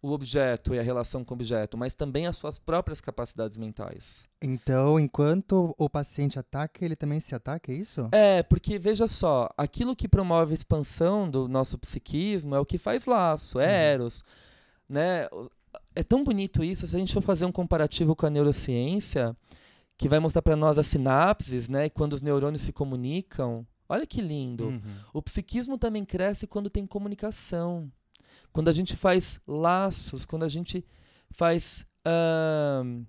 o 0.03 0.11
objeto 0.13 0.75
e 0.75 0.79
a 0.79 0.83
relação 0.83 1.25
com 1.25 1.35
o 1.35 1.37
objeto, 1.37 1.77
mas 1.77 1.95
também 1.95 2.27
as 2.27 2.37
suas 2.37 2.59
próprias 2.59 3.01
capacidades 3.01 3.59
mentais. 3.59 4.29
Então, 4.43 4.99
enquanto 4.99 5.75
o 5.77 5.91
paciente 5.91 6.39
ataca, 6.39 6.85
ele 6.85 6.95
também 6.97 7.19
se 7.21 7.35
ataca, 7.35 7.73
é 7.73 7.77
isso? 7.77 8.09
É, 8.13 8.43
porque 8.45 8.79
veja 8.79 9.07
só, 9.09 9.49
aquilo 9.57 9.97
que 9.97 10.09
promove 10.09 10.53
a 10.53 10.55
expansão 10.55 11.29
do 11.29 11.49
nosso 11.49 11.77
psiquismo 11.79 12.55
é 12.55 12.61
o 12.61 12.67
que 12.67 12.79
faz 12.79 13.07
laço, 13.07 13.59
é 13.59 13.67
Uhum. 13.67 13.73
eros, 13.73 14.25
né? 14.89 15.29
É 15.95 16.03
tão 16.03 16.23
bonito 16.25 16.63
isso, 16.65 16.87
se 16.87 16.97
a 16.97 16.99
gente 16.99 17.13
for 17.13 17.23
fazer 17.23 17.45
um 17.45 17.53
comparativo 17.53 18.15
com 18.15 18.27
a 18.27 18.31
neurociência, 18.31 19.37
que 19.97 20.09
vai 20.09 20.19
mostrar 20.21 20.43
para 20.43 20.55
nós 20.57 20.79
as 20.79 20.87
sinapses, 20.87 21.69
né, 21.69 21.87
e 21.87 21.91
quando 21.91 22.13
os 22.13 22.23
neurônios 22.23 22.63
se 22.63 22.73
comunicam. 22.73 23.67
Olha 23.89 24.07
que 24.07 24.21
lindo. 24.21 24.67
Uhum. 24.69 24.81
O 25.13 25.23
psiquismo 25.23 25.77
também 25.79 26.05
cresce 26.05 26.47
quando 26.47 26.69
tem 26.71 26.87
comunicação. 26.87 27.91
Quando 28.53 28.69
a 28.69 28.73
gente 28.73 28.97
faz 28.97 29.41
laços, 29.47 30.25
quando 30.25 30.45
a 30.45 30.49
gente 30.49 30.85
faz 31.31 31.87
ahn, 32.05 33.05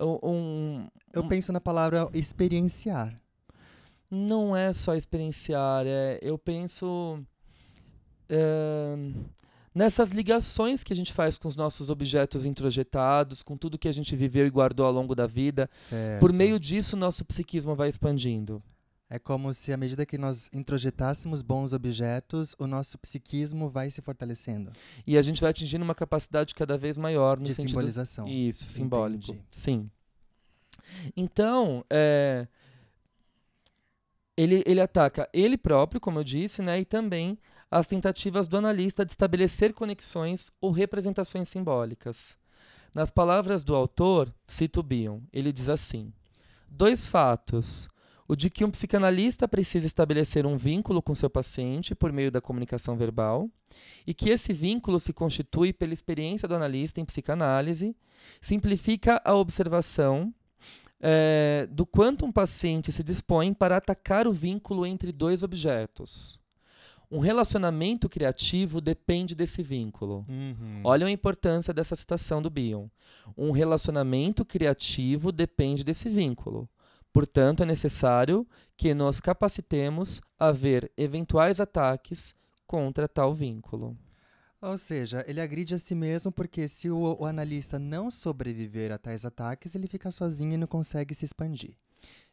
um, 0.00 0.18
um- 0.30 0.88
Eu 1.12 1.26
penso 1.28 1.52
na 1.52 1.60
palavra 1.60 2.08
experienciar. 2.12 3.14
não 4.10 4.56
é 4.56 4.72
só 4.72 4.94
experienciar, 4.94 5.84
é, 5.86 6.18
eu 6.22 6.38
penso 6.38 7.20
ahn, 8.30 9.12
nessas 9.76 10.10
ligações 10.10 10.82
que 10.82 10.90
a 10.90 10.96
gente 10.96 11.12
faz 11.12 11.36
com 11.36 11.46
os 11.46 11.54
nossos 11.54 11.90
objetos 11.90 12.46
introjetados, 12.46 13.42
com 13.42 13.58
tudo 13.58 13.76
que 13.76 13.86
a 13.86 13.92
gente 13.92 14.16
viveu 14.16 14.46
e 14.46 14.50
guardou 14.50 14.86
ao 14.86 14.92
longo 14.92 15.14
da 15.14 15.26
vida. 15.26 15.68
Certo. 15.74 16.18
Por 16.18 16.32
meio 16.32 16.58
disso, 16.58 16.96
nosso 16.96 17.26
psiquismo 17.26 17.74
vai 17.74 17.90
expandindo. 17.90 18.62
É 19.10 19.18
como 19.18 19.52
se, 19.52 19.74
à 19.74 19.76
medida 19.76 20.06
que 20.06 20.16
nós 20.16 20.48
introjetássemos 20.50 21.42
bons 21.42 21.74
objetos, 21.74 22.56
o 22.58 22.66
nosso 22.66 22.96
psiquismo 22.98 23.68
vai 23.68 23.90
se 23.90 24.00
fortalecendo. 24.00 24.72
E 25.06 25.18
a 25.18 25.22
gente 25.22 25.42
vai 25.42 25.50
atingindo 25.50 25.84
uma 25.84 25.94
capacidade 25.94 26.54
cada 26.54 26.78
vez 26.78 26.96
maior 26.96 27.38
no 27.38 27.44
de 27.44 27.54
sentido 27.54 27.72
simbolização. 27.72 28.26
Isso, 28.26 28.64
simbólico. 28.64 29.32
Entendi. 29.32 29.44
Sim. 29.50 29.90
Então, 31.14 31.84
é, 31.90 32.48
ele, 34.36 34.64
ele 34.66 34.80
ataca 34.80 35.28
ele 35.34 35.58
próprio, 35.58 36.00
como 36.00 36.18
eu 36.18 36.24
disse, 36.24 36.62
né, 36.62 36.80
e 36.80 36.84
também 36.86 37.38
as 37.70 37.86
tentativas 37.88 38.46
do 38.46 38.56
analista 38.56 39.04
de 39.04 39.12
estabelecer 39.12 39.72
conexões 39.72 40.50
ou 40.60 40.70
representações 40.70 41.48
simbólicas. 41.48 42.36
Nas 42.94 43.10
palavras 43.10 43.62
do 43.62 43.74
autor, 43.74 44.32
cito 44.46 44.82
Bion, 44.82 45.20
ele 45.32 45.52
diz 45.52 45.68
assim: 45.68 46.12
dois 46.68 47.08
fatos. 47.08 47.88
O 48.28 48.34
de 48.34 48.50
que 48.50 48.64
um 48.64 48.70
psicanalista 48.72 49.46
precisa 49.46 49.86
estabelecer 49.86 50.46
um 50.46 50.56
vínculo 50.56 51.00
com 51.00 51.14
seu 51.14 51.30
paciente 51.30 51.94
por 51.94 52.10
meio 52.10 52.28
da 52.28 52.40
comunicação 52.40 52.96
verbal, 52.96 53.48
e 54.04 54.12
que 54.12 54.30
esse 54.30 54.52
vínculo 54.52 54.98
se 54.98 55.12
constitui 55.12 55.72
pela 55.72 55.92
experiência 55.92 56.48
do 56.48 56.56
analista 56.56 57.00
em 57.00 57.04
psicanálise, 57.04 57.94
simplifica 58.40 59.22
a 59.24 59.32
observação 59.34 60.34
é, 61.00 61.68
do 61.70 61.86
quanto 61.86 62.24
um 62.24 62.32
paciente 62.32 62.90
se 62.90 63.04
dispõe 63.04 63.54
para 63.54 63.76
atacar 63.76 64.26
o 64.26 64.32
vínculo 64.32 64.84
entre 64.84 65.12
dois 65.12 65.44
objetos. 65.44 66.40
Um 67.10 67.20
relacionamento 67.20 68.08
criativo 68.08 68.80
depende 68.80 69.34
desse 69.34 69.62
vínculo. 69.62 70.24
Uhum. 70.28 70.80
Olha 70.82 71.06
a 71.06 71.10
importância 71.10 71.72
dessa 71.72 71.94
citação 71.94 72.42
do 72.42 72.50
Bion. 72.50 72.88
Um 73.36 73.52
relacionamento 73.52 74.44
criativo 74.44 75.30
depende 75.30 75.84
desse 75.84 76.08
vínculo. 76.08 76.68
Portanto, 77.12 77.62
é 77.62 77.66
necessário 77.66 78.46
que 78.76 78.92
nos 78.92 79.20
capacitemos 79.20 80.20
a 80.38 80.50
ver 80.52 80.92
eventuais 80.96 81.60
ataques 81.60 82.34
contra 82.66 83.08
tal 83.08 83.32
vínculo. 83.32 83.96
Ou 84.60 84.76
seja, 84.76 85.24
ele 85.28 85.40
agride 85.40 85.74
a 85.74 85.78
si 85.78 85.94
mesmo 85.94 86.32
porque 86.32 86.66
se 86.66 86.90
o, 86.90 87.16
o 87.20 87.24
analista 87.24 87.78
não 87.78 88.10
sobreviver 88.10 88.90
a 88.90 88.98
tais 88.98 89.24
ataques, 89.24 89.74
ele 89.74 89.86
fica 89.86 90.10
sozinho 90.10 90.54
e 90.54 90.56
não 90.56 90.66
consegue 90.66 91.14
se 91.14 91.24
expandir. 91.24 91.76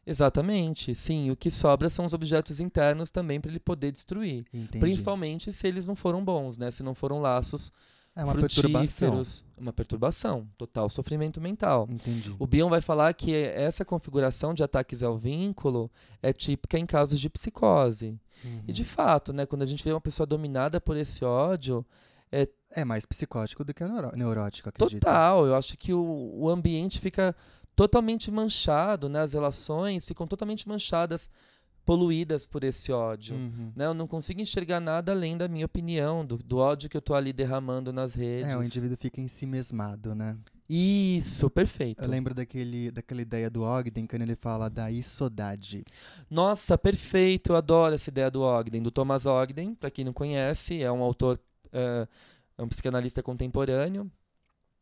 Exatamente, 0.05 0.93
sim. 0.93 1.31
O 1.31 1.35
que 1.35 1.49
sobra 1.49 1.89
são 1.89 2.05
os 2.05 2.13
objetos 2.13 2.59
internos 2.59 3.09
também 3.11 3.39
para 3.39 3.49
ele 3.51 3.59
poder 3.59 3.91
destruir. 3.91 4.45
Entendi. 4.53 4.79
Principalmente 4.79 5.51
se 5.51 5.67
eles 5.67 5.85
não 5.85 5.95
foram 5.95 6.23
bons, 6.23 6.57
né? 6.57 6.69
Se 6.71 6.83
não 6.83 6.93
foram 6.93 7.19
laços 7.21 7.71
é 8.15 8.23
uma 8.23 8.35
perturbação. 8.35 9.23
Uma 9.57 9.73
perturbação, 9.73 10.47
total 10.57 10.87
sofrimento 10.89 11.41
mental. 11.41 11.87
Entendi. 11.89 12.35
O 12.37 12.45
Bion 12.45 12.69
vai 12.69 12.79
falar 12.81 13.11
que 13.13 13.33
essa 13.33 13.83
configuração 13.83 14.53
de 14.53 14.61
ataques 14.61 15.01
ao 15.01 15.17
vínculo 15.17 15.89
é 16.21 16.31
típica 16.31 16.77
em 16.77 16.85
casos 16.85 17.19
de 17.19 17.27
psicose. 17.29 18.15
Uhum. 18.45 18.61
E 18.67 18.71
de 18.73 18.83
fato, 18.83 19.33
né, 19.33 19.45
quando 19.47 19.63
a 19.63 19.65
gente 19.65 19.83
vê 19.83 19.91
uma 19.91 20.01
pessoa 20.01 20.27
dominada 20.27 20.79
por 20.79 20.95
esse 20.95 21.25
ódio, 21.25 21.83
é 22.31 22.47
É 22.75 22.83
mais 22.85 23.05
psicótico 23.05 23.63
do 23.63 23.73
que 23.73 23.83
neuró- 23.83 24.11
neurótico, 24.15 24.69
acredito. 24.69 24.99
total. 24.99 25.47
Eu 25.47 25.55
acho 25.55 25.75
que 25.77 25.91
o, 25.93 26.33
o 26.35 26.49
ambiente 26.49 26.99
fica 26.99 27.35
totalmente 27.75 28.31
manchado, 28.31 29.09
né? 29.09 29.21
As 29.21 29.33
relações 29.33 30.07
ficam 30.07 30.27
totalmente 30.27 30.67
manchadas, 30.67 31.29
poluídas 31.85 32.45
por 32.45 32.63
esse 32.63 32.91
ódio. 32.91 33.35
Uhum. 33.35 33.71
Né? 33.75 33.85
Eu 33.85 33.93
não 33.93 34.07
consigo 34.07 34.41
enxergar 34.41 34.79
nada 34.79 35.11
além 35.11 35.37
da 35.37 35.47
minha 35.47 35.65
opinião, 35.65 36.25
do, 36.25 36.37
do 36.37 36.57
ódio 36.57 36.89
que 36.89 36.97
eu 36.97 37.01
tô 37.01 37.13
ali 37.13 37.33
derramando 37.33 37.91
nas 37.91 38.13
redes. 38.13 38.53
É, 38.53 38.57
o 38.57 38.63
indivíduo 38.63 38.97
fica 38.97 39.19
em 39.19 39.27
si 39.27 39.45
mesmado, 39.45 40.15
né? 40.15 40.37
Isso, 40.69 41.49
perfeito. 41.49 42.03
Eu 42.03 42.09
lembro 42.09 42.33
daquele, 42.33 42.89
daquela 42.89 43.21
ideia 43.21 43.49
do 43.49 43.63
Ogden, 43.63 44.07
quando 44.07 44.21
ele 44.21 44.35
fala 44.35 44.69
da 44.69 44.89
isodade. 44.89 45.83
Nossa, 46.29 46.77
perfeito. 46.77 47.51
Eu 47.51 47.57
adoro 47.57 47.93
essa 47.93 48.09
ideia 48.09 48.31
do 48.31 48.41
Ogden, 48.41 48.81
do 48.81 48.89
Thomas 48.89 49.25
Ogden. 49.25 49.75
Para 49.75 49.91
quem 49.91 50.05
não 50.05 50.13
conhece, 50.13 50.81
é 50.81 50.91
um 50.91 51.03
autor, 51.03 51.39
é, 51.71 52.07
é 52.57 52.63
um 52.63 52.67
psicanalista 52.67 53.21
contemporâneo. 53.21 54.09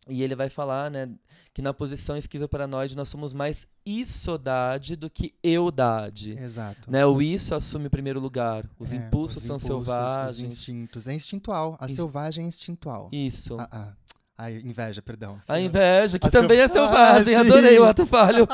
E 0.10 0.24
ele 0.24 0.36
vai 0.36 0.50
falar, 0.50 0.90
né, 0.90 1.08
que 1.54 1.62
na 1.62 1.74
posição 1.74 2.18
esquizoparanoide 2.18 2.96
nós 2.98 3.08
somos 3.08 3.34
mais 3.36 3.68
isodade 3.86 4.96
do 4.96 5.10
que 5.10 5.34
eudade. 5.44 6.32
Exato. 6.38 6.90
Né? 6.90 7.06
O 7.06 7.22
isso 7.22 7.54
assume 7.54 7.88
o 7.88 7.90
primeiro 7.90 8.20
lugar. 8.20 8.66
Os 8.80 8.92
É, 8.92 8.96
impulsos 8.96 9.38
os 9.38 9.44
são 9.44 9.56
impulsos, 9.58 9.80
Os 9.80 9.86
selvagens. 9.96 10.54
instintos. 10.58 11.08
É 11.08 11.14
instintual. 11.14 11.78
A 11.80 11.86
Ins- 11.86 11.92
selvagem 11.96 12.46
é 12.46 12.48
instintual. 12.48 13.10
Isso. 13.12 13.56
Ah, 13.60 13.70
ah. 13.72 13.94
A 14.38 14.50
inveja, 14.52 15.04
perdão. 15.04 15.40
A 15.48 15.60
inveja, 15.60 16.18
que 16.18 16.28
A 16.28 16.32
também 16.32 16.58
é 16.60 16.68
selva- 16.68 16.88
selvagem. 16.96 17.36
Ah, 17.36 17.42
Adorei 17.42 17.78
o 17.78 17.84
ato 17.86 18.08
falho. 18.08 18.48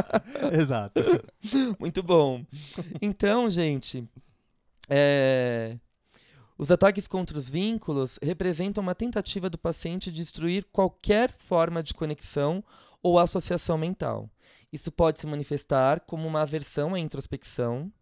Exato. 0.58 1.02
Muito 1.78 2.02
bom. 2.02 2.42
Então, 3.02 3.50
gente, 3.50 4.08
é, 4.88 5.76
os 6.56 6.70
ataques 6.70 7.08
contra 7.08 7.36
os 7.36 7.50
vínculos 7.50 8.18
representam 8.22 8.82
uma 8.82 8.94
tentativa 8.94 9.50
do 9.50 9.58
paciente 9.58 10.10
de 10.10 10.18
destruir 10.18 10.64
qualquer 10.72 11.30
forma 11.30 11.82
de 11.82 11.94
conexão 11.94 12.62
ou 13.02 13.18
associação 13.18 13.76
mental. 13.76 14.30
Isso 14.72 14.90
pode 14.90 15.20
se 15.20 15.26
manifestar 15.26 16.00
como 16.00 16.26
uma 16.26 16.42
aversão 16.42 16.94
à 16.94 16.98
introspecção, 16.98 17.92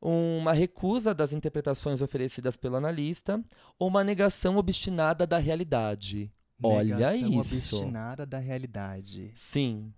uma 0.00 0.52
recusa 0.52 1.14
das 1.14 1.32
interpretações 1.32 2.02
oferecidas 2.02 2.56
pelo 2.56 2.76
analista 2.76 3.42
ou 3.78 3.88
uma 3.88 4.04
negação 4.04 4.56
obstinada 4.56 5.26
da 5.26 5.38
realidade. 5.38 6.30
Olha 6.62 6.96
Negação 6.96 7.40
isso. 7.40 7.76
obstinada 7.76 8.26
da 8.26 8.38
realidade. 8.38 9.32
Sim, 9.34 9.92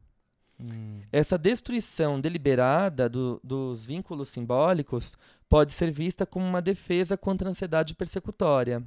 Hum. 0.59 1.00
Essa 1.12 1.36
destruição 1.36 2.20
deliberada 2.20 3.09
do- 3.09 3.40
dos 3.44 3.84
vínculos 3.84 4.28
simbólicos 4.28 5.16
pode 5.48 5.72
ser 5.72 5.90
vista 5.90 6.24
como 6.24 6.46
uma 6.46 6.62
defesa 6.62 7.16
contra 7.16 7.48
a 7.48 7.50
ansiedade 7.50 7.94
persecutória, 7.94 8.82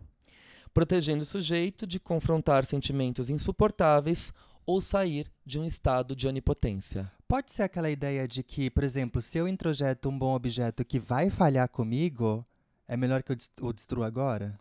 protegendo 0.74 1.24
o 1.24 1.26
sujeito 1.26 1.86
de 1.86 2.00
confrontar 2.00 2.66
sentimentos 2.66 3.30
insuportáveis 3.30 4.34
ou 4.66 4.82
sair 4.82 5.32
de 5.46 5.60
um 5.60 5.66
estado 5.66 6.16
de 6.16 6.28
onipotência. 6.28 7.12
Pode 7.28 7.52
ser 7.52 7.64
aquela 7.64 7.90
ideia 7.90 8.28
de 8.28 8.44
que, 8.44 8.70
por 8.70 8.84
exemplo, 8.84 9.22
se 9.22 9.38
eu 9.38 9.48
introjeto 9.48 10.10
um 10.10 10.18
bom 10.18 10.34
objeto 10.34 10.84
que 10.84 11.00
vai 11.00 11.30
falhar 11.30 11.70
comigo, 11.70 12.46
é 12.88 12.98
melhor 12.98 13.22
que 13.22 13.32
eu 13.32 13.38
o 13.62 13.72
destrua 13.74 14.08
agora? 14.08 14.60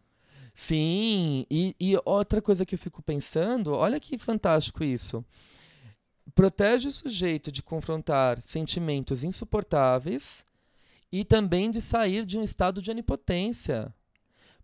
Sim, 0.52 1.46
e, 1.50 1.74
e 1.78 1.96
outra 2.04 2.42
coisa 2.42 2.66
que 2.66 2.74
eu 2.74 2.78
fico 2.78 3.02
pensando, 3.02 3.72
olha 3.72 4.00
que 4.00 4.18
fantástico 4.18 4.82
isso. 4.82 5.24
Protege 6.34 6.88
o 6.88 6.92
sujeito 6.92 7.50
de 7.50 7.62
confrontar 7.62 8.40
sentimentos 8.40 9.24
insuportáveis 9.24 10.44
e 11.10 11.24
também 11.24 11.70
de 11.70 11.80
sair 11.80 12.24
de 12.24 12.38
um 12.38 12.42
estado 12.42 12.82
de 12.82 12.90
onipotência. 12.90 13.92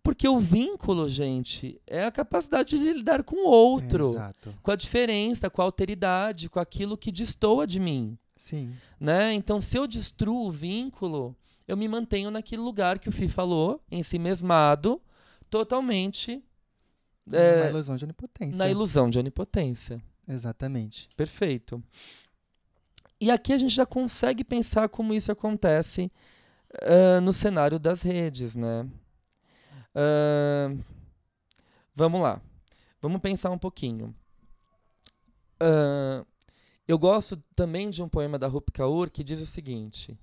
Porque 0.03 0.27
o 0.27 0.39
vínculo, 0.39 1.09
gente, 1.09 1.81
é 1.87 2.03
a 2.03 2.11
capacidade 2.11 2.77
de 2.77 2.93
lidar 2.93 3.23
com 3.23 3.37
o 3.37 3.49
outro, 3.49 4.11
Exato. 4.11 4.53
com 4.61 4.69
a 4.69 4.75
diferença, 4.75 5.49
com 5.49 5.61
a 5.63 5.65
alteridade, 5.65 6.47
com 6.47 6.59
aquilo 6.59 6.95
que 6.95 7.11
destoa 7.11 7.65
de 7.65 7.79
mim. 7.79 8.15
Sim. 8.35 8.71
Né? 8.99 9.33
Então, 9.33 9.59
se 9.59 9.75
eu 9.77 9.87
destruo 9.87 10.47
o 10.47 10.51
vínculo, 10.51 11.35
eu 11.67 11.75
me 11.75 11.87
mantenho 11.87 12.29
naquele 12.29 12.61
lugar 12.61 12.99
que 12.99 13.09
o 13.09 13.11
Fi 13.11 13.27
falou, 13.27 13.81
em 13.89 14.03
si 14.03 14.19
mesmado, 14.19 15.01
totalmente 15.49 16.43
Na 17.25 17.39
é, 17.39 17.69
ilusão 17.69 17.95
de 17.95 18.03
onipotência. 18.03 18.57
na 18.59 18.69
ilusão 18.69 19.09
de 19.09 19.17
onipotência. 19.17 19.99
Exatamente. 20.27 21.09
Perfeito. 21.15 21.83
E 23.19 23.31
aqui 23.31 23.53
a 23.53 23.57
gente 23.57 23.73
já 23.73 23.85
consegue 23.85 24.43
pensar 24.43 24.89
como 24.89 25.13
isso 25.13 25.31
acontece 25.31 26.11
ah, 26.81 27.21
no 27.21 27.31
cenário 27.31 27.79
das 27.79 28.01
redes, 28.01 28.55
né? 28.55 28.87
Ah, 29.93 30.75
vamos 31.95 32.21
lá. 32.21 32.41
Vamos 33.01 33.21
pensar 33.21 33.51
um 33.51 33.57
pouquinho. 33.57 34.13
Ah, 35.59 36.25
eu 36.87 36.99
gosto 36.99 37.37
também 37.55 37.89
de 37.89 38.03
um 38.03 38.09
poema 38.09 38.37
da 38.37 38.47
Rupi 38.47 38.71
Kaur 38.71 39.09
que 39.09 39.23
diz 39.23 39.41
o 39.41 39.45
seguinte: 39.45 40.17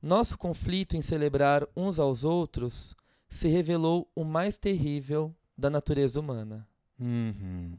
Nosso 0.00 0.38
conflito 0.38 0.96
em 0.96 1.02
celebrar 1.02 1.66
uns 1.76 1.98
aos 1.98 2.24
outros 2.24 2.94
se 3.28 3.48
revelou 3.48 4.10
o 4.14 4.24
mais 4.24 4.56
terrível 4.58 5.34
da 5.56 5.68
natureza 5.68 6.20
humana. 6.20 6.66
Uhum. 6.98 7.76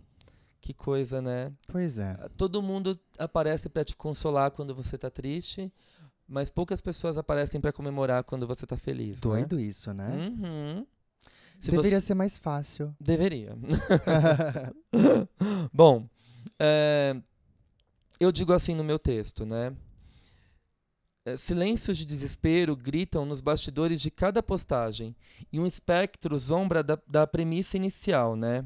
Que 0.64 0.74
coisa, 0.74 1.22
né? 1.22 1.51
Pois 1.68 1.97
é. 1.97 2.16
Todo 2.38 2.61
mundo 2.61 2.97
aparece 3.20 3.68
para 3.68 3.84
te 3.84 3.97
consolar 3.97 4.49
quando 4.49 4.74
você 4.74 4.97
tá 4.97 5.09
triste, 5.09 5.70
mas 6.26 6.49
poucas 6.49 6.80
pessoas 6.80 7.18
aparecem 7.18 7.59
para 7.59 7.74
comemorar 7.74 8.24
quando 8.24 8.47
você 8.47 8.66
tá 8.66 8.78
feliz. 8.78 9.20
Doido 9.20 9.59
isso, 9.59 9.93
né? 9.93 10.07
Né? 10.16 10.28
Uhum. 10.30 10.88
Se 11.59 11.70
Deveria 11.70 11.99
você- 11.99 12.07
ser 12.07 12.14
mais 12.14 12.38
fácil. 12.38 12.95
Deveria. 12.97 13.57
Bom, 15.74 16.07
é, 16.57 17.14
eu 18.18 18.32
digo 18.32 18.53
assim 18.53 18.74
no 18.74 18.86
meu 18.86 18.97
texto, 18.97 19.45
né? 19.45 19.76
É, 21.26 21.36
Silêncios 21.36 21.97
de 21.97 22.05
desespero 22.05 22.74
gritam 22.74 23.26
nos 23.26 23.41
bastidores 23.41 23.99
de 23.99 24.09
cada 24.09 24.41
postagem 24.41 25.14
e 25.51 25.59
um 25.59 25.68
espectro 25.68 26.38
zombra 26.38 26.82
da, 26.82 26.97
da 27.05 27.28
premissa 27.28 27.76
inicial, 27.76 28.38
né? 28.38 28.66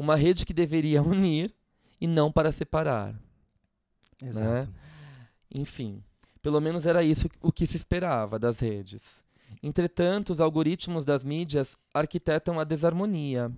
Uma 0.00 0.16
rede 0.16 0.46
que 0.46 0.54
deveria 0.54 1.02
unir 1.02 1.54
e 2.00 2.06
não 2.06 2.32
para 2.32 2.50
separar. 2.50 3.14
Exato. 4.22 4.66
Enfim, 5.54 6.02
pelo 6.40 6.58
menos 6.58 6.86
era 6.86 7.04
isso 7.04 7.28
o 7.42 7.52
que 7.52 7.66
se 7.66 7.76
esperava 7.76 8.38
das 8.38 8.60
redes. 8.60 9.22
Entretanto, 9.62 10.32
os 10.32 10.40
algoritmos 10.40 11.04
das 11.04 11.22
mídias 11.22 11.76
arquitetam 11.92 12.58
a 12.58 12.64
desarmonia, 12.64 13.52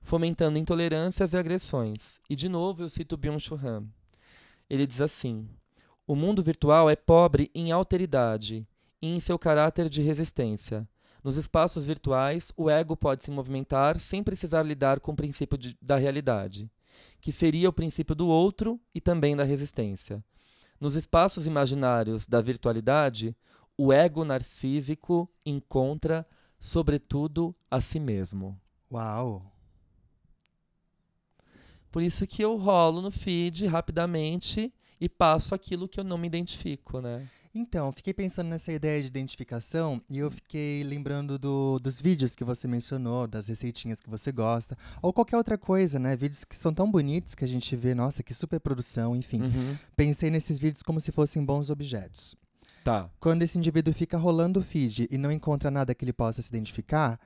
fomentando 0.00 0.60
intolerâncias 0.60 1.32
e 1.32 1.36
agressões. 1.36 2.20
E 2.30 2.36
de 2.36 2.48
novo 2.48 2.84
eu 2.84 2.88
cito 2.88 3.16
Byung-Chul 3.16 3.58
Han. 3.58 3.84
Ele 4.68 4.86
diz 4.86 5.00
assim: 5.00 5.48
O 6.06 6.14
mundo 6.14 6.40
virtual 6.40 6.88
é 6.88 6.94
pobre 6.94 7.50
em 7.52 7.72
alteridade 7.72 8.64
e 9.02 9.08
em 9.08 9.18
seu 9.18 9.36
caráter 9.36 9.88
de 9.88 10.02
resistência. 10.02 10.88
Nos 11.22 11.36
espaços 11.36 11.84
virtuais, 11.84 12.52
o 12.56 12.70
ego 12.70 12.96
pode 12.96 13.24
se 13.24 13.30
movimentar 13.30 13.98
sem 14.00 14.22
precisar 14.22 14.62
lidar 14.62 15.00
com 15.00 15.12
o 15.12 15.16
princípio 15.16 15.58
de, 15.58 15.76
da 15.80 15.96
realidade, 15.96 16.70
que 17.20 17.30
seria 17.30 17.68
o 17.68 17.72
princípio 17.72 18.14
do 18.14 18.26
outro 18.26 18.80
e 18.94 19.00
também 19.00 19.36
da 19.36 19.44
resistência. 19.44 20.24
Nos 20.80 20.94
espaços 20.94 21.46
imaginários 21.46 22.26
da 22.26 22.40
virtualidade, 22.40 23.36
o 23.76 23.92
ego 23.92 24.24
narcísico 24.24 25.30
encontra, 25.44 26.26
sobretudo, 26.58 27.54
a 27.70 27.80
si 27.80 28.00
mesmo. 28.00 28.58
Uau! 28.90 29.52
Por 31.90 32.02
isso 32.02 32.26
que 32.26 32.42
eu 32.42 32.56
rolo 32.56 33.02
no 33.02 33.10
feed 33.10 33.66
rapidamente 33.66 34.72
e 35.00 35.08
passo 35.08 35.54
aquilo 35.54 35.88
que 35.88 35.98
eu 35.98 36.04
não 36.04 36.18
me 36.18 36.26
identifico, 36.26 37.00
né? 37.00 37.26
Então, 37.52 37.90
fiquei 37.90 38.14
pensando 38.14 38.48
nessa 38.48 38.72
ideia 38.72 39.00
de 39.00 39.08
identificação 39.08 40.00
e 40.08 40.18
eu 40.18 40.30
fiquei 40.30 40.84
lembrando 40.84 41.36
do, 41.36 41.80
dos 41.80 42.00
vídeos 42.00 42.36
que 42.36 42.44
você 42.44 42.68
mencionou, 42.68 43.26
das 43.26 43.48
receitinhas 43.48 44.00
que 44.00 44.08
você 44.08 44.30
gosta, 44.30 44.76
ou 45.02 45.12
qualquer 45.12 45.36
outra 45.36 45.58
coisa, 45.58 45.98
né? 45.98 46.14
Vídeos 46.14 46.44
que 46.44 46.56
são 46.56 46.72
tão 46.72 46.88
bonitos 46.88 47.34
que 47.34 47.44
a 47.44 47.48
gente 47.48 47.74
vê, 47.74 47.92
nossa, 47.92 48.22
que 48.22 48.32
super 48.32 48.60
produção, 48.60 49.16
enfim. 49.16 49.42
Uhum. 49.42 49.76
Pensei 49.96 50.30
nesses 50.30 50.60
vídeos 50.60 50.82
como 50.82 51.00
se 51.00 51.10
fossem 51.10 51.44
bons 51.44 51.70
objetos. 51.70 52.36
Tá. 52.84 53.10
Quando 53.18 53.42
esse 53.42 53.58
indivíduo 53.58 53.92
fica 53.92 54.16
rolando 54.16 54.60
o 54.60 54.62
feed 54.62 55.08
e 55.10 55.18
não 55.18 55.32
encontra 55.32 55.70
nada 55.70 55.94
que 55.94 56.04
ele 56.04 56.12
possa 56.12 56.40
se 56.40 56.48
identificar, 56.50 57.18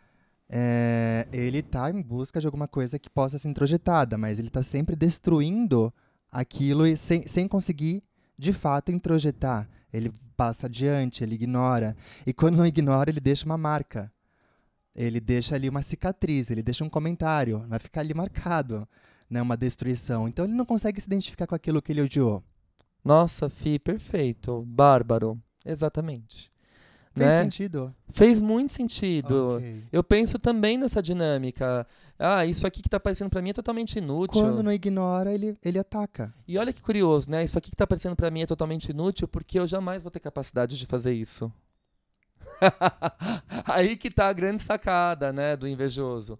é, 0.48 1.28
ele 1.32 1.58
está 1.58 1.90
em 1.90 2.00
busca 2.00 2.40
de 2.40 2.46
alguma 2.46 2.66
coisa 2.66 2.98
que 2.98 3.10
possa 3.10 3.38
ser 3.38 3.48
introjetada, 3.48 4.16
mas 4.16 4.38
ele 4.38 4.48
está 4.48 4.62
sempre 4.62 4.96
destruindo 4.96 5.92
aquilo 6.34 6.84
e 6.84 6.96
sem, 6.96 7.26
sem 7.26 7.46
conseguir 7.46 8.02
de 8.36 8.52
fato 8.52 8.90
introjetar. 8.90 9.68
Ele 9.92 10.12
passa 10.36 10.66
adiante, 10.66 11.22
ele 11.22 11.36
ignora. 11.36 11.96
E 12.26 12.32
quando 12.32 12.56
não 12.56 12.66
ignora, 12.66 13.08
ele 13.08 13.20
deixa 13.20 13.46
uma 13.46 13.56
marca. 13.56 14.12
Ele 14.94 15.20
deixa 15.20 15.54
ali 15.54 15.68
uma 15.68 15.82
cicatriz, 15.82 16.50
ele 16.50 16.62
deixa 16.62 16.84
um 16.84 16.88
comentário, 16.88 17.64
vai 17.68 17.78
ficar 17.78 18.00
ali 18.00 18.14
marcado, 18.14 18.88
né, 19.30 19.40
uma 19.40 19.56
destruição. 19.56 20.28
Então 20.28 20.44
ele 20.44 20.54
não 20.54 20.64
consegue 20.64 21.00
se 21.00 21.06
identificar 21.06 21.46
com 21.46 21.54
aquilo 21.54 21.80
que 21.80 21.92
ele 21.92 22.02
odiou. 22.02 22.42
Nossa, 23.04 23.48
Fi, 23.48 23.78
perfeito. 23.78 24.62
Bárbaro. 24.66 25.40
Exatamente. 25.64 26.53
Fez 27.14 27.26
né? 27.26 27.42
sentido? 27.42 27.94
Fez 28.12 28.40
muito 28.40 28.72
sentido. 28.72 29.56
Ok. 29.56 29.84
Eu 29.92 30.02
penso 30.02 30.38
também 30.38 30.76
nessa 30.76 31.00
dinâmica. 31.00 31.86
Ah, 32.18 32.44
isso 32.44 32.66
aqui 32.66 32.82
que 32.82 32.88
tá 32.88 32.96
aparecendo 32.96 33.30
pra 33.30 33.40
mim 33.40 33.50
é 33.50 33.52
totalmente 33.52 33.98
inútil. 33.98 34.40
Quando 34.40 34.62
não 34.62 34.72
ignora, 34.72 35.32
ele, 35.32 35.56
ele 35.64 35.78
ataca. 35.78 36.34
E 36.46 36.58
olha 36.58 36.72
que 36.72 36.82
curioso, 36.82 37.30
né? 37.30 37.44
Isso 37.44 37.56
aqui 37.56 37.70
que 37.70 37.76
tá 37.76 37.84
aparecendo 37.84 38.16
pra 38.16 38.30
mim 38.30 38.42
é 38.42 38.46
totalmente 38.46 38.88
inútil 38.88 39.28
porque 39.28 39.58
eu 39.58 39.66
jamais 39.66 40.02
vou 40.02 40.10
ter 40.10 40.20
capacidade 40.20 40.76
de 40.76 40.86
fazer 40.86 41.12
isso. 41.12 41.52
Aí 43.66 43.96
que 43.96 44.10
tá 44.10 44.28
a 44.28 44.32
grande 44.32 44.62
sacada, 44.62 45.32
né, 45.32 45.56
do 45.56 45.68
invejoso. 45.68 46.38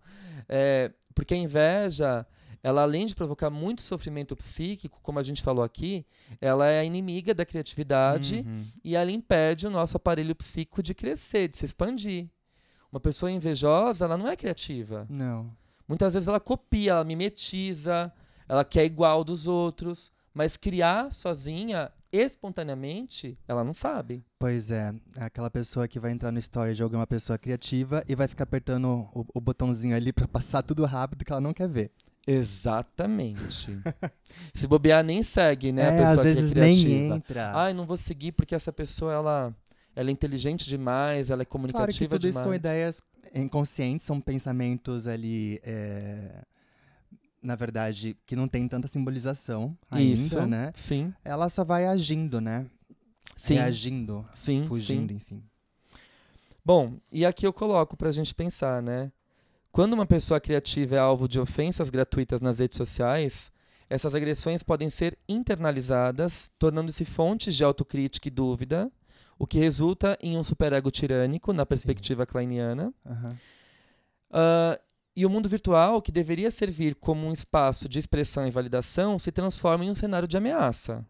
É, 0.49 0.91
porque 1.15 1.35
a 1.35 1.37
inveja, 1.37 2.27
ela 2.65 2.83
além 2.83 3.05
de 3.07 3.15
provocar 3.15 3.51
muito 3.51 3.83
sofrimento 3.83 4.35
psíquico, 4.35 4.99
como 5.03 5.19
a 5.19 5.23
gente 5.23 5.43
falou 5.43 5.63
aqui, 5.63 6.05
ela 6.41 6.67
é 6.67 6.81
a 6.81 6.85
inimiga 6.85 7.35
da 7.35 7.45
criatividade 7.45 8.37
Uhum. 8.45 8.65
e 8.83 8.97
ela 8.97 9.13
impede 9.13 9.67
o 9.67 9.71
nosso 9.71 9.97
aparelho 9.99 10.35
psíquico 10.35 10.83
de 10.83 10.95
crescer, 10.95 11.47
de 11.47 11.59
se 11.59 11.67
expandir. 11.67 12.27
Uma 12.91 12.99
pessoa 13.01 13.31
invejosa, 13.31 14.07
ela 14.07 14.17
não 14.17 14.27
é 14.29 14.35
criativa. 14.35 15.07
Não. 15.11 15.55
Muitas 15.87 16.15
vezes 16.15 16.27
ela 16.27 16.41
copia, 16.41 16.93
ela 16.93 17.05
mimetiza, 17.05 18.11
ela 18.49 18.65
quer 18.65 18.85
igual 18.87 19.23
dos 19.25 19.47
outros, 19.47 20.11
mas 20.33 20.57
criar 20.57 21.13
sozinha, 21.13 21.93
espontaneamente, 22.11 23.39
ela 23.49 23.65
não 23.65 23.75
sabe. 23.75 24.25
Pois 24.39 24.71
é, 24.71 24.95
é 25.17 25.25
aquela 25.25 25.51
pessoa 25.51 25.89
que 25.89 25.99
vai 25.99 26.13
entrar 26.13 26.31
no 26.31 26.39
story 26.39 26.75
de 26.75 26.83
alguma 26.83 27.07
pessoa 27.07 27.39
criativa 27.39 28.03
e 28.09 28.15
vai 28.15 28.29
ficar 28.29 28.45
apertando 28.45 28.87
o, 29.13 29.27
o 29.35 29.41
botãozinho 29.41 29.95
ali 29.95 30.13
pra 30.13 30.27
passar 30.29 30.63
tudo 30.63 30.85
rápido 30.85 31.25
que 31.25 31.33
ela 31.33 31.41
não 31.41 31.53
quer 31.53 31.69
ver. 31.69 31.91
Exatamente. 32.27 33.79
Se 34.55 34.67
bobear, 34.67 35.05
nem 35.05 35.23
segue, 35.23 35.73
né? 35.73 35.89
a 35.89 35.93
é, 35.93 35.99
pessoa 35.99 36.13
às 36.13 36.21
que 36.23 36.39
é 36.39 36.43
vezes 36.43 36.55
nem 36.55 36.77
criativa. 36.81 37.17
entra. 37.17 37.53
Ai, 37.55 37.75
não 37.75 37.87
vou 37.87 37.97
seguir 37.97 38.33
porque 38.33 38.55
essa 38.55 38.73
pessoa, 38.73 39.13
ela, 39.13 39.55
ela 39.95 40.09
é 40.11 40.13
inteligente 40.13 40.67
demais, 40.67 41.31
ela 41.31 41.43
é 41.43 41.45
claro 41.45 41.93
que 41.93 42.03
comunicativa 42.03 42.09
tudo 42.09 42.27
isso 42.27 42.41
demais. 42.41 42.45
são 42.45 42.55
ideias 42.55 43.03
inconscientes, 43.35 44.05
são 44.07 44.21
pensamentos 44.21 45.07
ali, 45.07 45.61
é, 45.65 46.43
na 47.43 47.57
verdade, 47.57 48.17
que 48.27 48.35
não 48.37 48.49
tem 48.49 48.67
tanta 48.69 48.89
simbolização 48.89 49.77
ainda, 49.91 50.13
Isso, 50.15 50.47
né? 50.47 50.73
sim, 50.75 51.13
Ela 51.25 51.49
só 51.49 51.65
vai 51.65 51.87
agindo, 51.87 52.41
né? 52.41 52.67
sim, 53.37 53.55
Reagindo, 53.55 54.27
sim, 54.35 54.65
fugindo, 54.67 55.11
sim. 55.11 55.17
enfim. 55.17 55.43
Bom, 56.65 56.95
e 57.13 57.27
aqui 57.27 57.47
eu 57.47 57.53
coloco 57.53 57.97
pra 57.97 58.11
gente 58.13 58.35
pensar, 58.35 58.83
né? 58.83 59.13
Quando 59.75 59.95
uma 59.95 60.07
pessoa 60.07 60.39
criativa 60.39 60.95
é 60.95 60.99
alvo 61.01 61.27
de 61.27 61.41
ofensas 61.41 61.91
gratuitas 61.91 62.41
nas 62.41 62.61
redes 62.61 62.77
sociais, 62.77 63.51
essas 63.91 64.15
agressões 64.15 64.63
podem 64.63 64.89
ser 64.89 65.19
internalizadas, 65.29 66.49
tornando-se 66.61 67.05
fontes 67.05 67.57
de 67.57 67.65
autocrítica 67.65 68.29
e 68.29 68.31
dúvida, 68.31 68.89
o 69.37 69.49
que 69.49 69.59
resulta 69.59 70.17
em 70.23 70.39
um 70.39 70.45
superego 70.45 70.93
tirânico 70.93 71.53
na 71.53 71.67
perspectiva 71.67 72.25
kleiniana. 72.25 72.95
Aham. 73.05 73.37
Ah, 74.31 74.81
e 75.17 75.27
o 75.27 75.29
mundo 75.29 75.49
virtual, 75.49 76.01
que 76.01 76.13
deveria 76.13 76.53
servir 76.53 76.95
como 76.95 77.27
um 77.27 77.33
espaço 77.33 77.89
de 77.89 77.99
expressão 77.99 78.47
e 78.47 78.53
validação, 78.53 79.19
se 79.19 79.33
transforma 79.33 79.85
em 79.85 79.91
um 79.91 79.95
cenário 79.97 80.29
de 80.29 80.37
ameaça. 80.37 81.05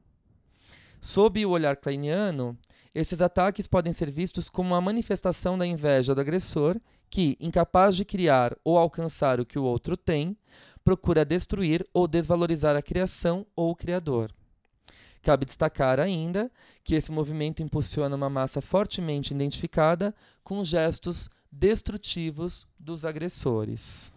Sob 1.03 1.45
o 1.45 1.51
olhar 1.51 1.77
kleiniano, 1.77 2.57
esses 2.95 3.21
ataques 3.21 3.67
podem 3.67 3.93
ser 3.93 4.11
vistos 4.11 4.49
como 4.49 4.71
uma 4.71 4.81
manifestação 4.81 5.59
da 5.59 5.67
inveja 5.67 6.15
do 6.15 6.21
agressor, 6.23 6.81
que, 7.11 7.37
incapaz 7.41 7.97
de 7.97 8.05
criar 8.05 8.57
ou 8.65 8.77
alcançar 8.77 9.41
o 9.41 9.47
que 9.47 9.59
o 9.59 9.65
outro 9.65 9.97
tem, 9.97 10.37
procura 10.83 11.25
destruir 11.25 11.85
ou 11.93 12.07
desvalorizar 12.07 12.77
a 12.77 12.83
criação 12.83 13.47
ou 13.57 13.71
o 13.71 13.77
criador. 13.77 14.31
Cabe 15.23 15.47
destacar 15.47 15.99
ainda 15.99 16.51
que 16.83 16.95
esse 16.95 17.11
movimento 17.11 17.63
impulsiona 17.63 18.15
uma 18.15 18.29
massa 18.29 18.61
fortemente 18.61 19.33
identificada 19.33 20.15
com 20.43 20.63
gestos 20.63 21.31
destrutivos 21.51 22.67
dos 22.79 23.07
agressores. 23.07 24.13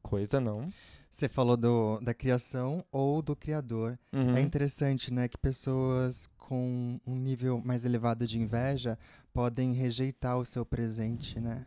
Coisa 0.00 0.38
não? 0.38 0.64
Você 1.10 1.28
falou 1.28 1.56
do, 1.56 1.98
da 2.00 2.14
criação 2.14 2.84
ou 2.92 3.20
do 3.20 3.34
criador. 3.34 3.98
Uhum. 4.12 4.36
É 4.36 4.40
interessante, 4.40 5.12
né, 5.12 5.26
que 5.26 5.38
pessoas 5.38 6.28
com 6.46 7.00
um 7.04 7.16
nível 7.16 7.60
mais 7.64 7.84
elevado 7.84 8.24
de 8.24 8.38
inveja 8.38 8.96
podem 9.32 9.72
rejeitar 9.72 10.38
o 10.38 10.46
seu 10.46 10.64
presente, 10.64 11.40
né? 11.40 11.66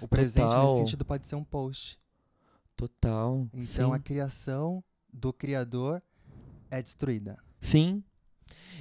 O 0.00 0.06
presente 0.06 0.46
Total. 0.46 0.62
nesse 0.62 0.76
sentido 0.76 1.04
pode 1.04 1.26
ser 1.26 1.34
um 1.34 1.42
post. 1.42 1.98
Total. 2.76 3.48
Então 3.52 3.90
sim. 3.90 3.96
a 3.96 3.98
criação 3.98 4.84
do 5.12 5.32
criador 5.32 6.00
é 6.70 6.80
destruída. 6.80 7.38
Sim. 7.60 8.04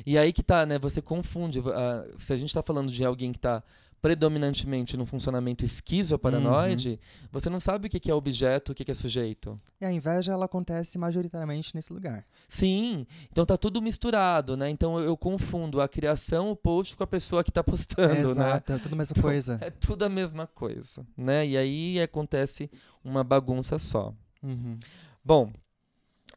E 0.05 0.19
aí 0.19 0.31
que 0.31 0.43
tá, 0.43 0.67
né? 0.67 0.77
Você 0.77 1.01
confunde. 1.01 1.63
ah, 1.65 2.05
se 2.19 2.31
a 2.31 2.37
gente 2.37 2.53
tá 2.53 2.61
falando 2.61 2.91
de 2.91 3.03
alguém 3.03 3.31
que 3.31 3.39
tá 3.39 3.63
predominantemente 4.01 4.95
num 4.95 5.05
funcionamento 5.05 5.65
esquizoparanoide, 5.65 6.99
você 7.31 7.49
não 7.49 7.59
sabe 7.59 7.87
o 7.87 7.89
que 7.89 8.09
é 8.09 8.13
objeto, 8.13 8.71
o 8.71 8.75
que 8.75 8.89
é 8.89 8.93
sujeito. 8.93 9.59
E 9.81 9.85
a 9.85 9.91
inveja 9.91 10.31
ela 10.31 10.45
acontece 10.45 10.97
majoritariamente 10.97 11.75
nesse 11.75 11.91
lugar. 11.91 12.25
Sim, 12.47 13.05
então 13.31 13.45
tá 13.45 13.57
tudo 13.57 13.81
misturado, 13.81 14.55
né? 14.55 14.69
Então 14.69 14.97
eu, 14.99 15.05
eu 15.05 15.17
confundo 15.17 15.81
a 15.81 15.87
criação, 15.87 16.51
o 16.51 16.55
post 16.55 16.95
com 16.95 17.03
a 17.03 17.07
pessoa 17.07 17.43
que 17.43 17.51
tá 17.51 17.63
postando, 17.63 18.13
né? 18.13 18.19
Exato, 18.21 18.73
é 18.73 18.77
tudo 18.77 18.93
a 18.93 18.97
mesma 18.97 19.21
coisa. 19.21 19.57
É 19.61 19.69
tudo 19.69 20.05
a 20.05 20.09
mesma 20.09 20.47
coisa, 20.47 21.05
né? 21.15 21.45
E 21.45 21.57
aí 21.57 22.01
acontece 22.01 22.69
uma 23.03 23.23
bagunça 23.23 23.79
só. 23.79 24.13
Uhum. 24.43 24.77
Bom, 25.23 25.51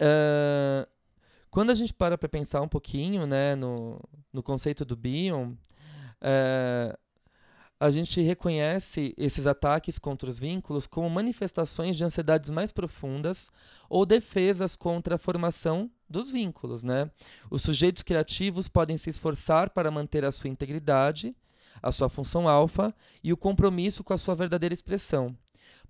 eh, 0.01 0.89
quando 1.51 1.71
a 1.71 1.75
gente 1.75 1.93
para 1.93 2.17
para 2.17 2.29
pensar 2.29 2.61
um 2.63 2.69
pouquinho, 2.69 3.27
né, 3.27 3.55
no, 3.55 4.01
no 4.33 4.43
conceito 4.43 4.85
do 4.85 4.97
Bion, 4.97 5.53
eh, 6.21 6.99
a 7.81 7.91
gente 7.91 8.21
reconhece 8.21 9.15
esses 9.17 9.47
ataques 9.47 9.99
contra 9.99 10.29
os 10.29 10.39
vínculos 10.39 10.87
como 10.87 11.09
manifestações 11.09 11.97
de 11.97 12.05
ansiedades 12.05 12.51
mais 12.51 12.71
profundas 12.71 13.51
ou 13.89 14.05
defesas 14.05 14.77
contra 14.77 15.15
a 15.15 15.19
formação 15.19 15.91
dos 16.07 16.31
vínculos, 16.31 16.83
né? 16.83 17.11
Os 17.51 17.63
sujeitos 17.63 18.03
criativos 18.03 18.69
podem 18.69 18.99
se 18.99 19.09
esforçar 19.09 19.71
para 19.71 19.91
manter 19.91 20.27
a 20.27 20.31
sua 20.31 20.51
integridade, 20.51 21.35
a 21.83 21.91
sua 21.91 22.11
função 22.11 22.47
alfa 22.47 22.95
e 23.25 23.33
o 23.33 23.37
compromisso 23.37 24.05
com 24.05 24.13
a 24.13 24.19
sua 24.19 24.35
verdadeira 24.35 24.75
expressão, 24.75 25.35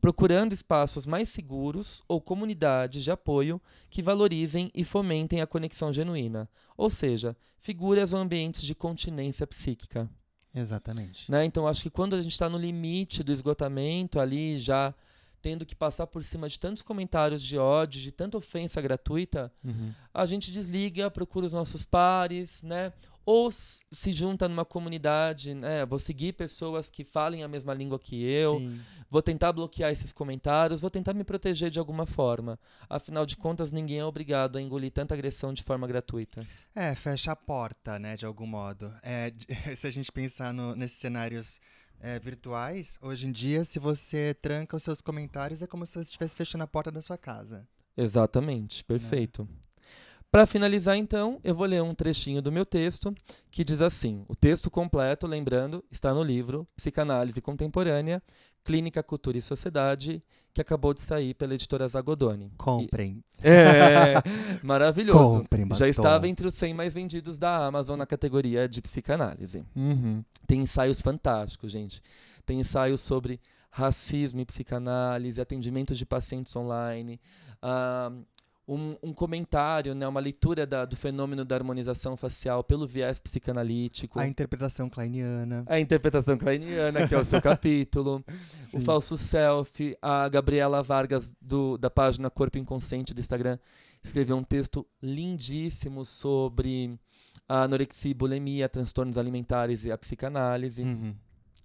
procurando 0.00 0.52
espaços 0.52 1.06
mais 1.06 1.28
seguros 1.28 2.04
ou 2.06 2.20
comunidades 2.20 3.02
de 3.02 3.10
apoio 3.10 3.60
que 3.88 4.00
valorizem 4.00 4.70
e 4.72 4.84
fomentem 4.84 5.40
a 5.40 5.46
conexão 5.46 5.92
genuína, 5.92 6.48
ou 6.76 6.88
seja, 6.88 7.36
figuras 7.58 8.12
ou 8.12 8.20
ambientes 8.20 8.62
de 8.62 8.76
continência 8.76 9.44
psíquica. 9.44 10.08
Exatamente. 10.54 11.30
Né? 11.30 11.44
Então, 11.44 11.66
acho 11.66 11.82
que 11.82 11.90
quando 11.90 12.14
a 12.14 12.22
gente 12.22 12.32
está 12.32 12.48
no 12.48 12.58
limite 12.58 13.22
do 13.22 13.32
esgotamento, 13.32 14.18
ali 14.18 14.58
já 14.58 14.94
tendo 15.42 15.64
que 15.64 15.74
passar 15.74 16.06
por 16.06 16.22
cima 16.22 16.48
de 16.48 16.58
tantos 16.58 16.82
comentários 16.82 17.42
de 17.42 17.56
ódio, 17.56 18.00
de 18.00 18.12
tanta 18.12 18.36
ofensa 18.36 18.80
gratuita, 18.80 19.50
Uhum. 19.64 19.92
a 20.12 20.26
gente 20.26 20.50
desliga, 20.52 21.10
procura 21.10 21.46
os 21.46 21.52
nossos 21.52 21.84
pares, 21.84 22.62
né? 22.62 22.92
ou 23.24 23.50
se 23.52 24.12
junta 24.12 24.48
numa 24.48 24.64
comunidade, 24.64 25.54
né? 25.54 25.84
Vou 25.86 25.98
seguir 25.98 26.32
pessoas 26.32 26.90
que 26.90 27.04
falem 27.04 27.44
a 27.44 27.48
mesma 27.48 27.72
língua 27.72 27.98
que 27.98 28.20
eu, 28.24 28.58
Sim. 28.58 28.80
Vou 29.10 29.20
tentar 29.20 29.52
bloquear 29.52 29.90
esses 29.90 30.12
comentários, 30.12 30.80
vou 30.80 30.88
tentar 30.90 31.12
me 31.12 31.24
proteger 31.24 31.68
de 31.70 31.78
alguma 31.78 32.06
forma. 32.06 32.58
Afinal 32.88 33.26
de 33.26 33.36
contas, 33.36 33.72
ninguém 33.72 33.98
é 33.98 34.04
obrigado 34.04 34.56
a 34.56 34.62
engolir 34.62 34.92
tanta 34.92 35.14
agressão 35.14 35.52
de 35.52 35.62
forma 35.62 35.86
gratuita. 35.86 36.40
É, 36.74 36.94
fecha 36.94 37.32
a 37.32 37.36
porta, 37.36 37.98
né, 37.98 38.16
de 38.16 38.24
algum 38.24 38.46
modo. 38.46 38.92
É, 39.02 39.32
se 39.76 39.86
a 39.86 39.90
gente 39.90 40.10
pensar 40.12 40.54
no- 40.54 40.74
nesses 40.76 40.98
cenários 40.98 41.60
é, 41.98 42.18
virtuais, 42.18 42.98
hoje 43.02 43.26
em 43.26 43.32
dia, 43.32 43.64
se 43.64 43.78
você 43.78 44.34
tranca 44.40 44.76
os 44.76 44.82
seus 44.82 45.02
comentários, 45.02 45.60
é 45.62 45.66
como 45.66 45.84
se 45.84 45.92
você 45.94 46.00
estivesse 46.00 46.36
fechando 46.36 46.64
a 46.64 46.66
porta 46.66 46.90
da 46.90 47.02
sua 47.02 47.18
casa. 47.18 47.66
Exatamente, 47.96 48.82
perfeito. 48.84 49.46
Para 50.30 50.46
finalizar, 50.46 50.96
então, 50.96 51.40
eu 51.42 51.52
vou 51.54 51.66
ler 51.66 51.82
um 51.82 51.92
trechinho 51.92 52.40
do 52.40 52.52
meu 52.52 52.64
texto 52.64 53.12
que 53.50 53.64
diz 53.64 53.80
assim: 53.80 54.24
o 54.28 54.36
texto 54.36 54.70
completo, 54.70 55.26
lembrando, 55.26 55.84
está 55.90 56.14
no 56.14 56.22
livro 56.22 56.68
Psicanálise 56.76 57.40
Contemporânea, 57.40 58.22
Clínica, 58.64 59.02
Cultura 59.02 59.38
e 59.38 59.42
Sociedade, 59.42 60.22
que 60.54 60.60
acabou 60.60 60.94
de 60.94 61.00
sair 61.00 61.34
pela 61.34 61.54
editora 61.54 61.88
Zagodoni. 61.88 62.52
Comprem. 62.56 63.24
É, 63.42 64.14
maravilhoso. 64.62 65.40
Comprem, 65.40 65.66
Já 65.74 65.88
estava 65.88 66.28
entre 66.28 66.46
os 66.46 66.54
100 66.54 66.74
mais 66.74 66.94
vendidos 66.94 67.36
da 67.36 67.66
Amazon 67.66 67.98
na 67.98 68.06
categoria 68.06 68.68
de 68.68 68.80
psicanálise. 68.80 69.64
Uhum. 69.74 70.22
Tem 70.46 70.60
ensaios 70.60 71.02
fantásticos, 71.02 71.72
gente. 71.72 72.00
Tem 72.46 72.60
ensaios 72.60 73.00
sobre 73.00 73.40
racismo 73.70 74.40
e 74.40 74.44
psicanálise, 74.44 75.40
atendimento 75.40 75.94
de 75.94 76.06
pacientes 76.06 76.54
online, 76.54 77.20
ah, 77.62 78.12
um, 78.68 78.96
um 79.02 79.12
comentário, 79.12 79.94
né, 79.94 80.06
uma 80.06 80.20
leitura 80.20 80.64
da- 80.66 80.84
do 80.84 80.96
fenômeno 80.96 81.44
da 81.44 81.56
harmonização 81.56 82.16
facial 82.16 82.62
pelo 82.62 82.86
viés 82.86 83.18
psicanalítico. 83.18 84.18
A 84.20 84.26
interpretação 84.26 84.88
kleiniana. 84.88 85.64
A 85.66 85.80
interpretação 85.80 86.38
kleiniana, 86.38 87.06
que 87.08 87.14
é 87.14 87.18
o 87.18 87.24
seu 87.24 87.40
capítulo. 87.42 88.24
O 88.28 88.64
Sim. 88.64 88.80
falso 88.82 89.16
selfie. 89.16 89.96
A 90.00 90.28
Gabriela 90.28 90.82
Vargas, 90.82 91.34
do, 91.40 91.76
da 91.76 91.90
página 91.90 92.30
Corpo 92.30 92.58
Inconsciente 92.58 93.12
do 93.12 93.20
Instagram, 93.20 93.58
escreveu 94.04 94.36
um 94.36 94.44
texto 94.44 94.86
lindíssimo 95.02 96.04
sobre 96.04 96.98
a 97.48 97.62
anorexia 97.64 98.12
e 98.12 98.14
bulimia, 98.14 98.68
transtornos 98.68 99.18
alimentares 99.18 99.84
e 99.84 99.90
a 99.90 99.98
psicanálise. 99.98 100.82
Uhum. 100.84 101.14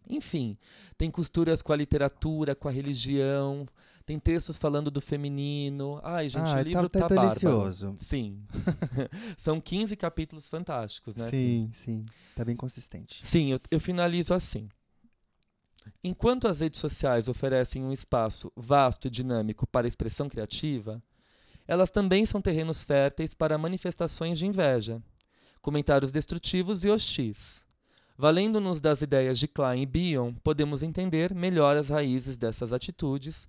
Enfim, 0.10 0.58
tem 0.98 1.10
costuras 1.10 1.62
com 1.62 1.74
a 1.74 1.76
literatura, 1.76 2.54
com 2.56 2.68
a 2.68 2.72
religião, 2.72 3.68
tem 4.06 4.20
textos 4.20 4.58
falando 4.58 4.92
do 4.92 5.02
feminino. 5.02 6.00
Ai, 6.04 6.30
gente, 6.30 6.48
Ah, 6.50 6.60
o 6.60 6.62
livro 6.62 6.88
tá, 6.90 7.00
tá, 7.02 7.08
tá 7.10 7.16
bárbaro. 7.16 7.28
delicioso. 7.30 7.96
Sim. 7.98 8.44
São 9.38 9.60
15 9.60 9.96
capítulos 9.96 10.48
fantásticos, 10.48 11.16
né? 11.16 11.24
Sim, 11.24 11.70
sim. 11.74 12.04
Tá 12.36 12.46
bem 12.46 12.56
consistente. 12.56 13.26
Sim, 13.26 13.52
eu, 13.52 13.60
eu 13.72 13.80
finalizo 13.80 14.34
assim. 14.34 14.70
Enquanto 16.04 16.48
as 16.48 16.60
redes 16.60 16.80
sociais 16.80 17.28
oferecem 17.28 17.84
um 17.84 17.92
espaço 17.92 18.52
vasto 18.56 19.08
e 19.08 19.10
dinâmico 19.12 19.66
para 19.68 19.86
a 19.86 19.90
expressão 19.90 20.28
criativa, 20.30 21.02
elas 21.68 21.90
também 21.90 22.26
são 22.26 22.42
terrenos 22.42 22.84
férteis 22.84 23.34
para 23.34 23.58
manifestações 23.58 24.38
de 24.38 24.46
inveja, 24.46 25.02
comentários 25.62 26.12
destrutivos 26.12 26.84
e 26.86 26.90
hostis. 26.90 27.66
Valendo-nos 28.18 28.80
das 28.80 29.02
ideias 29.02 29.38
de 29.38 29.48
Klein 29.48 29.82
e 29.82 29.86
Bion, 29.86 30.34
podemos 30.44 30.82
entender 30.84 31.34
melhor 31.36 31.76
as 31.76 31.90
raízes 31.90 32.38
dessas 32.38 32.72
atitudes 32.72 33.48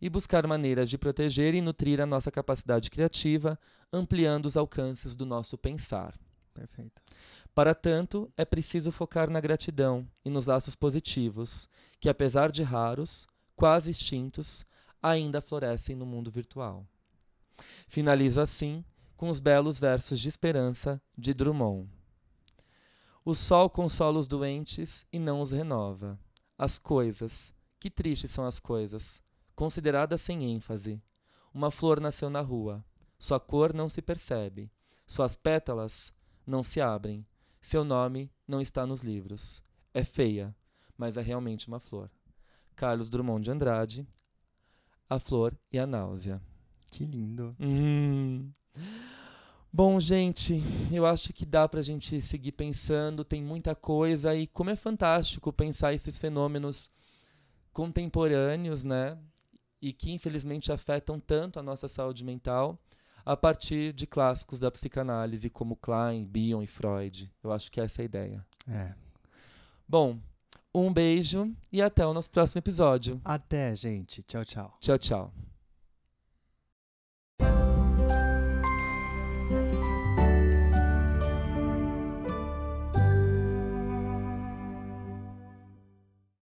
e 0.00 0.08
buscar 0.08 0.46
maneiras 0.46 0.90
de 0.90 0.98
proteger 0.98 1.54
e 1.54 1.60
nutrir 1.60 2.00
a 2.00 2.06
nossa 2.06 2.30
capacidade 2.30 2.90
criativa, 2.90 3.58
ampliando 3.92 4.46
os 4.46 4.56
alcances 4.56 5.14
do 5.14 5.24
nosso 5.24 5.56
pensar. 5.56 6.18
Perfeito. 6.52 7.02
Para 7.54 7.74
tanto, 7.74 8.32
é 8.36 8.44
preciso 8.44 8.90
focar 8.92 9.30
na 9.30 9.40
gratidão 9.40 10.06
e 10.24 10.30
nos 10.30 10.46
laços 10.46 10.74
positivos, 10.74 11.68
que, 12.00 12.08
apesar 12.08 12.50
de 12.50 12.62
raros, 12.62 13.26
quase 13.56 13.90
extintos, 13.90 14.64
ainda 15.02 15.40
florescem 15.40 15.96
no 15.96 16.06
mundo 16.06 16.30
virtual. 16.30 16.86
Finalizo 17.88 18.40
assim 18.40 18.84
com 19.16 19.28
os 19.28 19.40
belos 19.40 19.80
versos 19.80 20.20
de 20.20 20.28
esperança 20.28 21.02
de 21.16 21.34
Drummond. 21.34 21.88
O 23.24 23.34
sol 23.34 23.68
consola 23.68 24.18
os 24.18 24.26
doentes 24.26 25.04
e 25.12 25.18
não 25.18 25.40
os 25.40 25.50
renova. 25.50 26.18
As 26.56 26.78
coisas, 26.78 27.52
que 27.78 27.90
tristes 27.90 28.30
são 28.30 28.46
as 28.46 28.58
coisas, 28.58 29.20
consideradas 29.58 30.20
sem 30.20 30.44
ênfase. 30.44 31.02
Uma 31.52 31.72
flor 31.72 31.98
nasceu 31.98 32.30
na 32.30 32.40
rua, 32.40 32.84
sua 33.18 33.40
cor 33.40 33.74
não 33.74 33.88
se 33.88 34.00
percebe, 34.00 34.70
suas 35.04 35.34
pétalas 35.34 36.12
não 36.46 36.62
se 36.62 36.80
abrem, 36.80 37.26
seu 37.60 37.82
nome 37.82 38.30
não 38.46 38.60
está 38.60 38.86
nos 38.86 39.00
livros. 39.00 39.60
É 39.92 40.04
feia, 40.04 40.54
mas 40.96 41.16
é 41.16 41.22
realmente 41.22 41.66
uma 41.66 41.80
flor. 41.80 42.08
Carlos 42.76 43.08
Drummond 43.08 43.42
de 43.42 43.50
Andrade, 43.50 44.08
A 45.10 45.18
Flor 45.18 45.58
e 45.72 45.78
a 45.80 45.88
Náusea. 45.88 46.40
Que 46.92 47.04
lindo. 47.04 47.56
Hum. 47.58 48.52
Bom, 49.72 49.98
gente, 49.98 50.62
eu 50.92 51.04
acho 51.04 51.32
que 51.32 51.44
dá 51.44 51.66
pra 51.66 51.82
gente 51.82 52.22
seguir 52.22 52.52
pensando, 52.52 53.24
tem 53.24 53.42
muita 53.42 53.74
coisa 53.74 54.36
e 54.36 54.46
como 54.46 54.70
é 54.70 54.76
fantástico 54.76 55.52
pensar 55.52 55.92
esses 55.92 56.16
fenômenos 56.16 56.92
contemporâneos, 57.72 58.84
né? 58.84 59.18
E 59.80 59.92
que 59.92 60.10
infelizmente 60.12 60.72
afetam 60.72 61.20
tanto 61.20 61.58
a 61.58 61.62
nossa 61.62 61.88
saúde 61.88 62.24
mental 62.24 62.78
a 63.24 63.36
partir 63.36 63.92
de 63.92 64.06
clássicos 64.06 64.60
da 64.60 64.70
psicanálise 64.70 65.50
como 65.50 65.76
Klein, 65.76 66.24
Bion 66.24 66.62
e 66.62 66.66
Freud. 66.66 67.30
Eu 67.42 67.52
acho 67.52 67.70
que 67.70 67.80
essa 67.80 68.00
é 68.00 68.02
a 68.02 68.06
ideia. 68.06 68.46
É. 68.66 68.94
Bom, 69.86 70.18
um 70.74 70.92
beijo 70.92 71.54
e 71.72 71.82
até 71.82 72.06
o 72.06 72.14
nosso 72.14 72.30
próximo 72.30 72.60
episódio. 72.60 73.20
Até, 73.24 73.74
gente. 73.74 74.22
Tchau, 74.22 74.44
tchau. 74.44 74.76
Tchau, 74.80 74.98
tchau. 74.98 75.32